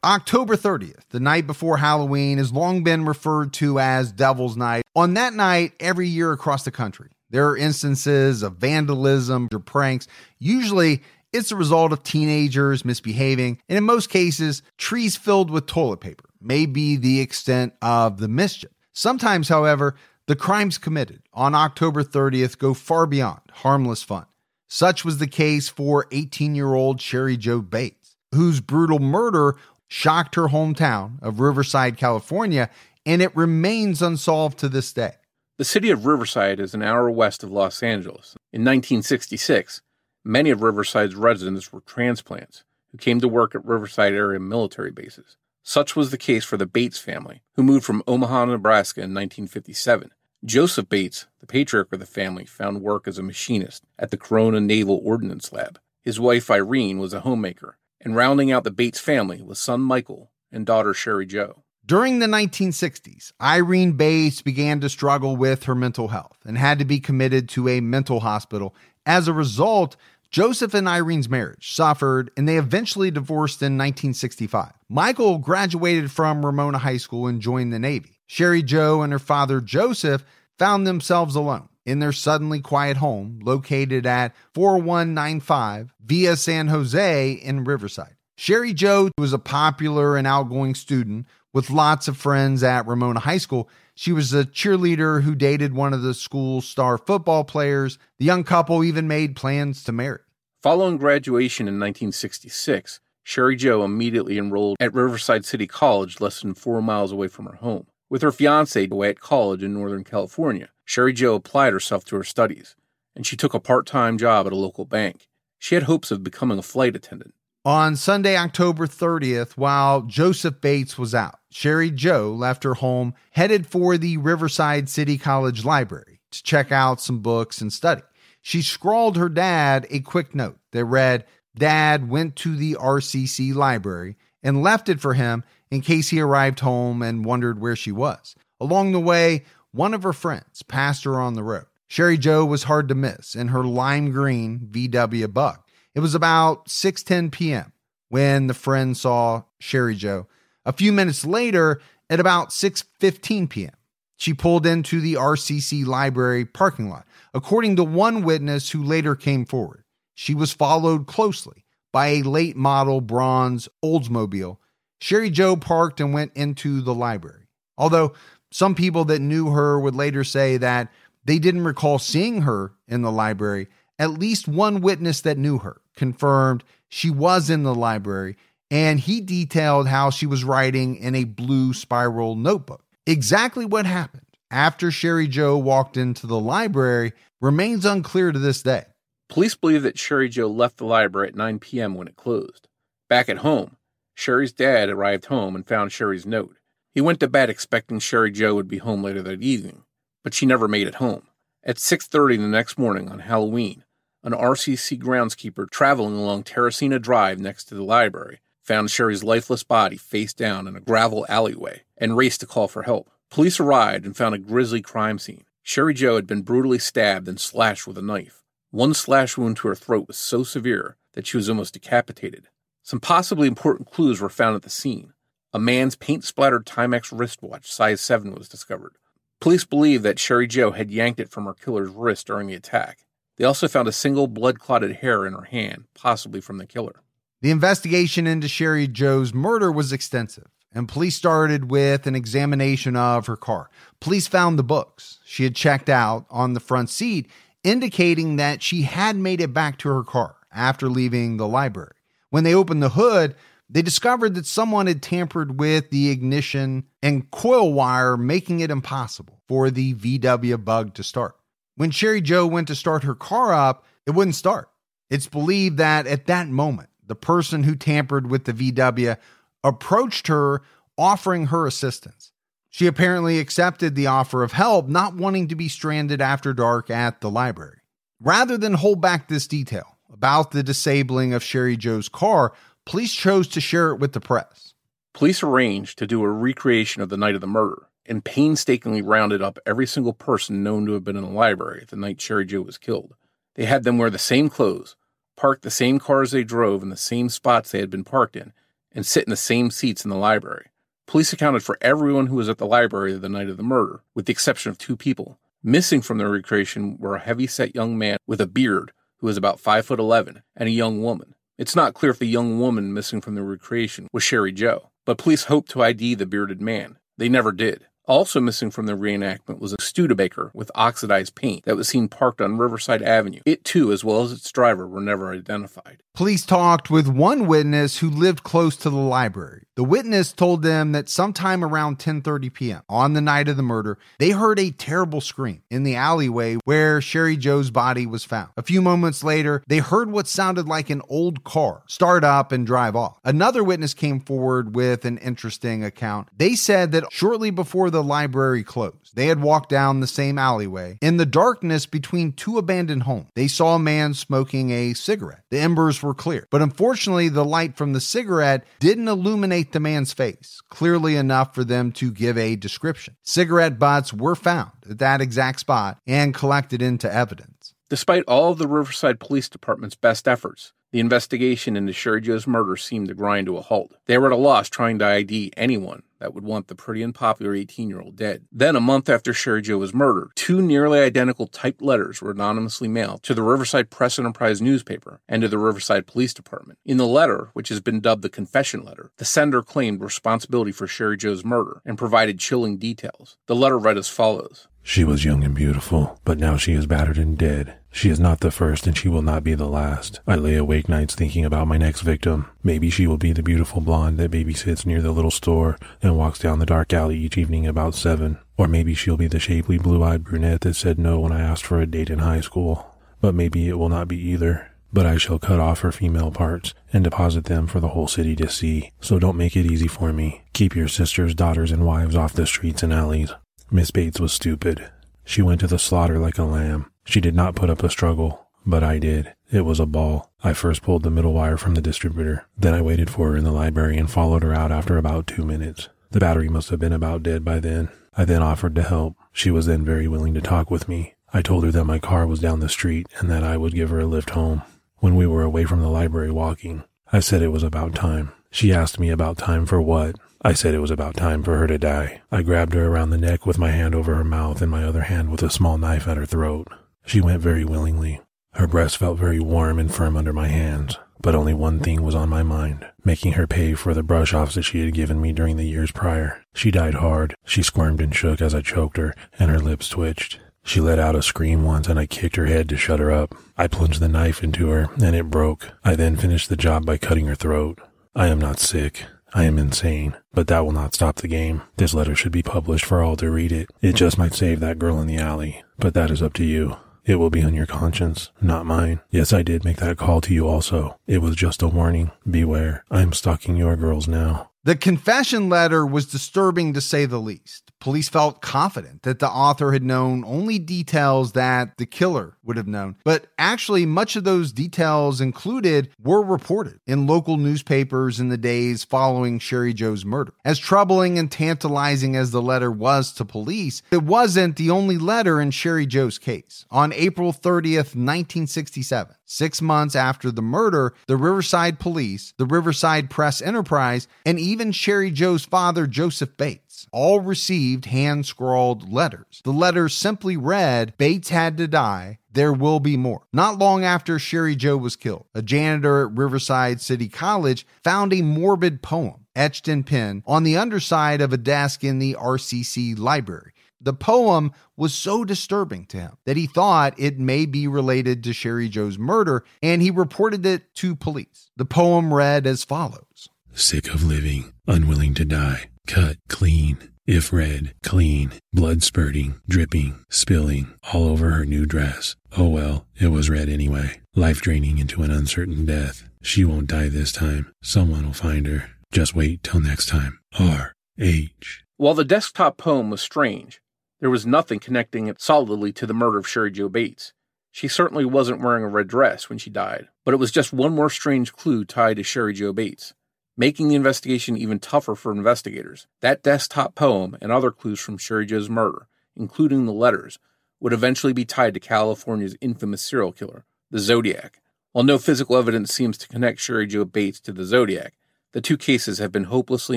[0.05, 4.85] October 30th, the night before Halloween, has long been referred to as Devil's Night.
[4.95, 10.07] On that night, every year across the country, there are instances of vandalism or pranks.
[10.39, 11.03] Usually,
[11.37, 16.29] it's a result of teenagers misbehaving, and in most cases, trees filled with toilet paper
[16.41, 18.71] may be the extent of the mischief.
[18.93, 19.95] Sometimes, however,
[20.27, 24.27] the crimes committed on October 30th go far beyond harmless fun.
[24.69, 29.57] Such was the case for 18 year old Cheri Jo Bates, whose brutal murder
[29.89, 32.71] shocked her hometown of Riverside, California,
[33.05, 35.13] and it remains unsolved to this day.
[35.59, 38.37] The city of Riverside is an hour west of Los Angeles.
[38.53, 39.81] In 1966,
[40.27, 45.37] many of Riverside's residents were transplants who came to work at Riverside area military bases.
[45.63, 50.11] Such was the case for the Bates family, who moved from Omaha, Nebraska in 1957.
[50.45, 54.61] Joseph Bates, the patriarch of the family, found work as a machinist at the Corona
[54.61, 55.81] Naval Ordnance Lab.
[56.03, 60.31] His wife Irene was a homemaker, and rounding out the Bates family was son Michael
[60.53, 61.65] and daughter Cheri Jo.
[61.85, 66.85] During the 1960s, Irene Bates began to struggle with her mental health and had to
[66.85, 68.75] be committed to a mental hospital.
[69.05, 69.97] As a result,
[70.31, 74.73] Joseph and Irene's marriage suffered and they eventually divorced in 1965.
[74.89, 78.21] Michael graduated from Ramona High School and joined the Navy.
[78.29, 80.25] Cheri Jo and her father Joseph
[80.59, 87.65] found themselves alone in their suddenly quiet home located at 4195 Via San Jose in
[87.65, 88.16] Riverside.
[88.37, 93.39] Cheri Jo was a popular and outgoing student with lots of friends at Ramona High
[93.39, 93.67] School.
[93.95, 97.99] She was a cheerleader who dated one of the school's star football players.
[98.19, 100.21] The young couple even made plans to marry.
[100.63, 106.83] Following graduation in 1966, Cheri Jo immediately enrolled at Riverside City College, less than four
[106.83, 107.87] miles away from her home.
[108.11, 112.25] With her fiance away at college in Northern California, Cheri Jo applied herself to her
[112.25, 112.77] studies,
[113.17, 115.27] and she took a part time job at a local bank.
[115.59, 117.33] She had hopes of becoming a flight attendant.
[117.67, 123.67] On Sunday, October 30th, while Joseph Bates was out, Cheri Jo left her home, headed
[123.67, 128.03] for the Riverside City College Library to check out some books and study.
[128.41, 131.25] She scrawled her dad a quick note that read,
[131.57, 136.61] Dad went to the RCC library and left it for him in case he arrived
[136.61, 138.37] home and wondered where she was.
[138.61, 141.67] Along the way, one of her friends passed her on the road.
[141.89, 145.66] Cheri Jo was hard to miss in her lime green VW bug.
[145.97, 147.73] It was about 6:10 p.m.
[148.11, 150.27] when the friend saw Cheri Jo.
[150.67, 153.73] A few minutes later, at about 6:15 p.m.,
[154.15, 157.07] she pulled into the RCC library parking lot.
[157.33, 161.65] According to one witness who later came forward, she was followed closely
[161.95, 164.59] by a late model bronze Oldsmobile.
[165.01, 167.49] Cheri Jo parked and went into the library.
[167.79, 168.13] Although
[168.53, 170.93] some people that knew her would later say that
[171.25, 173.69] they didn't recall seeing her in the library,
[173.99, 178.37] at least one witness that knew her confirmed she was in the library
[178.71, 182.85] and he detailed how she was writing in a blue spiral notebook.
[183.07, 188.85] Exactly what happened after Cheri Jo walked into the library remains unclear to this day.
[189.29, 191.95] Police believe that Cheri Jo left the library at 9 p.m.
[191.95, 192.69] when it closed.
[193.09, 193.77] Back at home,
[194.17, 196.57] Cheri's dad arrived home and found Cheri's note.
[196.95, 199.83] He went to bed expecting Cheri Jo would be home later that evening,
[200.25, 201.27] but she never made it home.
[201.65, 203.85] At 6:30 the next morning on Halloween,
[204.27, 209.97] an RCC groundskeeper traveling along Terracina Drive next to the library found Cheri's lifeless body
[209.97, 213.09] face down in a gravel alleyway and raced to call for help.
[213.31, 215.45] Police arrived and found a grisly crime scene.
[215.63, 218.43] Cheri Jo had been brutally stabbed and slashed with a knife.
[218.73, 222.49] One slash wound to her throat was so severe that she was almost decapitated.
[222.83, 225.13] Some possibly important clues were found at the scene.
[225.53, 228.97] A man's paint splattered Timex wristwatch, size 7, was discovered.
[229.41, 233.06] Police believe that Cheri Jo had yanked it from her killer's wrist during the attack.
[233.37, 237.03] They also found a single blood clotted hair in her hand, possibly from the killer.
[237.43, 243.27] The investigation into Cheri Jo's murder was extensive, and police started with an examination of
[243.27, 243.71] her car.
[244.01, 247.29] Police found the books she had checked out on the front seat,
[247.63, 251.93] indicating that she had made it back to her car after leaving the library.
[252.31, 253.37] When they opened the hood,
[253.69, 259.41] they discovered that someone had tampered with the ignition and coil wire, making it impossible
[259.47, 261.37] for the VW bug to start.
[261.77, 264.71] When Cheri Jo went to start her car up, it wouldn't start.
[265.11, 269.17] It's believed that at that moment, the person who tampered with the VW
[269.63, 270.63] approached her
[270.99, 272.33] offering her assistance.
[272.71, 277.21] She apparently accepted the offer of help, not wanting to be stranded after dark at
[277.21, 277.79] the library.
[278.21, 282.53] Rather than hold back this detail about the disabling of Cheri Jo's car,
[282.87, 284.75] police chose to share it with the press.
[285.13, 289.43] Police arranged to do a recreation of the night of the murder and painstakingly rounded
[289.43, 292.63] up every single person known to have been in the library the night Cheri Jo
[292.63, 293.15] was killed.
[293.55, 294.97] They had them wear the same clothes,
[295.37, 298.53] park the same cars they drove in the same spots they had been parked in,
[298.93, 300.67] and sit in the same seats in the library.
[301.07, 304.27] Police accounted for everyone who was at the library the night of the murder, with
[304.27, 305.39] the exception of two people.
[305.63, 309.61] Missing from the recreation were a heavy-set young man with a beard who was about
[309.61, 311.35] 5 foot 11 and a young woman.
[311.59, 315.19] It's not clear if the young woman missing from the recreation was Cheri Jo, but
[315.19, 316.99] police hoped to ID the bearded man.
[317.17, 317.87] They never did.
[318.07, 322.41] Also missing from the reenactment was a Studebaker with oxidized paint that was seen parked
[322.41, 323.41] on Riverside Avenue.
[323.45, 326.03] It too, as well as its driver, were never identified.
[326.15, 329.65] Police talked with one witness who lived close to the library.
[329.75, 332.83] The witness told them that sometime around 10:30 p.m.
[332.89, 337.01] on the night of the murder, they heard a terrible scream in the alleyway where
[337.01, 338.51] Cheri Jo's body was found.
[338.57, 342.67] A few moments later, they heard what sounded like an old car start up and
[342.67, 343.19] drive off.
[343.25, 346.29] Another witness came forward with an interesting account.
[346.35, 350.99] They said that shortly before the library closed, they had walked down the same alleyway
[351.01, 353.29] in the darkness between two abandoned homes.
[353.35, 355.45] They saw a man smoking a cigarette.
[355.51, 360.13] The embers were clear, but unfortunately, the light from the cigarette didn't illuminate the man's
[360.13, 363.17] face clearly enough for them to give a description.
[363.23, 367.75] Cigarette butts were found at that exact spot and collected into evidence.
[367.89, 372.77] Despite all of the Riverside Police Department's best efforts, the investigation into Cheri Jo's murder
[372.77, 373.95] seemed to grind to a halt.
[374.07, 377.15] They were at a loss trying to ID anyone that would want the pretty and
[377.15, 378.47] popular 18 year old dead.
[378.51, 383.23] Then, a month after Joe was murdered, two nearly identical typed letters were anonymously mailed
[383.25, 386.79] to the Riverside Press Enterprise newspaper and to the Riverside Police Department.
[386.85, 390.87] In the letter, which has been dubbed the confession letter, the sender claimed responsibility for
[390.87, 393.37] Cheri Jo's murder and provided chilling details.
[393.47, 397.19] The letter read as follows She was young and beautiful, but now she is battered
[397.19, 397.75] and dead.
[397.91, 400.21] She is not the first, and she will not be the last.
[400.29, 402.47] I lay awake nights thinking about my next victim.
[402.63, 406.39] Maybe she will be the beautiful blonde that babysits near the little store and walks
[406.39, 408.39] down the dark alley each evening about seven.
[408.57, 411.67] Or maybe she'll be the shapely blue eyed brunette that said no when I asked
[411.67, 412.95] for a date in high school.
[413.21, 414.71] But maybe it will not be either.
[414.93, 418.37] But I shall cut off her female parts and deposit them for the whole city
[418.37, 418.93] to see.
[419.01, 420.45] So don't make it easy for me.
[420.53, 423.35] Keep your sisters, daughters, and wives off the streets and alleys.
[423.71, 424.91] Miss Bates was stupid.
[425.25, 426.91] She went to the slaughter like a lamb.
[427.05, 429.35] She did not put up a struggle, but I did.
[429.51, 430.31] It was a ball.
[430.43, 432.47] I first pulled the middle wire from the distributor.
[432.57, 435.45] Then I waited for her in the library and followed her out after about two
[435.45, 435.89] minutes.
[436.13, 437.89] The battery must have been about dead by then.
[438.17, 439.17] I then offered to help.
[439.33, 441.15] She was then very willing to talk with me.
[441.33, 443.91] I told her that my car was down the street and that I would give
[443.91, 444.63] her a lift home.
[444.99, 448.33] When we were away from the library walking, I said it was about time.
[448.51, 450.17] She asked me about time for what.
[450.43, 452.23] I said it was about time for her to die.
[452.31, 455.03] I grabbed her around the neck with my hand over her mouth and my other
[455.03, 456.69] hand with a small knife at her throat.
[457.05, 458.21] She went very willingly.
[458.53, 462.15] Her breast felt very warm and firm under my hands, but only one thing was
[462.15, 465.33] on my mind making her pay for the brush offs that she had given me
[465.33, 466.45] during the years prior.
[466.53, 467.35] She died hard.
[467.45, 470.41] She squirmed and shook as I choked her, and her lips twitched.
[470.65, 473.37] She let out a scream once, and I kicked her head to shut her up.
[473.57, 475.71] I plunged the knife into her, and it broke.
[475.85, 477.79] I then finished the job by cutting her throat.
[478.17, 479.05] I am not sick.
[479.37, 481.61] I am insane, but that will not stop the game.
[481.77, 483.69] This letter should be published for all to read it.
[483.83, 486.79] It just might save that girl in the alley, but that is up to you.
[487.05, 489.01] It will be on your conscience, not mine.
[489.11, 490.97] Yes, I did make that call to you also.
[491.07, 492.13] It was just a warning.
[492.29, 492.83] Beware.
[492.91, 494.53] I am stalking your girls now.
[494.65, 497.73] The confession letter was disturbing to say the least.
[497.87, 502.67] Police felt confident that the author had known only details that the killer would have
[502.67, 502.97] known.
[503.05, 508.83] But actually, much of those details included were reported in local newspapers in the days
[508.83, 510.35] following Cheri Jo's murder.
[510.45, 515.41] As troubling and tantalizing as the letter was to police, it wasn't the only letter
[515.41, 516.67] in Cheri Jo's case.
[516.73, 523.41] On April 30th, 1967, six months after the murder, the Riverside Police, the Riverside Press
[523.41, 529.41] Enterprise, and even Cheri Jo's father, Joseph Bates, all received hand scrawled letters.
[529.45, 532.19] The letters simply read Bates had to die.
[532.33, 533.23] There will be more.
[533.33, 538.23] Not long after Cheri Jo was killed, a janitor at Riverside City College found a
[538.23, 543.53] morbid poem etched in pen on the underside of a desk in the RCC library.
[543.81, 548.33] The poem was so disturbing to him that he thought it may be related to
[548.33, 551.51] Cheri Jo's murder and he reported it to police.
[551.57, 556.91] The poem read as follows Sick of living, unwilling to die, cut clean.
[557.07, 562.17] If red, clean, blood spurting, dripping, spilling all over her new dress.
[562.37, 564.01] Oh well, it was red anyway.
[564.17, 566.09] Life draining into an uncertain death.
[566.21, 567.53] She won't die this time.
[567.63, 568.71] Someone will find her.
[568.91, 570.19] Just wait till next time.
[570.39, 570.73] R.
[570.99, 571.65] H.
[571.77, 573.61] While the desktop poem was strange,
[574.01, 577.13] there was nothing connecting it solidly to the murder of Cheri Jo Bates.
[577.53, 580.75] She certainly wasn't wearing a red dress when she died, but it was just one
[580.75, 582.95] more strange clue tied to Cheri Jo Bates,
[583.37, 585.87] making the investigation even tougher for investigators.
[586.01, 590.19] That desktop poem and other clues from Cheri Jo's murder, including the letters,
[590.61, 594.41] would eventually be tied to California's infamous serial killer, the Zodiac.
[594.73, 597.95] While no physical evidence seems to connect Cheri Jo Bates to the Zodiac,
[598.33, 599.77] the two cases have been hopelessly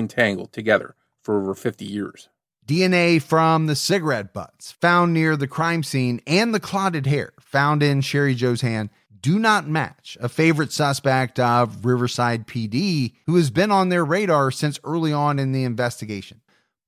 [0.00, 2.28] entangled together for over 50 years.
[2.66, 7.82] DNA from the cigarette butts found near the crime scene and the clotted hair found
[7.82, 13.50] in Cheri Jo's hand do not match a favorite suspect of Riverside PD who has
[13.50, 16.40] been on their radar since early on in the investigation.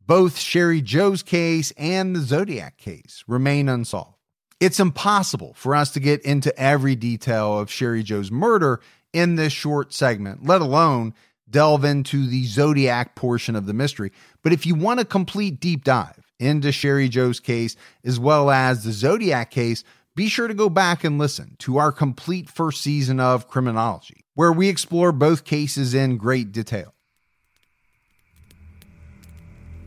[0.07, 4.17] Both Cheri Jo's case and the Zodiac case remain unsolved.
[4.61, 8.81] It's impossible for us to get into every detail of Cheri Jo's murder
[9.13, 11.15] in this short segment, let alone
[11.51, 14.11] delve into the Zodiac portion of the mystery.
[14.43, 18.85] But if you want a complete deep dive into Cheri Jo's case as well as
[18.85, 19.85] the Zodiac case,
[20.15, 24.53] be sure to go back and listen to our complete first season of Criminology, where
[24.53, 26.95] we explore both cases in great detail.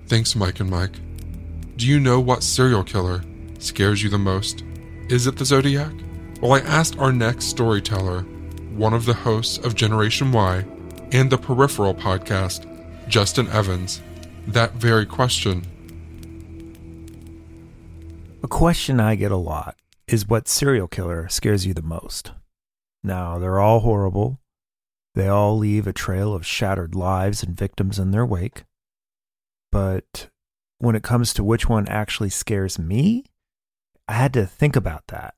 [0.08, 1.00] Thanks, Mike and Mike.
[1.78, 3.22] Do you know what serial killer
[3.60, 4.64] scares you the most?
[5.10, 5.94] Is it the Zodiac?
[6.42, 8.22] Well, I asked our next storyteller,
[8.74, 10.66] one of the hosts of Generation Why
[11.12, 12.68] and the Peripheral podcast,
[13.08, 14.02] Justin Evans,
[14.48, 15.64] that very question.
[18.44, 19.76] A question I get a lot
[20.08, 22.32] is what serial killer scares you the most?
[23.04, 24.40] Now, they're all horrible.
[25.14, 28.66] They all leave a trail of shattered lives and victims in their wake.
[29.72, 30.30] But
[30.80, 33.26] when it comes to which one actually scares me,
[34.08, 35.36] I had to think about that.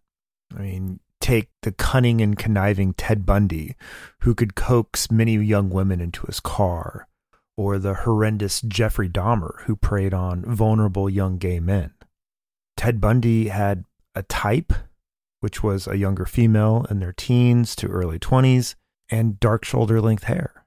[0.56, 3.76] I mean, take the cunning and conniving Ted Bundy,
[4.22, 7.08] who could coax many young women into his car,
[7.56, 11.94] or the horrendous Jeffrey Dahmer, who preyed on vulnerable young gay men.
[12.76, 13.86] Ted Bundy had
[14.18, 14.74] a type,
[15.40, 18.76] which was a younger female in their teens to early 20s,
[19.10, 20.66] and dark shoulder length hair.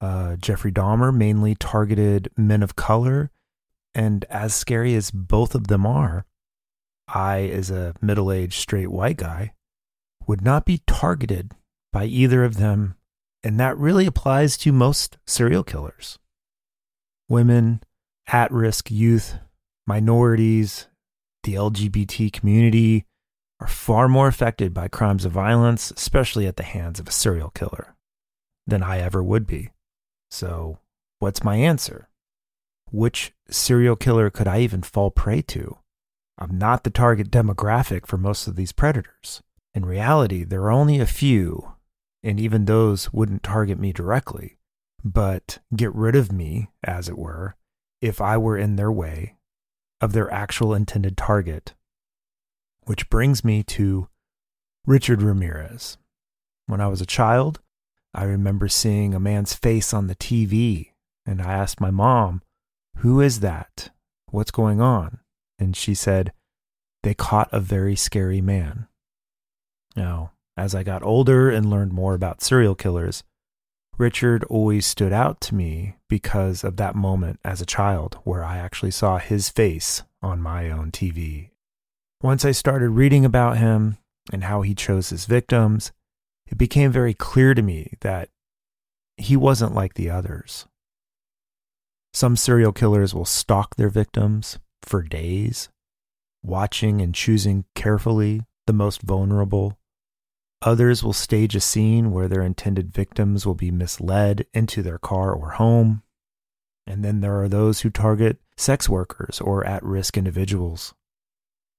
[0.00, 3.30] Uh, Jeffrey Dahmer mainly targeted men of color,
[3.94, 6.26] and as scary as both of them are,
[7.06, 9.54] I, as a middle aged straight white guy,
[10.26, 11.52] would not be targeted
[11.92, 12.96] by either of them,
[13.42, 16.18] and that really applies to most serial killers.
[17.28, 17.82] Women,
[18.26, 19.38] at risk youth,
[19.86, 20.88] minorities,
[21.44, 23.06] the LGBT community
[23.60, 27.50] are far more affected by crimes of violence, especially at the hands of a serial
[27.50, 27.94] killer,
[28.66, 29.70] than I ever would be.
[30.30, 30.78] So,
[31.20, 32.08] what's my answer?
[32.90, 35.78] Which serial killer could I even fall prey to?
[36.36, 39.40] I'm not the target demographic for most of these predators.
[39.72, 41.74] In reality, there are only a few,
[42.22, 44.58] and even those wouldn't target me directly,
[45.04, 47.56] but get rid of me, as it were,
[48.00, 49.36] if I were in their way
[50.04, 51.72] of their actual intended target.
[52.84, 54.08] Which brings me to
[54.86, 55.96] Richard Ramirez.
[56.66, 57.60] When I was a child,
[58.12, 60.90] I remember seeing a man's face on the TV,
[61.24, 62.42] and I asked my mom,
[62.98, 63.90] Who is that?
[64.30, 65.20] What's going on?
[65.58, 66.32] And she said,
[67.02, 68.86] They caught a very scary man.
[69.96, 73.24] Now, as I got older and learned more about serial killers,
[73.96, 78.58] Richard always stood out to me because of that moment as a child where I
[78.58, 81.50] actually saw his face on my own TV.
[82.20, 83.98] Once I started reading about him
[84.32, 85.92] and how he chose his victims,
[86.50, 88.30] it became very clear to me that
[89.16, 90.66] he wasn't like the others.
[92.12, 95.68] Some serial killers will stalk their victims for days,
[96.42, 99.78] watching and choosing carefully the most vulnerable
[100.64, 105.30] Others will stage a scene where their intended victims will be misled into their car
[105.30, 106.02] or home.
[106.86, 110.94] And then there are those who target sex workers or at risk individuals.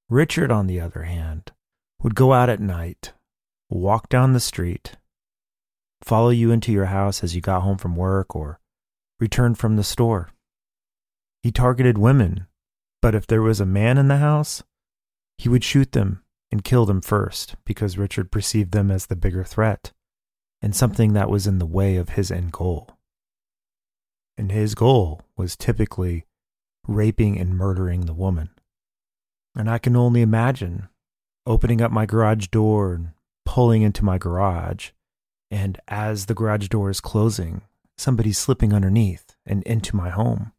[0.07, 1.51] Richard, on the other hand,
[2.03, 3.13] would go out at night,
[3.71, 4.97] walk down the street,
[6.03, 8.59] follow you into your house as you got home from work or
[9.19, 10.29] returned from the store.
[11.41, 12.45] He targeted women,
[13.01, 14.61] but if there was a man in the house,
[15.39, 16.21] he would shoot them
[16.55, 19.91] and kill them first because Richard perceived them as the bigger threat
[20.61, 22.91] and something that was in the way of his end goal.
[24.37, 26.25] And his goal was typically
[26.87, 28.51] raping and murdering the woman.
[29.53, 30.87] And I can only imagine
[31.45, 33.09] opening up my garage door and
[33.43, 34.91] pulling into my garage,
[35.51, 37.63] and as the garage door is closing,
[37.97, 40.53] somebody slipping underneath and into my home.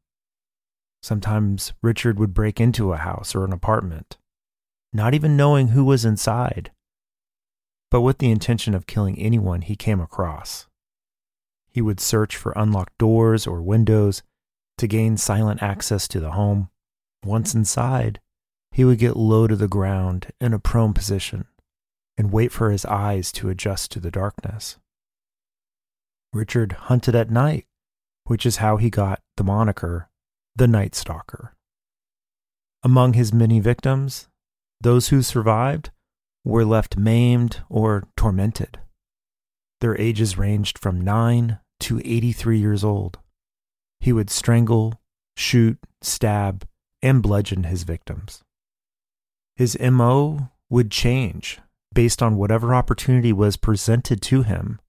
[1.02, 4.18] Sometimes Richard would break into a house or an apartment
[4.93, 6.71] not even knowing who was inside,
[7.91, 10.67] but with the intention of killing anyone he came across.
[11.69, 14.23] He would search for unlocked doors or windows
[14.79, 16.71] to gain silent access to the home.
[17.25, 18.21] Once inside,
[18.73, 21.47] he would get low to the ground in a prone position
[22.17, 24.79] and wait for his eyes to adjust to the darkness.
[26.33, 27.67] Richard hunted at night,
[28.25, 30.09] which is how he got the moniker
[30.55, 31.55] the Night Stalker.
[32.83, 34.29] Among his many victims,
[34.81, 35.90] those who survived
[36.44, 38.78] were left maimed or tormented.
[39.81, 43.19] Their ages ranged from 9 to 83 years old.
[44.01, 45.01] He would strangle,
[45.36, 46.66] shoot, stab,
[47.03, 48.43] and bludgeon his victims.
[49.57, 51.61] His MO would change
[51.94, 54.81] based on whatever opportunity was presented to him,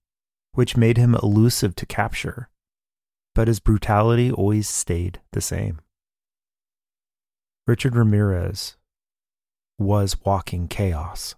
[0.52, 2.48] which made him elusive to capture.
[3.34, 5.80] But his brutality always stayed the same.
[7.66, 8.77] Richard Ramirez
[9.78, 11.34] was walking chaos.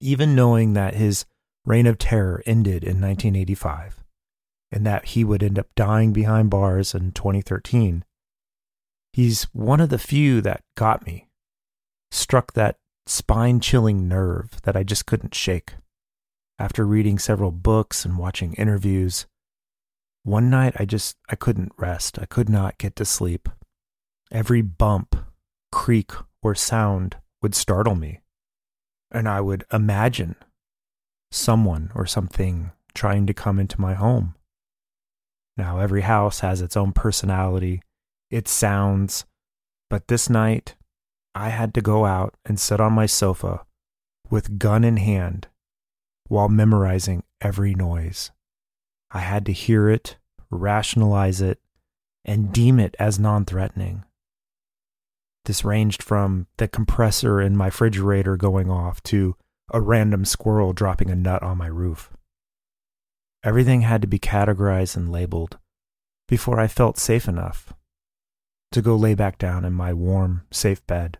[0.00, 1.24] Even knowing that his
[1.64, 4.04] reign of terror ended in 1985
[4.70, 8.04] and that he would end up dying behind bars in 2013,
[9.12, 11.28] he's one of the few that got me,
[12.10, 12.76] struck that
[13.06, 15.74] spine chilling nerve that I just couldn't shake.
[16.58, 19.26] After reading several books and watching interviews,
[20.24, 22.18] one night I just I couldn't rest.
[22.18, 23.48] I could not get to sleep.
[24.30, 25.16] Every bump,
[25.72, 26.12] creak,
[26.48, 28.20] or sound would startle me.
[29.10, 30.36] And I would imagine
[31.30, 34.34] someone or something trying to come into my home.
[35.56, 37.82] Now, every house has its own personality,
[38.30, 39.24] its sounds,
[39.90, 40.76] but this night
[41.34, 43.64] I had to go out and sit on my sofa
[44.30, 45.48] with gun in hand
[46.28, 48.30] while memorizing every noise.
[49.10, 50.16] I had to hear it,
[50.50, 51.58] rationalize it,
[52.24, 54.04] and deem it as non threatening.
[55.48, 59.34] This ranged from the compressor in my refrigerator going off to
[59.72, 62.12] a random squirrel dropping a nut on my roof.
[63.42, 65.56] Everything had to be categorized and labeled
[66.28, 67.72] before I felt safe enough
[68.72, 71.16] to go lay back down in my warm, safe bed.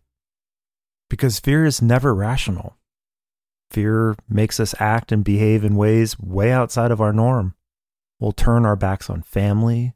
[1.08, 2.76] Because fear is never rational.
[3.70, 7.54] Fear makes us act and behave in ways way outside of our norm.
[8.20, 9.94] We'll turn our backs on family,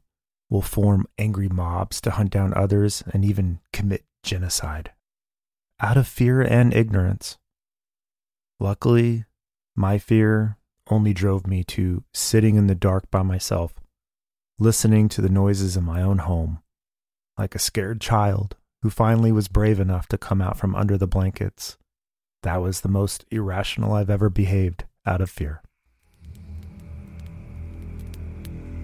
[0.49, 4.91] we'll form angry mobs to hunt down others, and even commit genocide.
[5.79, 7.37] Out of fear and ignorance.
[8.59, 9.25] Luckily,
[9.75, 10.57] my fear
[10.89, 13.73] only drove me to sitting in the dark by myself,
[14.59, 16.59] listening to the noises in my own home,
[17.37, 21.07] like a scared child who finally was brave enough to come out from under the
[21.07, 21.77] blankets.
[22.43, 25.61] That was the most irrational I've ever behaved out of fear.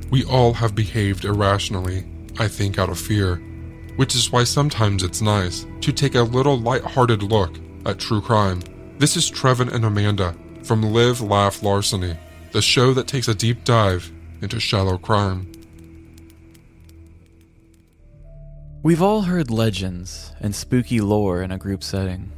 [0.10, 2.07] We all have behaved irrationally,
[2.40, 3.41] I think, out of fear,
[3.99, 8.61] which is why sometimes it's nice to take a little light-hearted look at true crime.
[8.97, 12.15] This is Trevin and Amanda from Live Laugh Larceny,
[12.53, 14.09] the show that takes a deep dive
[14.41, 15.51] into shallow crime.
[18.84, 22.31] We've all heard legends and spooky lore in a group setting.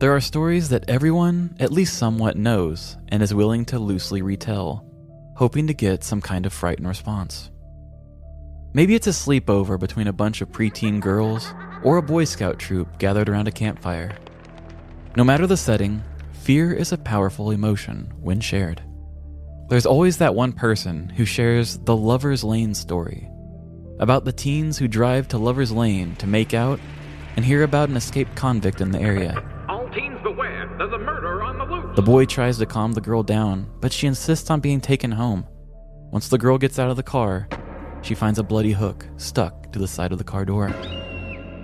[0.00, 4.84] There are stories that everyone, at least somewhat, knows and is willing to loosely retell,
[5.36, 7.50] hoping to get some kind of frightened response.
[8.76, 12.98] Maybe it's a sleepover between a bunch of preteen girls or a Boy Scout troop
[12.98, 14.16] gathered around a campfire.
[15.16, 16.02] No matter the setting,
[16.32, 18.82] fear is a powerful emotion when shared.
[19.68, 23.30] There's always that one person who shares the Lover's Lane story
[24.00, 26.80] about the teens who drive to Lover's Lane to make out
[27.36, 29.40] and hear about an escaped convict in the area.
[29.68, 31.94] All teens beware, there's a murderer on the loose.
[31.94, 35.46] The boy tries to calm the girl down, but she insists on being taken home.
[36.10, 37.48] Once the girl gets out of the car,
[38.04, 40.68] she finds a bloody hook stuck to the side of the car door.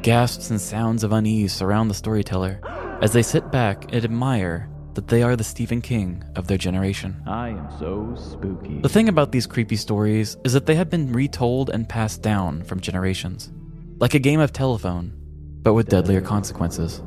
[0.02, 2.60] Gasps and sounds of unease surround the storyteller
[3.02, 7.22] as they sit back and admire that they are the Stephen King of their generation.
[7.26, 8.80] I am so spooky.
[8.80, 12.64] The thing about these creepy stories is that they have been retold and passed down
[12.64, 13.52] from generations,
[13.98, 15.12] like a game of telephone,
[15.62, 17.02] but with deadlier consequences.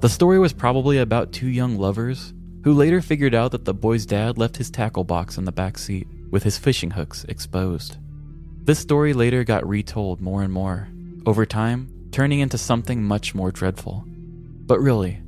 [0.00, 2.32] The story was probably about two young lovers
[2.64, 5.78] who later figured out that the boy's dad left his tackle box in the back
[5.78, 7.98] seat with his fishing hooks exposed.
[8.64, 10.86] This story later got retold more and more,
[11.26, 14.04] over time, turning into something much more dreadful.
[14.06, 15.20] But really,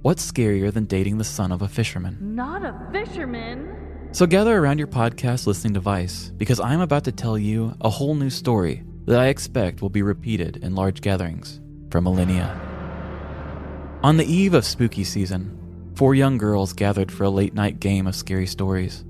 [0.00, 2.16] what's scarier than dating the son of a fisherman?
[2.34, 4.08] Not a fisherman.
[4.12, 8.14] So gather around your podcast listening device because I'm about to tell you a whole
[8.14, 11.60] new story that I expect will be repeated in large gatherings
[11.90, 12.58] for millennia.
[14.02, 18.06] On the eve of spooky season, four young girls gathered for a late night game
[18.06, 19.04] of scary stories.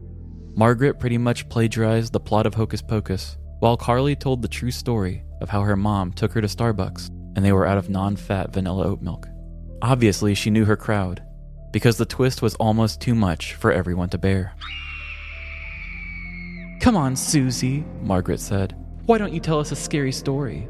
[0.56, 5.24] Margaret pretty much plagiarized the plot of Hocus Pocus, while Carly told the true story
[5.40, 8.52] of how her mom took her to Starbucks and they were out of non fat
[8.52, 9.28] vanilla oat milk.
[9.80, 11.22] Obviously, she knew her crowd,
[11.72, 14.54] because the twist was almost too much for everyone to bear.
[16.80, 18.74] Come on, Susie, Margaret said.
[19.06, 20.68] Why don't you tell us a scary story?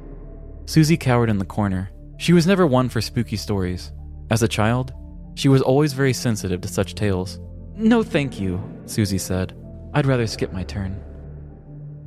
[0.67, 1.91] Susie cowered in the corner.
[2.19, 3.93] She was never one for spooky stories.
[4.31, 4.93] As a child,
[5.37, 7.39] she was always very sensitive to such tales.
[7.77, 9.55] No, thank you, Susie said.
[9.95, 11.03] I'd rather skip my turn.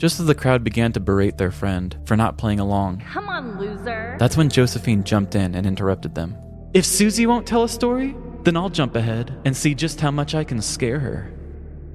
[0.02, 3.60] Just as the crowd began to berate their friend for not playing along, Come on,
[3.60, 4.16] loser.
[4.18, 6.36] that's when Josephine jumped in and interrupted them.
[6.74, 10.34] If Susie won't tell a story, then I'll jump ahead and see just how much
[10.34, 11.32] I can scare her.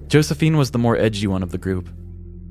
[0.07, 1.89] Josephine was the more edgy one of the group.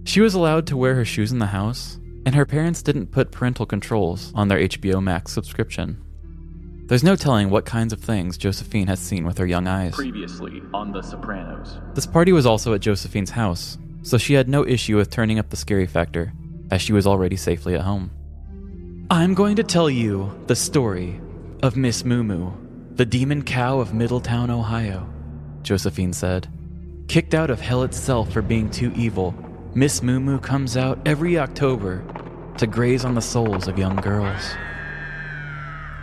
[0.04, 3.32] She was allowed to wear her shoes in the house, and her parents didn't put
[3.32, 6.04] parental controls on their HBO Max subscription.
[6.88, 9.96] There's no telling what kinds of things Josephine has seen with her young eyes.
[9.96, 11.78] Previously on The Sopranos.
[11.94, 15.50] This party was also at Josephine's house, so she had no issue with turning up
[15.50, 16.32] the scary factor,
[16.70, 18.12] as she was already safely at home.
[19.10, 21.20] I'm going to tell you the story
[21.64, 22.52] of Miss Moo Moo,
[22.92, 25.10] the demon cow of Middletown, Ohio,
[25.64, 26.48] Josephine said.
[27.08, 29.34] Kicked out of hell itself for being too evil,
[29.74, 32.04] Miss Moo Moo comes out every October
[32.58, 34.54] to graze on the souls of young girls.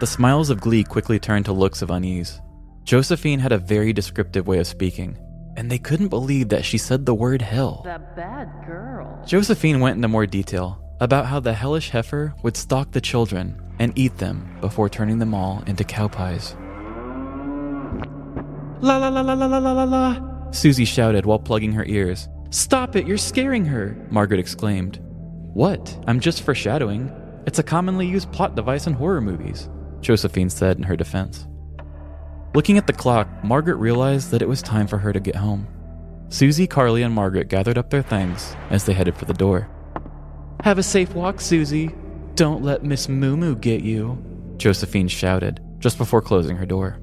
[0.01, 2.41] The smiles of glee quickly turned to looks of unease.
[2.83, 5.17] Josephine had a very descriptive way of speaking,
[5.57, 7.83] and they couldn't believe that she said the word hell.
[7.85, 9.23] The bad girl.
[9.27, 13.93] Josephine went into more detail about how the hellish heifer would stalk the children and
[13.97, 16.55] eat them before turning them all into cow pies.
[18.81, 22.29] La la la la la la la la la, Susie shouted while plugging her ears.
[22.51, 25.01] Stop it, you're scaring her, Margaret exclaimed.
[25.55, 25.99] What?
[26.07, 27.11] I'm just foreshadowing.
[27.47, 29.69] It's a commonly used plot device in horror movies,
[30.01, 31.47] Josephine said in her defense.
[32.55, 35.67] Looking at the clock, Margaret realized that it was time for her to get home.
[36.29, 39.69] Susie, Carly, and Margaret gathered up their things as they headed for the door.
[40.63, 41.91] Have a safe walk, Susie.
[42.35, 44.23] Don't let Miss Moo Moo get you,
[44.59, 47.01] Josephine shouted just before closing her door.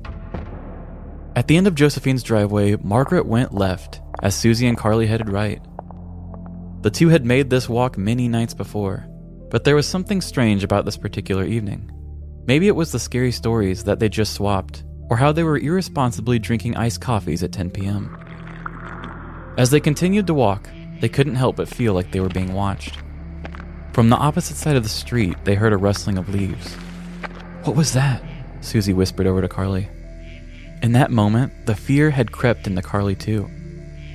[1.35, 5.61] At the end of Josephine's driveway, Margaret went left as Susie and Carly headed right.
[6.81, 9.05] The two had made this walk many nights before,
[9.49, 11.91] but there was something strange about this particular evening.
[12.45, 16.39] Maybe it was the scary stories that they just swapped, or how they were irresponsibly
[16.39, 18.15] drinking iced coffees at 10 p.m.
[19.57, 20.69] As they continued to walk,
[21.01, 22.97] they couldn't help but feel like they were being watched.
[23.93, 26.75] From the opposite side of the street, they heard a rustling of leaves.
[27.63, 28.23] What was that?
[28.61, 29.89] Susie whispered over to Carly.
[30.81, 33.49] In that moment, the fear had crept into Carly too.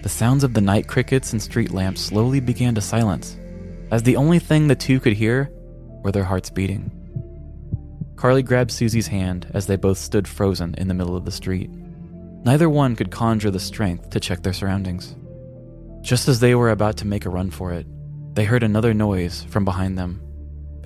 [0.02, 3.36] The sounds of the night crickets and street lamps slowly began to silence,
[3.90, 5.50] as the only thing the two could hear
[6.02, 7.03] were their hearts beating.
[8.24, 11.68] Carly grabbed Susie's hand as they both stood frozen in the middle of the street.
[12.42, 15.14] Neither one could conjure the strength to check their surroundings.
[16.00, 17.86] Just as they were about to make a run for it,
[18.34, 20.22] they heard another noise from behind them.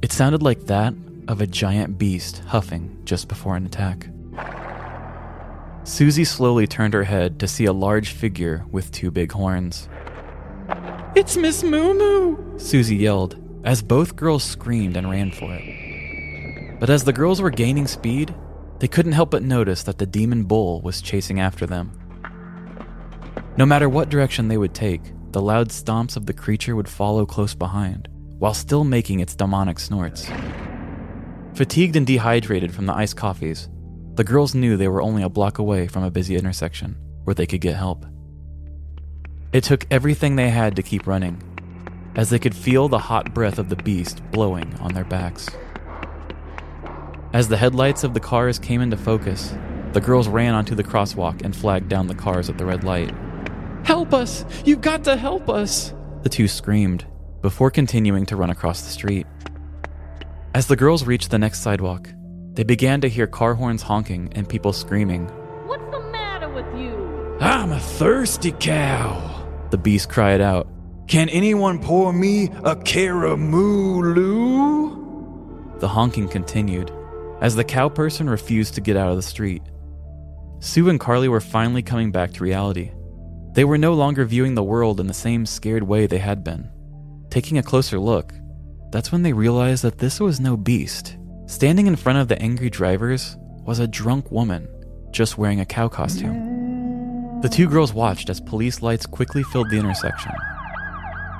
[0.03, 0.95] It sounded like that
[1.29, 4.09] of a giant beast huffing just before an attack.
[5.85, 9.89] Susie slowly turned her head to see a large figure with two big horns.
[11.15, 12.59] It's Miss Moo Moo!
[12.59, 15.88] Susie yelled as both girls screamed and ran for it.
[16.79, 18.35] But as the girls were gaining speed,
[18.79, 21.93] they couldn't help but notice that the demon bull was chasing after them.
[23.57, 25.03] No matter what direction they would take,
[25.33, 29.81] the loud stomps of the creature would follow close behind, while still making its demonic
[29.81, 30.29] snorts.
[31.55, 33.69] Fatigued and dehydrated from the iced coffees,
[34.15, 37.47] the girls knew they were only a block away from a busy intersection where they
[37.47, 38.07] could get help.
[39.53, 41.43] It took everything they had to keep running,
[42.15, 45.49] as they could feel the hot breath of the beast blowing on their backs.
[47.39, 49.55] As the headlights of the cars came into focus,
[49.93, 53.15] the girls ran onto the crosswalk and flagged down the cars at the red light.
[53.85, 54.45] Help us!
[54.65, 55.95] You've got to help us!
[56.25, 57.07] The two screamed
[57.41, 59.25] before continuing to run across the street.
[60.53, 62.11] As the girls reached the next sidewalk,
[62.55, 65.29] they began to hear car horns honking and people screaming.
[65.69, 67.39] What's the matter with you?
[67.41, 70.67] I'm a thirsty cow, the beast cried out.
[71.07, 73.39] Can anyone pour me a caramooloo?
[75.79, 76.91] The honking continued
[77.41, 79.63] as the cow person refused to get out of the street.
[80.61, 82.91] Sue and Carly were finally coming back to reality.
[83.53, 86.71] They were no longer viewing the world in the same scared way they had been.
[87.31, 88.33] Taking a closer look,
[88.91, 91.17] that's when they realized that this was no beast.
[91.47, 94.69] Standing in front of the angry drivers was a drunk woman,
[95.13, 97.41] just wearing a cow costume.
[97.41, 100.33] The two girls watched as police lights quickly filled the intersection.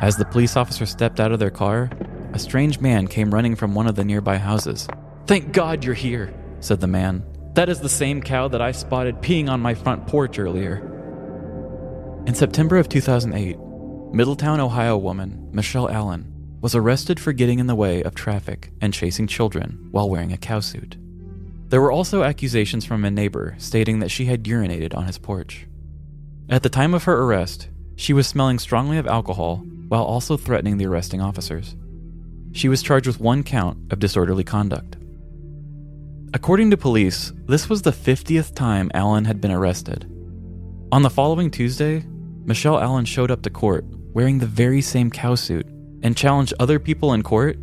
[0.01, 1.91] As the police officer stepped out of their car,
[2.33, 4.87] a strange man came running from one of the nearby houses.
[5.29, 7.23] Thank God you're here, said the man.
[7.53, 10.79] That is the same cow that I spotted peeing on my front porch earlier.
[12.25, 13.59] In September of 2008,
[14.15, 16.33] Middletown, Ohio woman Michelle Allen
[16.63, 20.39] was arrested for getting in the way of traffic and chasing children while wearing a
[20.39, 20.97] cow suit.
[21.69, 25.67] There were also accusations from a neighbor stating that she had urinated on his porch.
[26.49, 30.79] At the time of her arrest, she was smelling strongly of alcohol while also threatening
[30.79, 31.77] the arresting officers.
[32.53, 34.98] She was charged with one count of disorderly conduct.
[36.35, 40.05] According to police, this was the 50th time Allen had been arrested.
[40.93, 42.05] On the following Tuesday,
[42.45, 45.67] Michelle Allen showed up to court wearing the very same cow suit
[46.03, 47.59] and challenged other people in court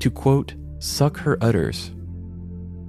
[0.00, 1.90] to, quote, suck her udders.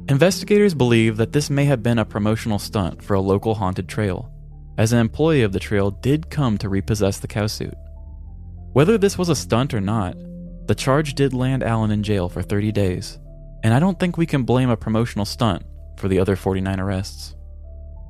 [0.07, 4.31] Investigators believe that this may have been a promotional stunt for a local haunted trail,
[4.77, 7.75] as an employee of the trail did come to repossess the cow suit.
[8.71, 10.15] Whether this was a stunt or not,
[10.67, 13.19] the charge did land Allen in jail for 30 days,
[13.63, 15.63] and I don't think we can blame a promotional stunt
[15.97, 17.35] for the other 49 arrests.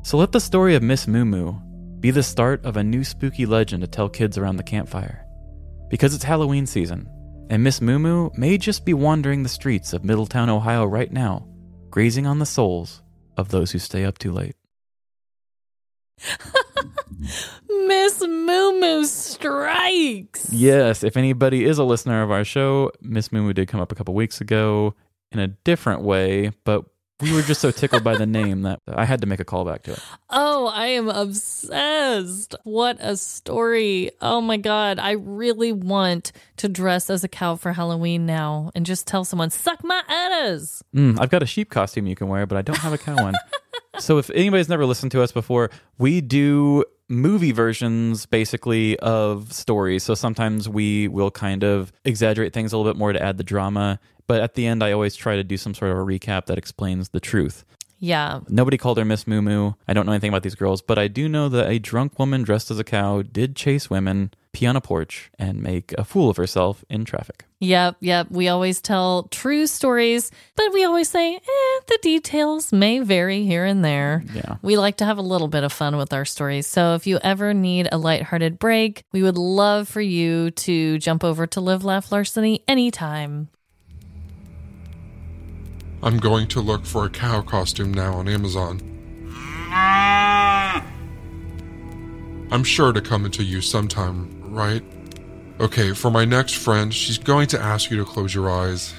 [0.04, 1.54] So let the story of Miss Moo Moo
[2.00, 5.26] be the start of a new spooky legend to tell kids around the campfire.
[5.90, 7.10] Because it's Halloween season,
[7.50, 11.48] And Miss Moo Moo may just be wandering the streets of Middletown, Ohio right now,
[11.90, 13.02] grazing on the souls
[13.38, 14.56] of those who stay up too late.
[17.88, 20.52] Miss Moo Moo strikes.
[20.52, 23.92] Yes, if anybody is a listener of our show, Miss Moo Moo did come up
[23.92, 24.94] a couple weeks ago
[25.32, 26.86] in a different way, but
[27.20, 29.82] we were just so tickled by the name that I had to make a callback
[29.84, 30.00] to it.
[30.30, 32.56] Oh, I am obsessed.
[32.64, 34.12] What a story.
[34.22, 35.00] Oh my God.
[35.00, 39.50] I really want to dress as a cow for Halloween now and just tell someone,
[39.50, 40.84] suck my udders.
[40.96, 43.16] Mm, I've got a sheep costume you can wear, but I don't have a cow
[43.16, 43.34] one.
[43.98, 50.04] so if anybody's never listened to us before, we do movie versions basically of stories.
[50.04, 53.44] So sometimes we will kind of exaggerate things a little bit more to add the
[53.44, 54.00] drama.
[54.28, 56.58] But at the end, I always try to do some sort of a recap that
[56.58, 57.64] explains the truth.
[58.00, 58.42] Yeah.
[58.48, 59.72] Nobody called her Miss Moo Moo.
[59.88, 62.44] I don't know anything about these girls, but I do know that a drunk woman
[62.44, 66.30] dressed as a cow did chase women, pee on a porch, and make a fool
[66.30, 67.46] of herself in traffic.
[67.60, 68.28] Yep, yep.
[68.30, 73.66] We always tell true stories, but we always say, eh, the details may vary here
[73.66, 74.24] and there.
[74.32, 74.58] Yeah.
[74.62, 76.68] We like to have a little bit of fun with our stories.
[76.68, 81.24] So if you ever need a lighthearted break, we would love for you to jump
[81.24, 83.50] over to Live Laugh Larceny anytime.
[86.04, 88.82] I'm going to look for a cow costume now on Amazon.
[92.50, 94.84] I'm sure to come into use sometime, right?
[95.60, 98.94] Okay, for my next friend, she's going to ask you to close your eyes.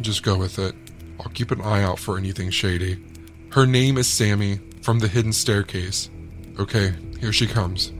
[0.00, 0.74] Just go with it.
[1.18, 3.02] I'll keep an eye out for anything shady.
[3.50, 6.10] Her name is Sammy from the Hidden Staircase.
[6.58, 7.92] Okay, here she comes.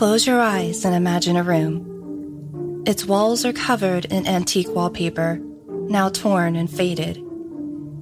[0.00, 2.82] Close your eyes and imagine a room.
[2.86, 7.22] Its walls are covered in antique wallpaper, now torn and faded.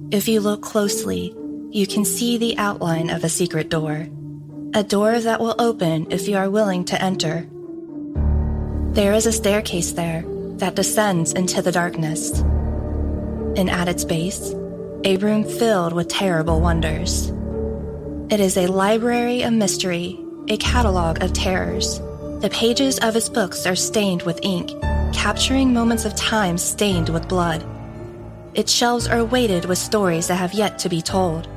[0.09, 1.35] If you look closely,
[1.71, 4.07] you can see the outline of a secret door.
[4.73, 7.45] A door that will open if you are willing to enter.
[8.93, 10.23] There is a staircase there
[10.55, 12.39] that descends into the darkness.
[13.57, 14.53] And at its base,
[15.03, 17.27] a room filled with terrible wonders.
[18.29, 21.99] It is a library of mystery, a catalog of terrors.
[22.41, 24.71] The pages of his books are stained with ink,
[25.13, 27.63] capturing moments of time stained with blood.
[28.55, 31.47] Its shelves are weighted with stories that have yet to be told,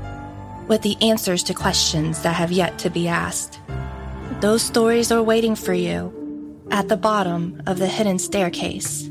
[0.68, 3.58] with the answers to questions that have yet to be asked.
[4.40, 6.12] Those stories are waiting for you
[6.70, 9.08] at the bottom of the hidden staircase.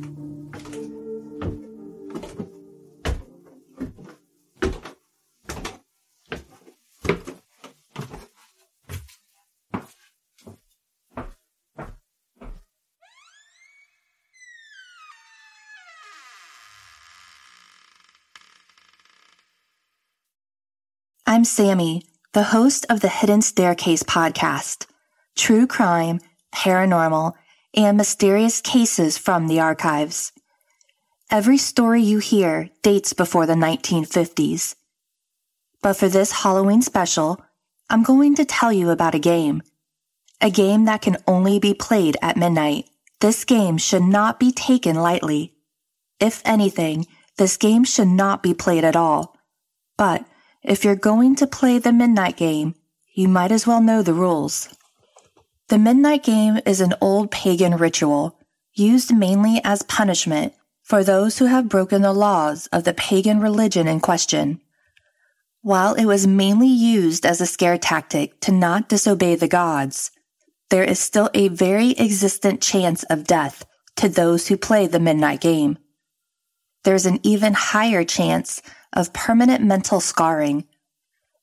[21.42, 22.04] I'm Sammy,
[22.34, 24.86] the host of the Hidden Staircase podcast.
[25.36, 26.20] True crime,
[26.54, 27.34] paranormal,
[27.74, 30.34] and mysterious cases from the archives.
[31.32, 34.76] Every story you hear dates before the 1950s.
[35.82, 37.42] But for this Halloween special,
[37.90, 39.64] I'm going to tell you about a game.
[40.42, 42.86] A game that can only be played at midnight.
[43.20, 45.56] This game should not be taken lightly.
[46.20, 47.08] If anything,
[47.40, 49.36] this game should not be played at all.
[49.98, 50.24] But
[50.64, 52.76] if you're going to play the midnight game,
[53.14, 54.70] you might as well know the rules.
[55.70, 58.38] The midnight game is an old pagan ritual
[58.74, 63.88] used mainly as punishment for those who have broken the laws of the pagan religion
[63.88, 64.62] in question.
[65.62, 70.12] While it was mainly used as a scare tactic to not disobey the gods,
[70.70, 73.66] there is still a very existent chance of death
[73.98, 75.78] to those who play the midnight game.
[76.84, 78.62] There's an even higher chance
[78.94, 80.66] of permanent mental scarring.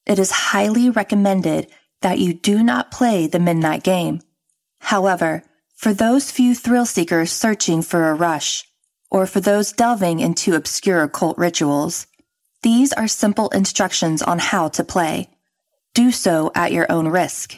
[0.07, 1.71] It is highly recommended
[2.03, 4.21] that you do not play the midnight game.
[4.81, 5.43] However,
[5.75, 8.65] for those few thrill seekers searching for a rush,
[9.11, 12.07] or for those delving into obscure occult rituals,
[12.63, 15.31] these are simple instructions on how to play.
[15.95, 17.57] Do so at your own risk.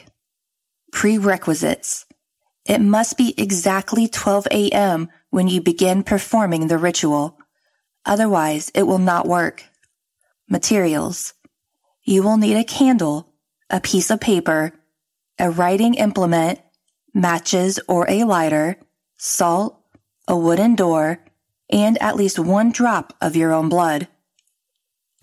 [0.93, 2.07] Prerequisites.
[2.67, 5.09] It must be exactly 12 a.m.
[5.31, 7.39] when you begin performing the ritual.
[8.05, 9.65] Otherwise, it will not work.
[10.51, 11.33] Materials.
[12.03, 13.33] You will need a candle,
[13.71, 14.73] a piece of paper,
[15.39, 16.61] a writing implement,
[17.15, 18.77] matches or a lighter,
[19.17, 19.81] salt,
[20.27, 21.25] a wooden door,
[21.71, 24.09] and at least one drop of your own blood.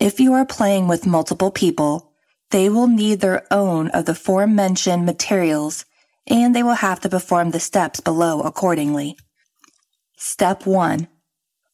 [0.00, 2.12] If you are playing with multiple people,
[2.50, 5.84] they will need their own of the aforementioned materials
[6.26, 9.18] and they will have to perform the steps below accordingly.
[10.16, 11.08] Step 1.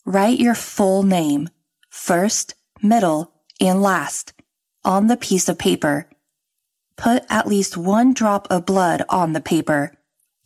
[0.05, 1.51] Write your full name,
[1.91, 4.33] first, middle, and last,
[4.85, 6.09] on the piece of paper
[6.97, 9.93] Put at least one drop of blood on the paper.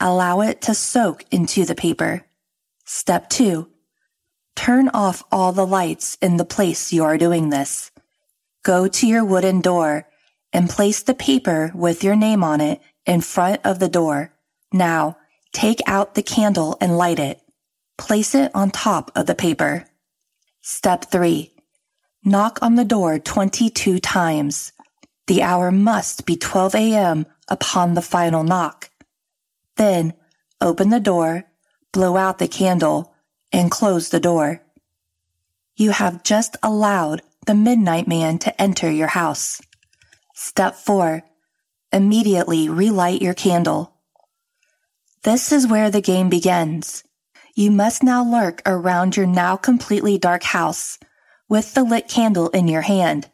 [0.00, 2.24] Allow it to soak into the paper.
[2.84, 3.68] Step 2.
[4.56, 7.90] Turn off all the lights in the place you are doing this.
[8.64, 10.08] Go to your wooden door
[10.52, 14.32] and place the paper with your name on it in front of the door.
[14.72, 15.18] Now,
[15.52, 17.40] take out the candle and light it.
[17.98, 19.86] Place it on top of the paper.
[20.62, 21.52] Step 3.
[22.24, 24.72] Knock on the door 22 times.
[25.28, 27.26] The hour must be 12 a.m.
[27.48, 28.90] upon the final knock.
[29.76, 30.14] Then,
[30.60, 31.44] open the door,
[31.92, 33.14] blow out the candle,
[33.52, 34.62] and close the door.
[35.76, 39.62] You have just allowed the Midnight Man to enter your house.
[40.34, 41.22] Step 4.
[41.92, 43.94] Immediately relight your candle.
[45.22, 47.04] This is where the game begins.
[47.54, 50.97] You must now lurk around your now completely dark house
[51.48, 53.28] with the lit candle in your hand.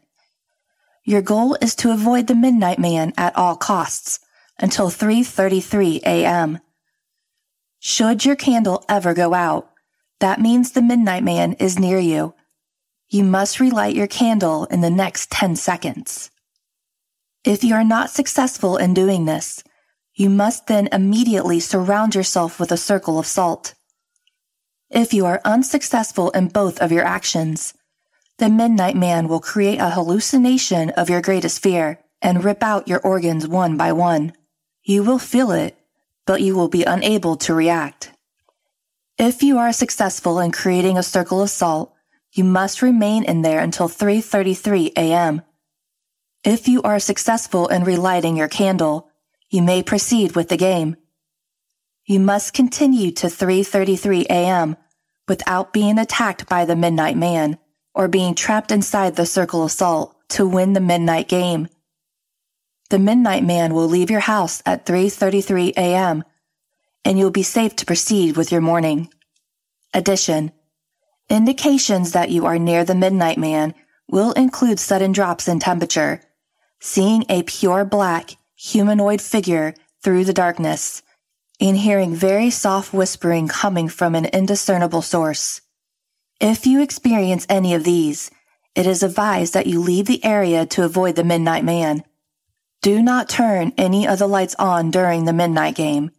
[1.05, 4.21] Your goal is to avoid the Midnight Man at all costs
[4.59, 6.61] until 3:33 a.m.
[7.79, 9.71] Should your candle ever go out,
[10.21, 12.35] that means the Midnight Man is near you.
[13.09, 16.31] You must relight your candle in the next 10 seconds.
[17.45, 19.63] If you are not successful in doing this,
[20.15, 23.75] you must then immediately surround yourself with a circle of salt.
[24.89, 27.75] If you are unsuccessful in both of your actions,
[28.39, 33.01] the Midnight Man will create a hallucination of your greatest fear and rip out your
[33.01, 34.33] organs one by one.
[34.83, 35.79] You will feel it,
[36.27, 38.11] but you will be unable to react.
[39.19, 41.95] If you are successful in creating a circle of salt,
[42.33, 45.43] you must remain in there until 3:33 a.m.
[46.43, 49.09] If you are successful in relighting your candle,
[49.49, 50.97] you may proceed with the game.
[52.05, 54.77] You must continue to 3:33 a.m.
[55.29, 57.59] without being attacked by the Midnight Man
[57.95, 61.69] or being trapped inside the circle of salt to win the midnight game.
[62.91, 66.25] The Midnight Man will leave your house at 3:33 a.m.
[67.05, 69.11] and you'll be safe to proceed with your morning.
[69.93, 70.53] Addition:
[71.31, 73.75] Indications that you are near the Midnight Man
[74.09, 76.21] will include sudden drops in temperature
[76.85, 81.03] seeing a pure black humanoid figure through the darkness,
[81.59, 85.63] and hearing very soft whispering coming from an indiscernible source.
[86.47, 88.31] If you experience any of these,
[88.75, 92.05] it is advised that you leave the area to avoid the Midnight Man.
[92.83, 96.11] Do not turn any of the lights on during the midnight game.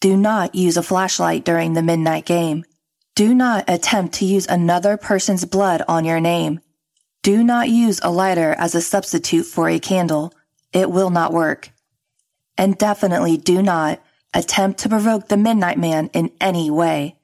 [0.00, 2.64] Do not use a flashlight during the midnight game.
[3.14, 6.58] Do not attempt to use another person's blood on your name.
[7.22, 10.34] Do not use a lighter as a substitute for a candle.
[10.72, 11.70] It will not work.
[12.58, 14.02] And definitely do not
[14.34, 17.14] attempt to provoke the Midnight Man in any way.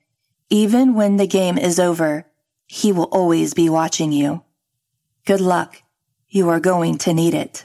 [0.49, 2.25] Even when the game is over,
[2.67, 4.43] he will always be watching you.
[5.25, 5.83] Good luck.
[6.29, 7.65] You are going to need it.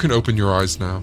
[0.00, 1.02] Can open your eyes now.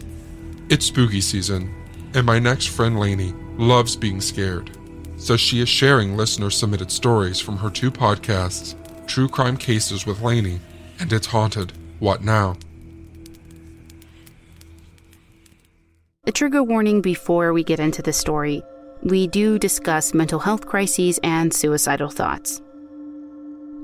[0.69, 1.71] It's spooky season,
[2.15, 4.75] and my next friend Lanie loves being scared.
[5.17, 8.73] So she is sharing listener submitted stories from her two podcasts,
[9.05, 10.59] True Crime Cases with Lanie
[10.99, 12.55] and It's Haunted, What Now?
[16.25, 18.63] A trigger warning before we get into the story.
[19.03, 22.63] We do discuss mental health crises and suicidal thoughts.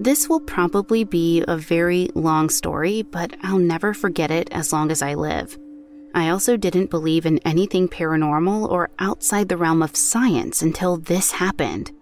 [0.03, 4.91] This will probably be a very long story, but I'll never forget it as long
[4.91, 5.57] as I live.
[6.13, 11.31] I also didn't believe in anything paranormal or outside the realm of science until this
[11.31, 11.93] happened.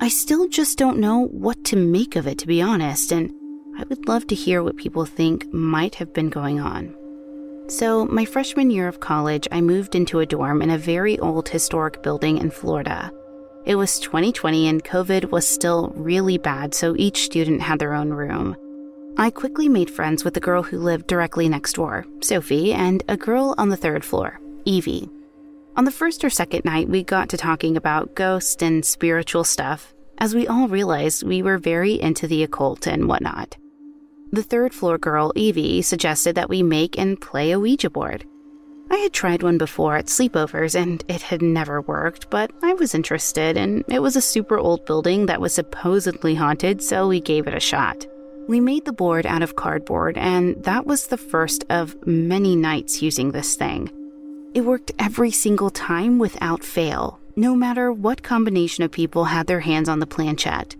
[0.00, 3.32] I still just don't know what to make of it, to be honest, and
[3.76, 6.94] I would love to hear what people think might have been going on.
[7.66, 11.48] So, my freshman year of college, I moved into a dorm in a very old
[11.48, 13.10] historic building in Florida.
[13.66, 18.10] It was 2020 and COVID was still really bad, so each student had their own
[18.10, 18.56] room.
[19.18, 23.16] I quickly made friends with the girl who lived directly next door, Sophie, and a
[23.16, 25.10] girl on the third floor, Evie.
[25.74, 29.92] On the first or second night, we got to talking about ghosts and spiritual stuff,
[30.18, 33.56] as we all realized we were very into the occult and whatnot.
[34.30, 38.24] The third floor girl, Evie, suggested that we make and play a Ouija board.
[38.90, 42.94] I had tried one before at sleepovers and it had never worked, but I was
[42.94, 47.46] interested, and it was a super old building that was supposedly haunted, so we gave
[47.46, 48.06] it a shot.
[48.48, 53.02] We made the board out of cardboard, and that was the first of many nights
[53.02, 53.90] using this thing.
[54.54, 59.60] It worked every single time without fail, no matter what combination of people had their
[59.60, 60.76] hands on the planchette.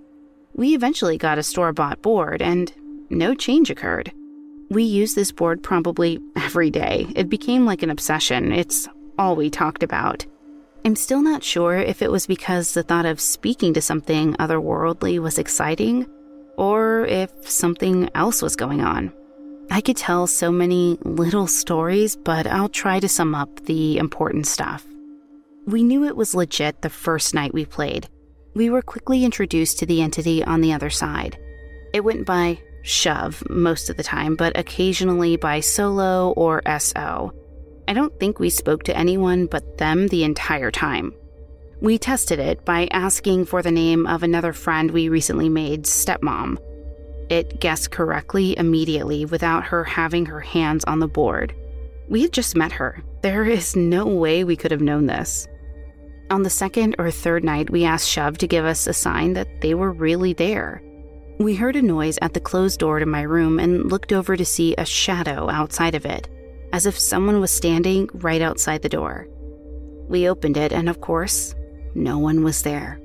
[0.54, 2.72] We eventually got a store bought board, and
[3.10, 4.12] no change occurred.
[4.68, 7.06] We used this board probably every day.
[7.14, 8.52] It became like an obsession.
[8.52, 8.88] It's
[9.18, 10.26] all we talked about.
[10.84, 15.18] I'm still not sure if it was because the thought of speaking to something otherworldly
[15.18, 16.06] was exciting,
[16.56, 19.12] or if something else was going on.
[19.70, 24.46] I could tell so many little stories, but I'll try to sum up the important
[24.46, 24.84] stuff.
[25.66, 28.08] We knew it was legit the first night we played.
[28.54, 31.36] We were quickly introduced to the entity on the other side.
[31.92, 37.32] It went by Shove most of the time, but occasionally by Solo or SO.
[37.88, 41.12] I don't think we spoke to anyone but them the entire time.
[41.80, 46.58] We tested it by asking for the name of another friend we recently made, Stepmom.
[47.28, 51.54] It guessed correctly immediately without her having her hands on the board.
[52.08, 53.02] We had just met her.
[53.22, 55.48] There is no way we could have known this.
[56.30, 59.60] On the second or third night, we asked Shove to give us a sign that
[59.60, 60.82] they were really there.
[61.38, 64.44] We heard a noise at the closed door to my room and looked over to
[64.44, 66.28] see a shadow outside of it,
[66.72, 69.28] as if someone was standing right outside the door.
[70.08, 71.54] We opened it, and of course,
[71.94, 72.98] no one was there.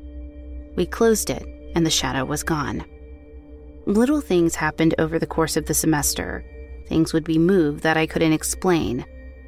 [0.78, 1.44] We closed it,
[1.76, 2.86] and the shadow was gone.
[3.86, 6.46] Little things happened over the course of the semester.
[6.88, 9.06] Things would be moved that I couldn't explain.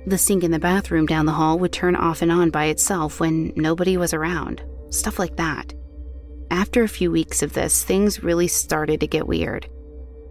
[0.08, 3.22] The sink in the bathroom down the hall would turn off and on by itself
[3.22, 4.62] when nobody was around.
[4.90, 5.74] Stuff like that.
[6.52, 9.68] After a few weeks of this, things really started to get weird.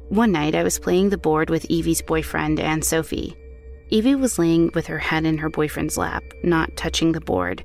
[0.08, 3.36] One night, I was playing the board with Evie's boyfriend and Sophie.
[3.90, 7.64] Evie was laying with her head in her boyfriend's lap, not touching the board.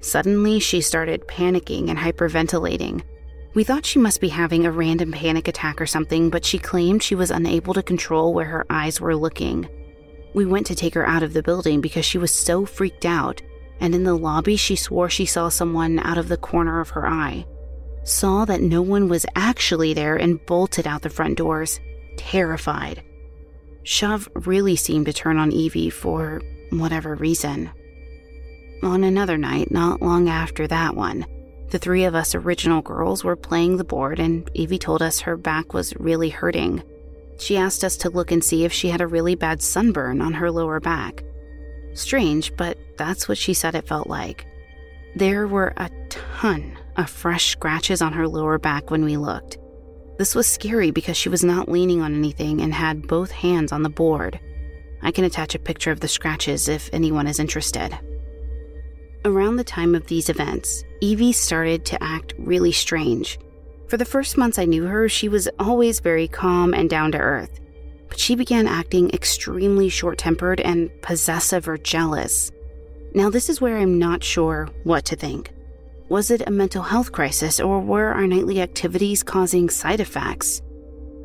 [0.00, 3.02] Suddenly, she started panicking and hyperventilating.
[3.54, 7.02] We thought she must be having a random panic attack or something, but she claimed
[7.02, 9.68] she was unable to control where her eyes were looking.
[10.34, 13.42] We went to take her out of the building because she was so freaked out,
[13.80, 17.06] and in the lobby, she swore she saw someone out of the corner of her
[17.06, 17.46] eye
[18.08, 21.80] saw that no one was actually there and bolted out the front doors,
[22.16, 23.02] terrified.
[23.82, 27.70] Shove really seemed to turn on Evie for whatever reason.
[28.82, 31.26] On another night, not long after that one,
[31.70, 35.36] the three of us original girls were playing the board, and Evie told us her
[35.36, 36.82] back was really hurting.
[37.38, 40.34] She asked us to look and see if she had a really bad sunburn on
[40.34, 41.24] her lower back.
[41.94, 44.46] Strange, but that's what she said it felt like.
[45.14, 46.76] There were a ton
[47.06, 49.58] fresh scratches on her lower back when we looked.
[50.18, 53.82] This was scary because she was not leaning on anything and had both hands on
[53.82, 54.40] the board.
[55.00, 57.96] I can attach a picture of the scratches if anyone is interested.
[59.24, 63.38] Around the time of these events, Evie started to act really strange.
[63.86, 67.18] For the first months I knew her, she was always very calm and down to
[67.18, 67.60] earth,
[68.08, 72.50] but she began acting extremely short tempered and possessive or jealous.
[73.14, 75.52] Now, this is where I'm not sure what to think.
[76.08, 80.62] Was it a mental health crisis, or were our nightly activities causing side effects?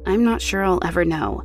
[0.05, 1.43] I'm not sure I'll ever know,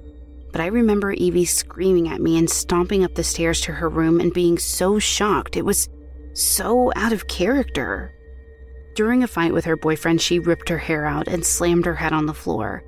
[0.50, 4.18] but I remember Evie screaming at me and stomping up the stairs to her room
[4.18, 5.56] and being so shocked.
[5.56, 5.88] It was
[6.32, 8.12] so out of character.
[8.96, 12.12] During a fight with her boyfriend, she ripped her hair out and slammed her head
[12.12, 12.82] on the floor.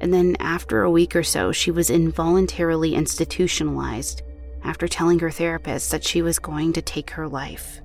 [0.00, 4.22] And then, after a week or so, she was involuntarily institutionalized
[4.62, 7.82] after telling her therapist that she was going to take her life.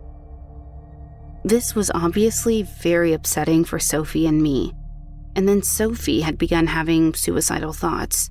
[1.43, 4.73] This was obviously very upsetting for Sophie and me.
[5.35, 8.29] And then Sophie had begun having suicidal thoughts.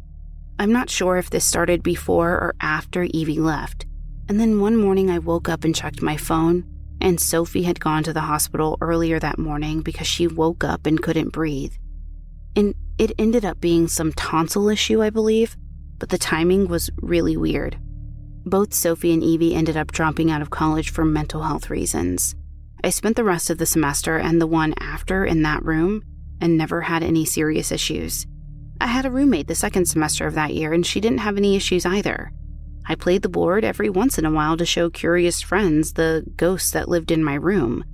[0.58, 3.86] I'm not sure if this started before or after Evie left.
[4.28, 6.66] And then one morning I woke up and checked my phone,
[7.00, 11.02] and Sophie had gone to the hospital earlier that morning because she woke up and
[11.02, 11.72] couldn't breathe.
[12.56, 15.56] And it ended up being some tonsil issue, I believe,
[15.98, 17.78] but the timing was really weird.
[18.44, 22.34] Both Sophie and Evie ended up dropping out of college for mental health reasons.
[22.84, 26.02] I spent the rest of the semester and the one after in that room
[26.40, 28.26] and never had any serious issues.
[28.80, 31.56] I had a roommate the second semester of that year and she didn't have any
[31.56, 32.30] issues either.
[32.86, 36.70] I played the board every once in a while to show curious friends the ghosts
[36.70, 37.84] that lived in my room.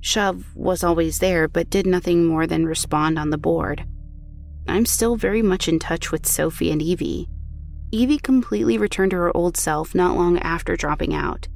[0.00, 3.86] Shove was always there but did nothing more than respond on the board.
[4.68, 7.28] I'm still very much in touch with Sophie and Evie.
[7.92, 11.46] Evie completely returned to her old self not long after dropping out.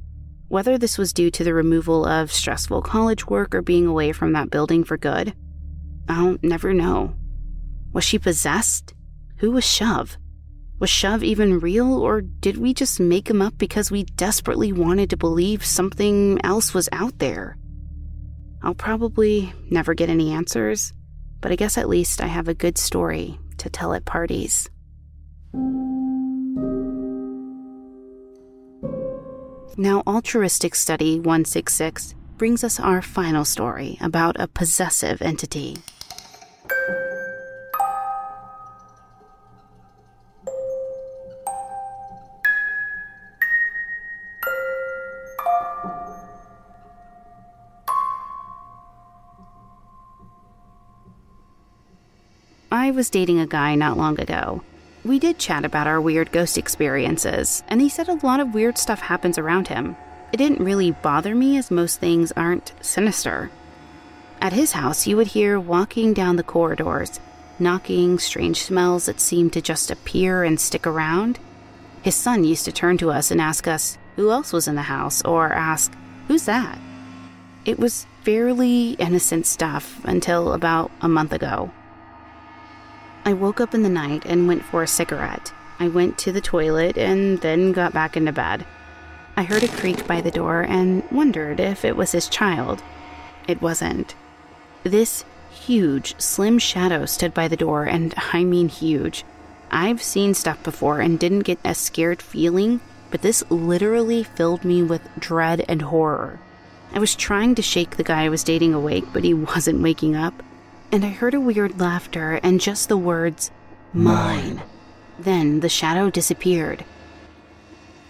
[0.51, 4.33] Whether this was due to the removal of stressful college work or being away from
[4.33, 5.33] that building for good,
[6.09, 7.15] I'll never know.
[7.93, 8.93] Was she possessed?
[9.37, 10.17] Who was Shove?
[10.77, 15.09] Was Shove even real, or did we just make him up because we desperately wanted
[15.11, 17.57] to believe something else was out there?
[18.61, 20.91] I'll probably never get any answers,
[21.39, 24.69] but I guess at least I have a good story to tell at parties.
[29.77, 35.77] Now, Altruistic Study 166 brings us our final story about a possessive entity.
[52.73, 54.63] I was dating a guy not long ago.
[55.03, 58.77] We did chat about our weird ghost experiences, and he said a lot of weird
[58.77, 59.95] stuff happens around him.
[60.31, 63.49] It didn't really bother me as most things aren't sinister.
[64.39, 67.19] At his house, you would hear walking down the corridors,
[67.57, 71.39] knocking, strange smells that seemed to just appear and stick around.
[72.03, 74.83] His son used to turn to us and ask us who else was in the
[74.83, 75.91] house, or ask,
[76.27, 76.77] Who's that?
[77.65, 81.71] It was fairly innocent stuff until about a month ago.
[83.23, 85.53] I woke up in the night and went for a cigarette.
[85.79, 88.65] I went to the toilet and then got back into bed.
[89.37, 92.83] I heard a creak by the door and wondered if it was his child.
[93.47, 94.15] It wasn't.
[94.83, 99.23] This huge, slim shadow stood by the door, and I mean huge.
[99.69, 104.83] I've seen stuff before and didn't get a scared feeling, but this literally filled me
[104.83, 106.39] with dread and horror.
[106.93, 110.15] I was trying to shake the guy I was dating awake, but he wasn't waking
[110.15, 110.43] up.
[110.91, 113.49] And I heard a weird laughter and just the words,
[113.93, 114.61] mine.
[115.17, 116.83] Then the shadow disappeared.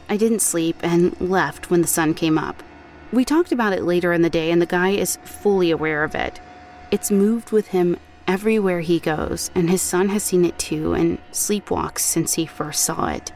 [0.09, 2.63] I didn't sleep and left when the sun came up.
[3.13, 6.15] We talked about it later in the day, and the guy is fully aware of
[6.15, 6.39] it.
[6.89, 7.97] It's moved with him
[8.27, 12.83] everywhere he goes, and his son has seen it too and sleepwalks since he first
[12.83, 13.31] saw it.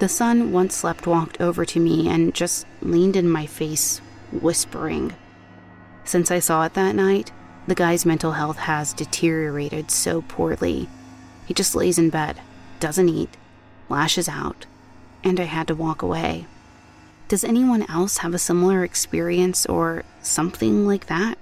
[0.00, 3.98] The son once slept walked over to me and just leaned in my face,
[4.32, 5.14] whispering.
[6.04, 7.32] Since I saw it that night,
[7.66, 10.88] the guy's mental health has deteriorated so poorly.
[11.46, 12.40] He just lays in bed,
[12.80, 13.36] doesn't eat,
[13.88, 14.66] lashes out,
[15.24, 16.46] and I had to walk away.
[17.28, 21.38] Does anyone else have a similar experience or something like that?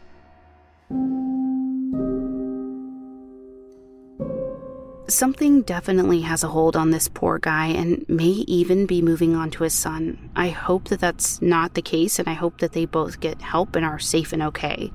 [5.07, 9.51] Something definitely has a hold on this poor guy and may even be moving on
[9.51, 10.31] to his son.
[10.35, 13.77] I hope that that's not the case and I hope that they both get help
[13.77, 14.91] and are safe and okay.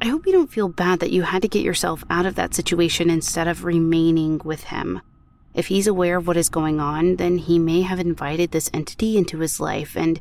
[0.00, 2.54] I hope you don't feel bad that you had to get yourself out of that
[2.54, 5.00] situation instead of remaining with him.
[5.54, 9.16] If he's aware of what is going on, then he may have invited this entity
[9.16, 10.20] into his life, and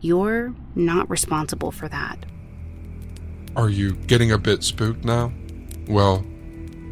[0.00, 2.24] you're not responsible for that.
[3.56, 5.32] Are you getting a bit spooked now?
[5.86, 6.24] Well,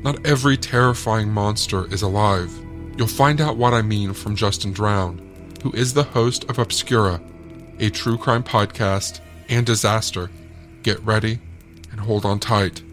[0.03, 2.53] not every terrifying monster is alive.
[2.99, 7.23] You'll find out what I mean from Justin Drown, who is the host of Obscura,
[7.79, 10.31] a true crime podcast and disaster.
[10.83, 11.41] Get ready
[11.99, 12.88] and hold on tight.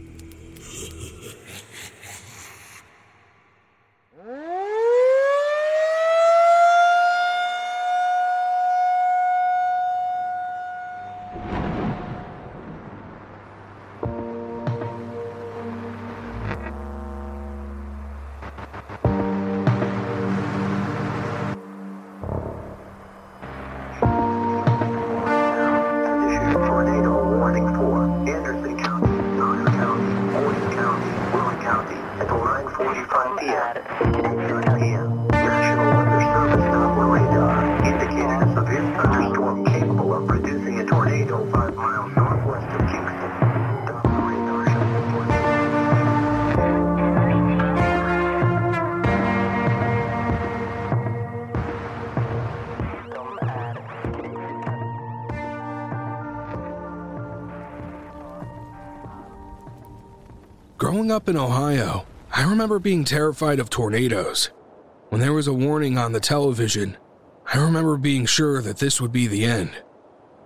[62.85, 64.51] Being terrified of tornadoes.
[65.09, 66.97] When there was a warning on the television,
[67.51, 69.71] I remember being sure that this would be the end.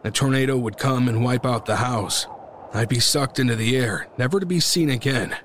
[0.06, 2.28] A tornado would come and wipe out the house.
[2.74, 5.36] I'd be sucked into the air, never to be seen again.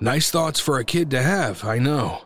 [0.00, 2.24] Nice thoughts for a kid to have, I know.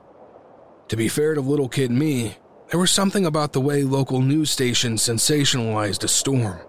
[0.86, 2.36] To be fair to little kid me,
[2.70, 6.60] there was something about the way local news stations sensationalized a storm.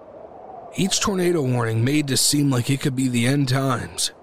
[0.75, 4.13] Each tornado warning made to seem like it could be the end times.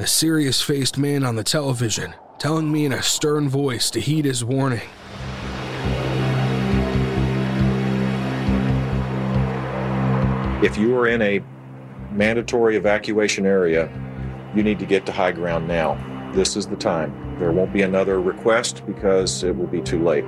[0.00, 4.26] A serious faced man on the television telling me in a stern voice to heed
[4.26, 4.88] his warning.
[10.62, 11.42] If you are in a
[12.12, 13.90] mandatory evacuation area,
[14.54, 15.98] you need to get to high ground now.
[16.32, 17.36] This is the time.
[17.40, 20.24] There won't be another request because it will be too late.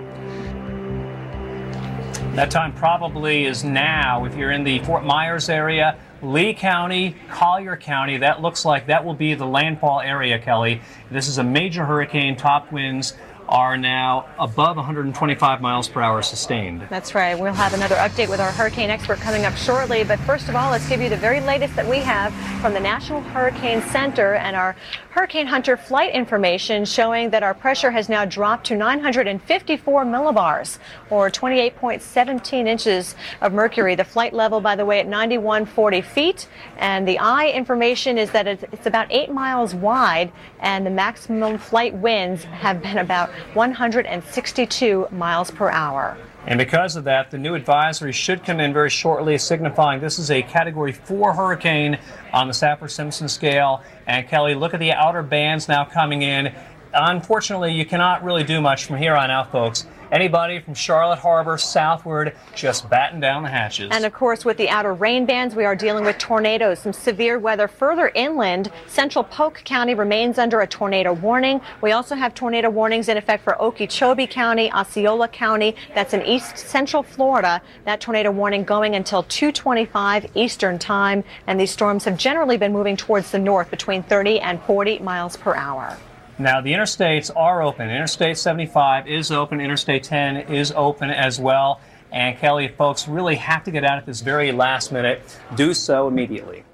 [2.35, 4.25] That time probably is now.
[4.25, 9.05] If you're in the Fort Myers area, Lee County, Collier County, that looks like that
[9.05, 10.83] will be the landfall area, Kelly.
[11.11, 13.15] This is a major hurricane, top winds
[13.51, 16.87] are now above 125 miles per hour sustained.
[16.89, 17.39] That's right.
[17.39, 20.05] We'll have another update with our hurricane expert coming up shortly.
[20.05, 22.81] But first of all, let's give you the very latest that we have from the
[22.81, 24.77] National Hurricane Center and our
[25.11, 30.79] Hurricane Hunter flight information showing that our pressure has now dropped to 954 millibars
[31.11, 33.97] or 28.17 inches of mercury.
[33.97, 36.49] The flight level, by the way, at 9140 feet.
[36.79, 41.95] And the eye information is that it's about eight miles wide and the maximum flight
[41.95, 46.17] winds have been about 162 miles per hour.
[46.47, 50.31] And because of that, the new advisory should come in very shortly, signifying this is
[50.31, 51.99] a Category 4 hurricane
[52.33, 53.83] on the Saffir Simpson scale.
[54.07, 56.55] And Kelly, look at the outer bands now coming in.
[56.93, 59.87] Unfortunately, you cannot really do much from here on out, folks.
[60.13, 63.91] Anybody from Charlotte Harbor southward, just batten down the hatches.
[63.93, 67.39] And of course, with the outer rain bands, we are dealing with tornadoes, some severe
[67.39, 68.73] weather further inland.
[68.89, 71.61] Central Polk County remains under a tornado warning.
[71.81, 75.77] We also have tornado warnings in effect for Okeechobee County, Osceola County.
[75.95, 77.63] That's in east central Florida.
[77.85, 81.23] That tornado warning going until 225 Eastern time.
[81.47, 85.37] And these storms have generally been moving towards the north between 30 and 40 miles
[85.37, 85.97] per hour.
[86.41, 87.91] Now, the interstates are open.
[87.91, 89.61] Interstate 75 is open.
[89.61, 91.83] Interstate 10 is open as well.
[92.13, 95.21] And Kelly, folks really have to get out at this very last minute,
[95.55, 96.65] do so immediately.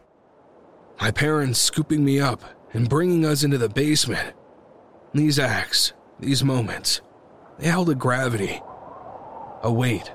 [1.01, 4.37] My parents scooping me up and bringing us into the basement.
[5.13, 7.01] These acts, these moments,
[7.59, 8.63] they held a gravity,
[9.65, 10.13] a weight.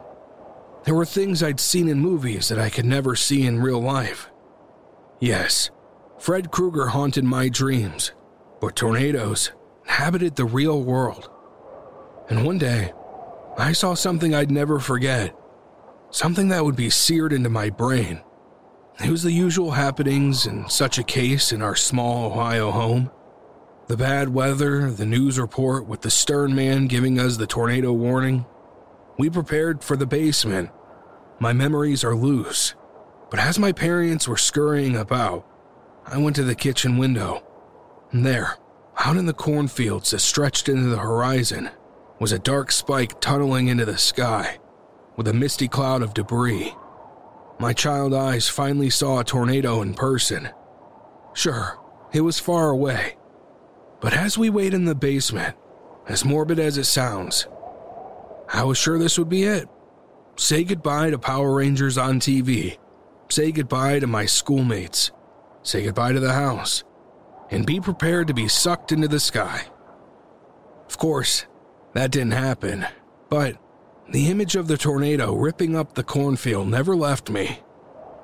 [0.85, 4.31] There were things I'd seen in movies that I could never see in real life.
[5.19, 5.71] Yes,
[6.17, 8.13] Fred Krueger haunted my dreams,
[8.61, 9.51] but tornadoes
[9.83, 11.29] inhabited the real world.
[12.29, 12.93] And one day,
[13.57, 15.35] I saw something I'd never forget,
[16.11, 18.21] something that would be seared into my brain.
[19.03, 23.11] It was the usual happenings in such a case in our small Ohio home.
[23.87, 28.45] The bad weather, the news report with the stern man giving us the tornado warning.
[29.17, 30.69] We prepared for the basement.
[31.39, 32.75] My memories are loose,
[33.29, 35.45] but as my parents were scurrying about,
[36.05, 37.43] I went to the kitchen window.
[38.13, 38.57] There,
[38.97, 41.69] out in the cornfields that stretched into the horizon,
[42.19, 44.59] was a dark spike tunneling into the sky
[45.15, 46.73] with a misty cloud of debris.
[47.57, 50.49] My child eyes finally saw a tornado in person.
[51.33, 51.79] Sure,
[52.11, 53.15] it was far away.
[54.01, 55.55] But as we wait in the basement,
[56.07, 57.47] as morbid as it sounds,
[58.51, 59.69] I was sure this would be it.
[60.35, 62.77] Say goodbye to Power Rangers on TV.
[63.29, 65.11] Say goodbye to my schoolmates.
[65.63, 66.83] Say goodbye to the house.
[67.51, 69.65] And be prepared to be sucked into the sky.
[70.87, 71.45] Of course,
[71.93, 72.87] that didn't happen,
[73.29, 73.57] but
[74.09, 77.59] the image of the tornado ripping up the cornfield never left me.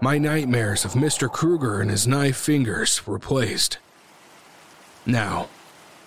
[0.01, 1.31] My nightmares of Mr.
[1.31, 3.77] Krueger and his knife fingers replaced.
[5.05, 5.49] Now,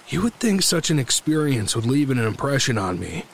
[0.09, 3.25] you would think such an experience would leave an impression on me,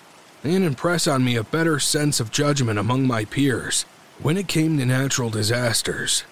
[0.44, 3.84] and impress on me a better sense of judgment among my peers
[4.20, 6.24] when it came to natural disasters.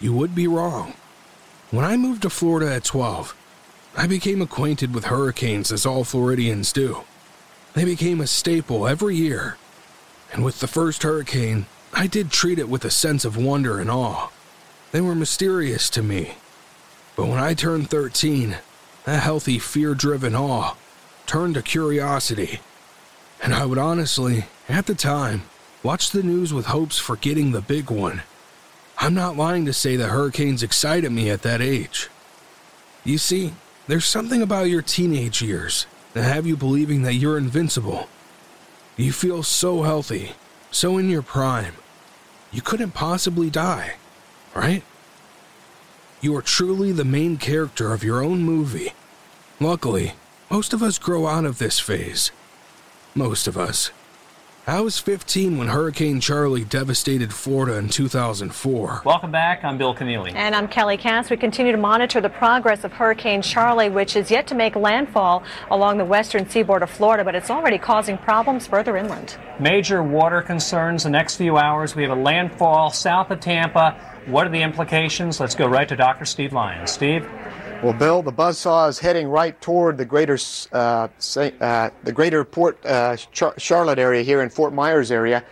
[0.00, 0.94] You would be wrong.
[1.72, 3.34] When I moved to Florida at 12,
[3.96, 7.02] I became acquainted with hurricanes as all Floridians do.
[7.74, 9.56] They became a staple every year.
[10.32, 13.90] And with the first hurricane, I did treat it with a sense of wonder and
[13.90, 14.30] awe.
[14.92, 16.34] They were mysterious to me.
[17.16, 18.58] But when I turned 13,
[19.04, 20.74] that healthy, fear driven awe
[21.26, 22.60] turned to curiosity.
[23.42, 25.42] And I would honestly, at the time,
[25.82, 28.22] watch the news with hopes for getting the big one.
[28.98, 32.08] I'm not lying to say that hurricanes excited me at that age.
[33.04, 33.52] You see,
[33.86, 38.08] there's something about your teenage years that have you believing that you're invincible.
[38.96, 40.32] You feel so healthy,
[40.70, 41.74] so in your prime.
[42.50, 43.96] You couldn't possibly die,
[44.54, 44.82] right?
[46.22, 48.92] You are truly the main character of your own movie.
[49.60, 50.14] Luckily,
[50.50, 52.30] most of us grow out of this phase.
[53.14, 53.90] Most of us.
[54.68, 59.02] I was 15 when Hurricane Charley devastated Florida in 2004.
[59.04, 59.62] Welcome back.
[59.62, 60.34] I'm Bill Keneally.
[60.34, 61.30] And I'm Kelly Cass.
[61.30, 65.44] We continue to monitor the progress of Hurricane Charley, which is yet to make landfall
[65.70, 69.36] along the western seaboard of Florida, but it's already causing problems further inland.
[69.60, 71.94] Major water concerns the next few hours.
[71.94, 73.92] We have a landfall south of Tampa.
[74.26, 75.38] What are the implications?
[75.38, 76.24] Let's go right to Dr.
[76.24, 76.90] Steve Lyons.
[76.90, 77.24] Steve?
[77.82, 80.38] Well, Bill, the buzzsaw is heading right toward the greater
[80.72, 85.44] uh, uh, the greater Port uh, Char- Charlotte area here in Fort Myers area.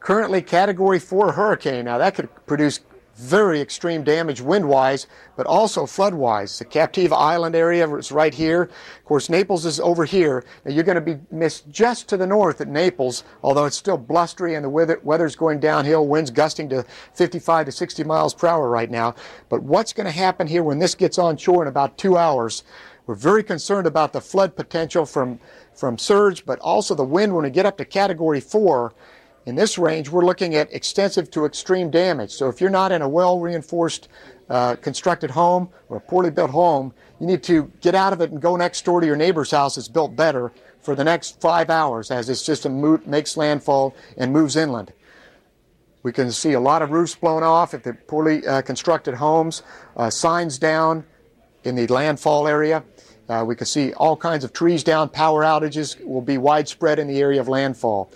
[0.00, 1.84] Currently, Category Four hurricane.
[1.84, 2.80] Now that could produce
[3.18, 6.58] very extreme damage wind-wise, but also flood-wise.
[6.58, 8.62] The Captiva Island area is right here.
[8.62, 10.44] Of course, Naples is over here.
[10.64, 13.98] Now you're going to be missed just to the north at Naples, although it's still
[13.98, 18.46] blustery and the weather, weather's going downhill, winds gusting to 55 to 60 miles per
[18.46, 19.16] hour right now.
[19.48, 22.62] But what's going to happen here when this gets on shore in about two hours?
[23.06, 25.40] We're very concerned about the flood potential from,
[25.74, 28.92] from surge, but also the wind when we get up to category four.
[29.48, 32.32] In this range, we're looking at extensive to extreme damage.
[32.32, 34.08] So if you're not in a well reinforced
[34.50, 38.30] uh, constructed home or a poorly built home, you need to get out of it
[38.30, 40.52] and go next door to your neighbor's house that's built better
[40.82, 44.92] for the next five hours as this system mo- makes landfall and moves inland.
[46.02, 49.62] We can see a lot of roofs blown off at the poorly uh, constructed homes,
[49.96, 51.06] uh, signs down
[51.64, 52.84] in the landfall area.
[53.30, 55.08] Uh, we can see all kinds of trees down.
[55.08, 58.10] Power outages will be widespread in the area of landfall.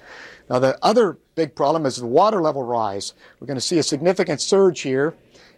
[0.51, 3.15] Now, the other big problem is the water level rise.
[3.41, 5.15] We're going to see a significant surge here,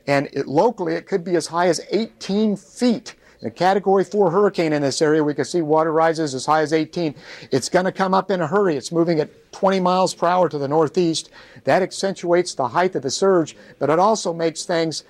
[0.06, 3.14] and it, locally it could be as high as 18 feet.
[3.40, 6.62] In a Category 4 hurricane in this area, we can see water rises as high
[6.62, 7.14] as 18.
[7.50, 8.76] It's going to come up in a hurry.
[8.76, 11.30] It's moving at 20 miles per hour to the northeast.
[11.64, 15.04] That accentuates the height of the surge, but it also makes things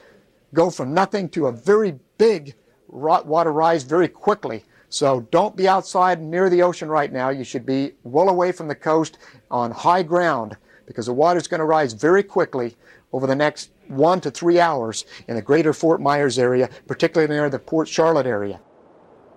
[0.52, 2.54] go from nothing to a very big
[2.88, 4.64] water rise very quickly.
[4.94, 7.30] So don't be outside near the ocean right now.
[7.30, 9.18] You should be well away from the coast
[9.50, 10.56] on high ground
[10.86, 12.76] because the water is going to rise very quickly
[13.12, 17.50] over the next one to three hours in the greater Fort Myers area, particularly near
[17.50, 18.60] the Port Charlotte area.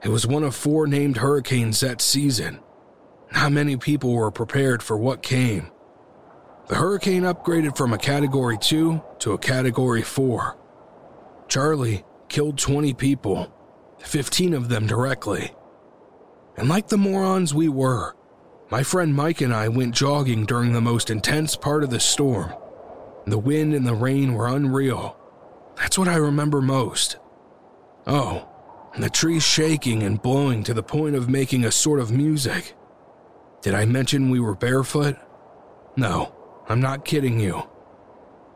[0.03, 2.59] It was one of four named hurricanes that season.
[3.33, 5.71] Not many people were prepared for what came.
[6.67, 10.55] The hurricane upgraded from a Category 2 to a Category 4.
[11.47, 13.51] Charley killed 20 people,
[13.99, 15.53] 15 of them directly.
[16.55, 18.15] And like the morons we were,
[18.69, 22.53] my friend Mike and I went jogging during the most intense part of the storm.
[23.25, 25.17] The wind and the rain were unreal.
[25.77, 27.17] That's what I remember most.
[28.05, 28.47] Oh,
[28.93, 32.73] and the trees shaking and blowing to the point of making a sort of music.
[33.61, 35.17] Did I mention we were barefoot?
[35.95, 36.33] No,
[36.67, 37.63] I'm not kidding you.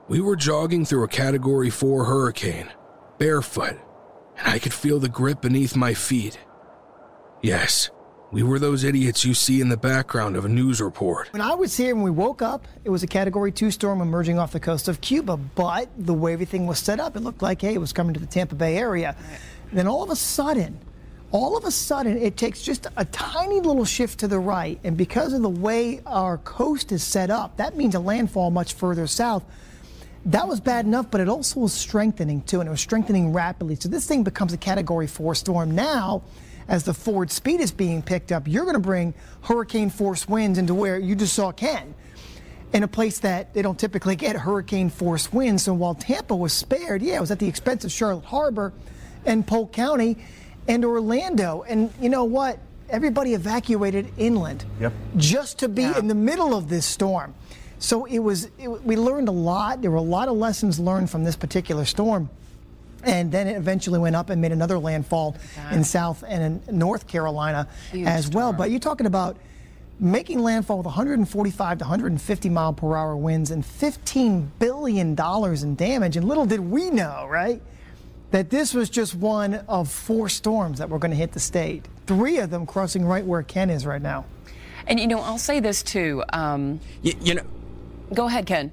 [0.08, 2.70] We were jogging through a Category 4 hurricane,
[3.18, 3.80] barefoot,
[4.42, 6.40] and I could feel the grip beneath my feet.
[7.42, 7.90] Yes,
[8.32, 11.32] we were those idiots you see in the background of a news report.
[11.34, 14.40] When I was here when we woke up, it was a Category 2 storm emerging
[14.40, 17.62] off the coast of Cuba, but the way everything was set up, it looked like,
[17.62, 19.16] hey, it was coming to the Tampa Bay area.
[19.74, 20.80] Then all of a sudden,
[21.32, 24.98] all of a sudden, it takes just a tiny little shift to the right, and
[24.98, 29.08] because of the way our coast is set up, that means a landfall much further
[29.08, 29.44] south.
[30.26, 33.76] That was bad enough, but it also was strengthening too, and it was strengthening rapidly.
[33.76, 36.24] So this thing becomes a Category 4 storm now
[36.72, 40.58] as the forward speed is being picked up, you're going to bring hurricane force winds
[40.58, 41.94] into where you just saw Ken
[42.74, 45.64] in a place that they don't typically get hurricane force winds.
[45.64, 48.72] So while Tampa was spared, yeah, it was at the expense of Charlotte Harbor
[49.26, 50.18] and Polk County
[50.68, 51.66] and Orlando.
[51.68, 52.58] And you know what?
[52.90, 54.94] Everybody evacuated inland yep.
[55.18, 56.00] just to be yeah.
[56.00, 57.36] in the middle of this storm.
[57.82, 59.82] So it was, it, we learned a lot.
[59.82, 62.30] There were a lot of lessons learned from this particular storm
[63.04, 65.36] and then it eventually went up and made another landfall
[65.72, 68.50] in South and in North Carolina Huge as well.
[68.50, 68.58] Storm.
[68.58, 69.38] But you're talking about
[70.00, 75.76] making landfall with 145 to 150 mile per hour winds and 15 billion dollars in
[75.76, 76.18] damage.
[76.18, 77.62] And little did we know, right,
[78.32, 81.88] that this was just one of four storms that were going to hit the state.
[82.08, 84.26] Three of them crossing right where Ken is right now.
[84.88, 86.24] And you know, I'll say this too.
[86.34, 87.44] Um, you, you know,
[88.14, 88.72] go ahead, Ken.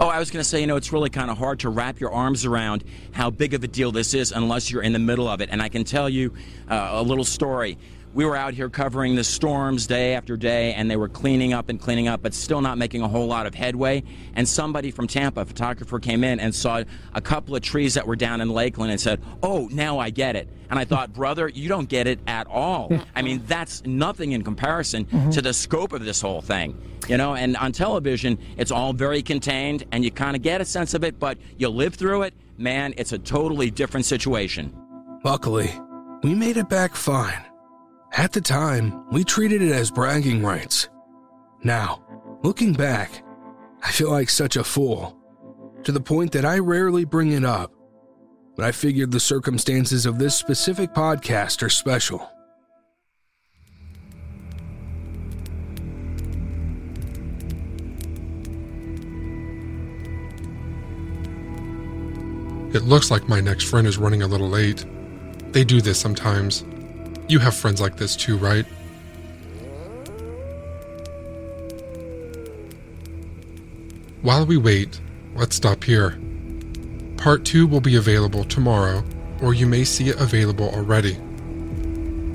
[0.00, 1.98] Oh, I was going to say, you know, it's really kind of hard to wrap
[1.98, 5.26] your arms around how big of a deal this is unless you're in the middle
[5.26, 5.48] of it.
[5.50, 6.32] And I can tell you
[6.70, 7.78] uh, a little story.
[8.14, 11.68] We were out here covering the storms day after day, and they were cleaning up
[11.68, 14.02] and cleaning up, but still not making a whole lot of headway.
[14.34, 16.82] And somebody from Tampa, a photographer, came in and saw
[17.14, 20.36] a couple of trees that were down in Lakeland and said, Oh, now I get
[20.36, 20.48] it.
[20.70, 22.92] And I thought, brother, you don't get it at all.
[23.14, 25.30] I mean, that's nothing in comparison mm-hmm.
[25.30, 26.80] to the scope of this whole thing.
[27.08, 30.64] You know, and on television, it's all very contained and you kind of get a
[30.64, 32.34] sense of it, but you live through it.
[32.58, 34.74] Man, it's a totally different situation.
[35.24, 35.72] Luckily,
[36.22, 37.47] we made it back fine.
[38.12, 40.88] At the time, we treated it as bragging rights.
[41.62, 42.02] Now,
[42.42, 43.22] looking back,
[43.82, 45.16] I feel like such a fool.
[45.84, 47.72] To the point that I rarely bring it up
[48.58, 52.28] but I figured the circumstances of this specific podcast are special.
[62.74, 64.84] It looks like my next friend is running a little late.
[65.52, 66.64] They do this sometimes.
[67.28, 68.64] You have friends like this too, right?
[74.22, 74.98] While we wait,
[75.34, 76.18] let's stop here.
[77.18, 79.04] Part 2 will be available tomorrow,
[79.42, 81.18] or you may see it available already.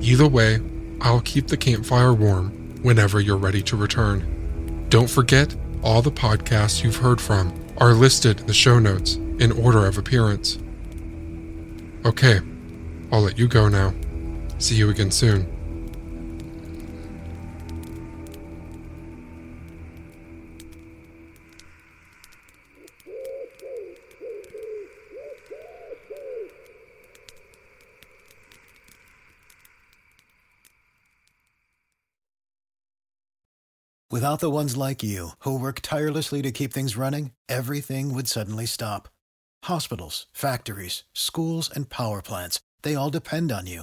[0.00, 0.60] Either way,
[1.00, 2.50] I'll keep the campfire warm
[2.82, 4.86] whenever you're ready to return.
[4.90, 9.50] Don't forget, all the podcasts you've heard from are listed in the show notes in
[9.52, 10.58] order of appearance.
[12.04, 12.40] Okay,
[13.10, 13.92] I'll let you go now.
[14.58, 15.46] See you again soon.
[34.10, 38.64] Without the ones like you, who work tirelessly to keep things running, everything would suddenly
[38.64, 39.08] stop.
[39.64, 43.82] Hospitals, factories, schools, and power plants, they all depend on you.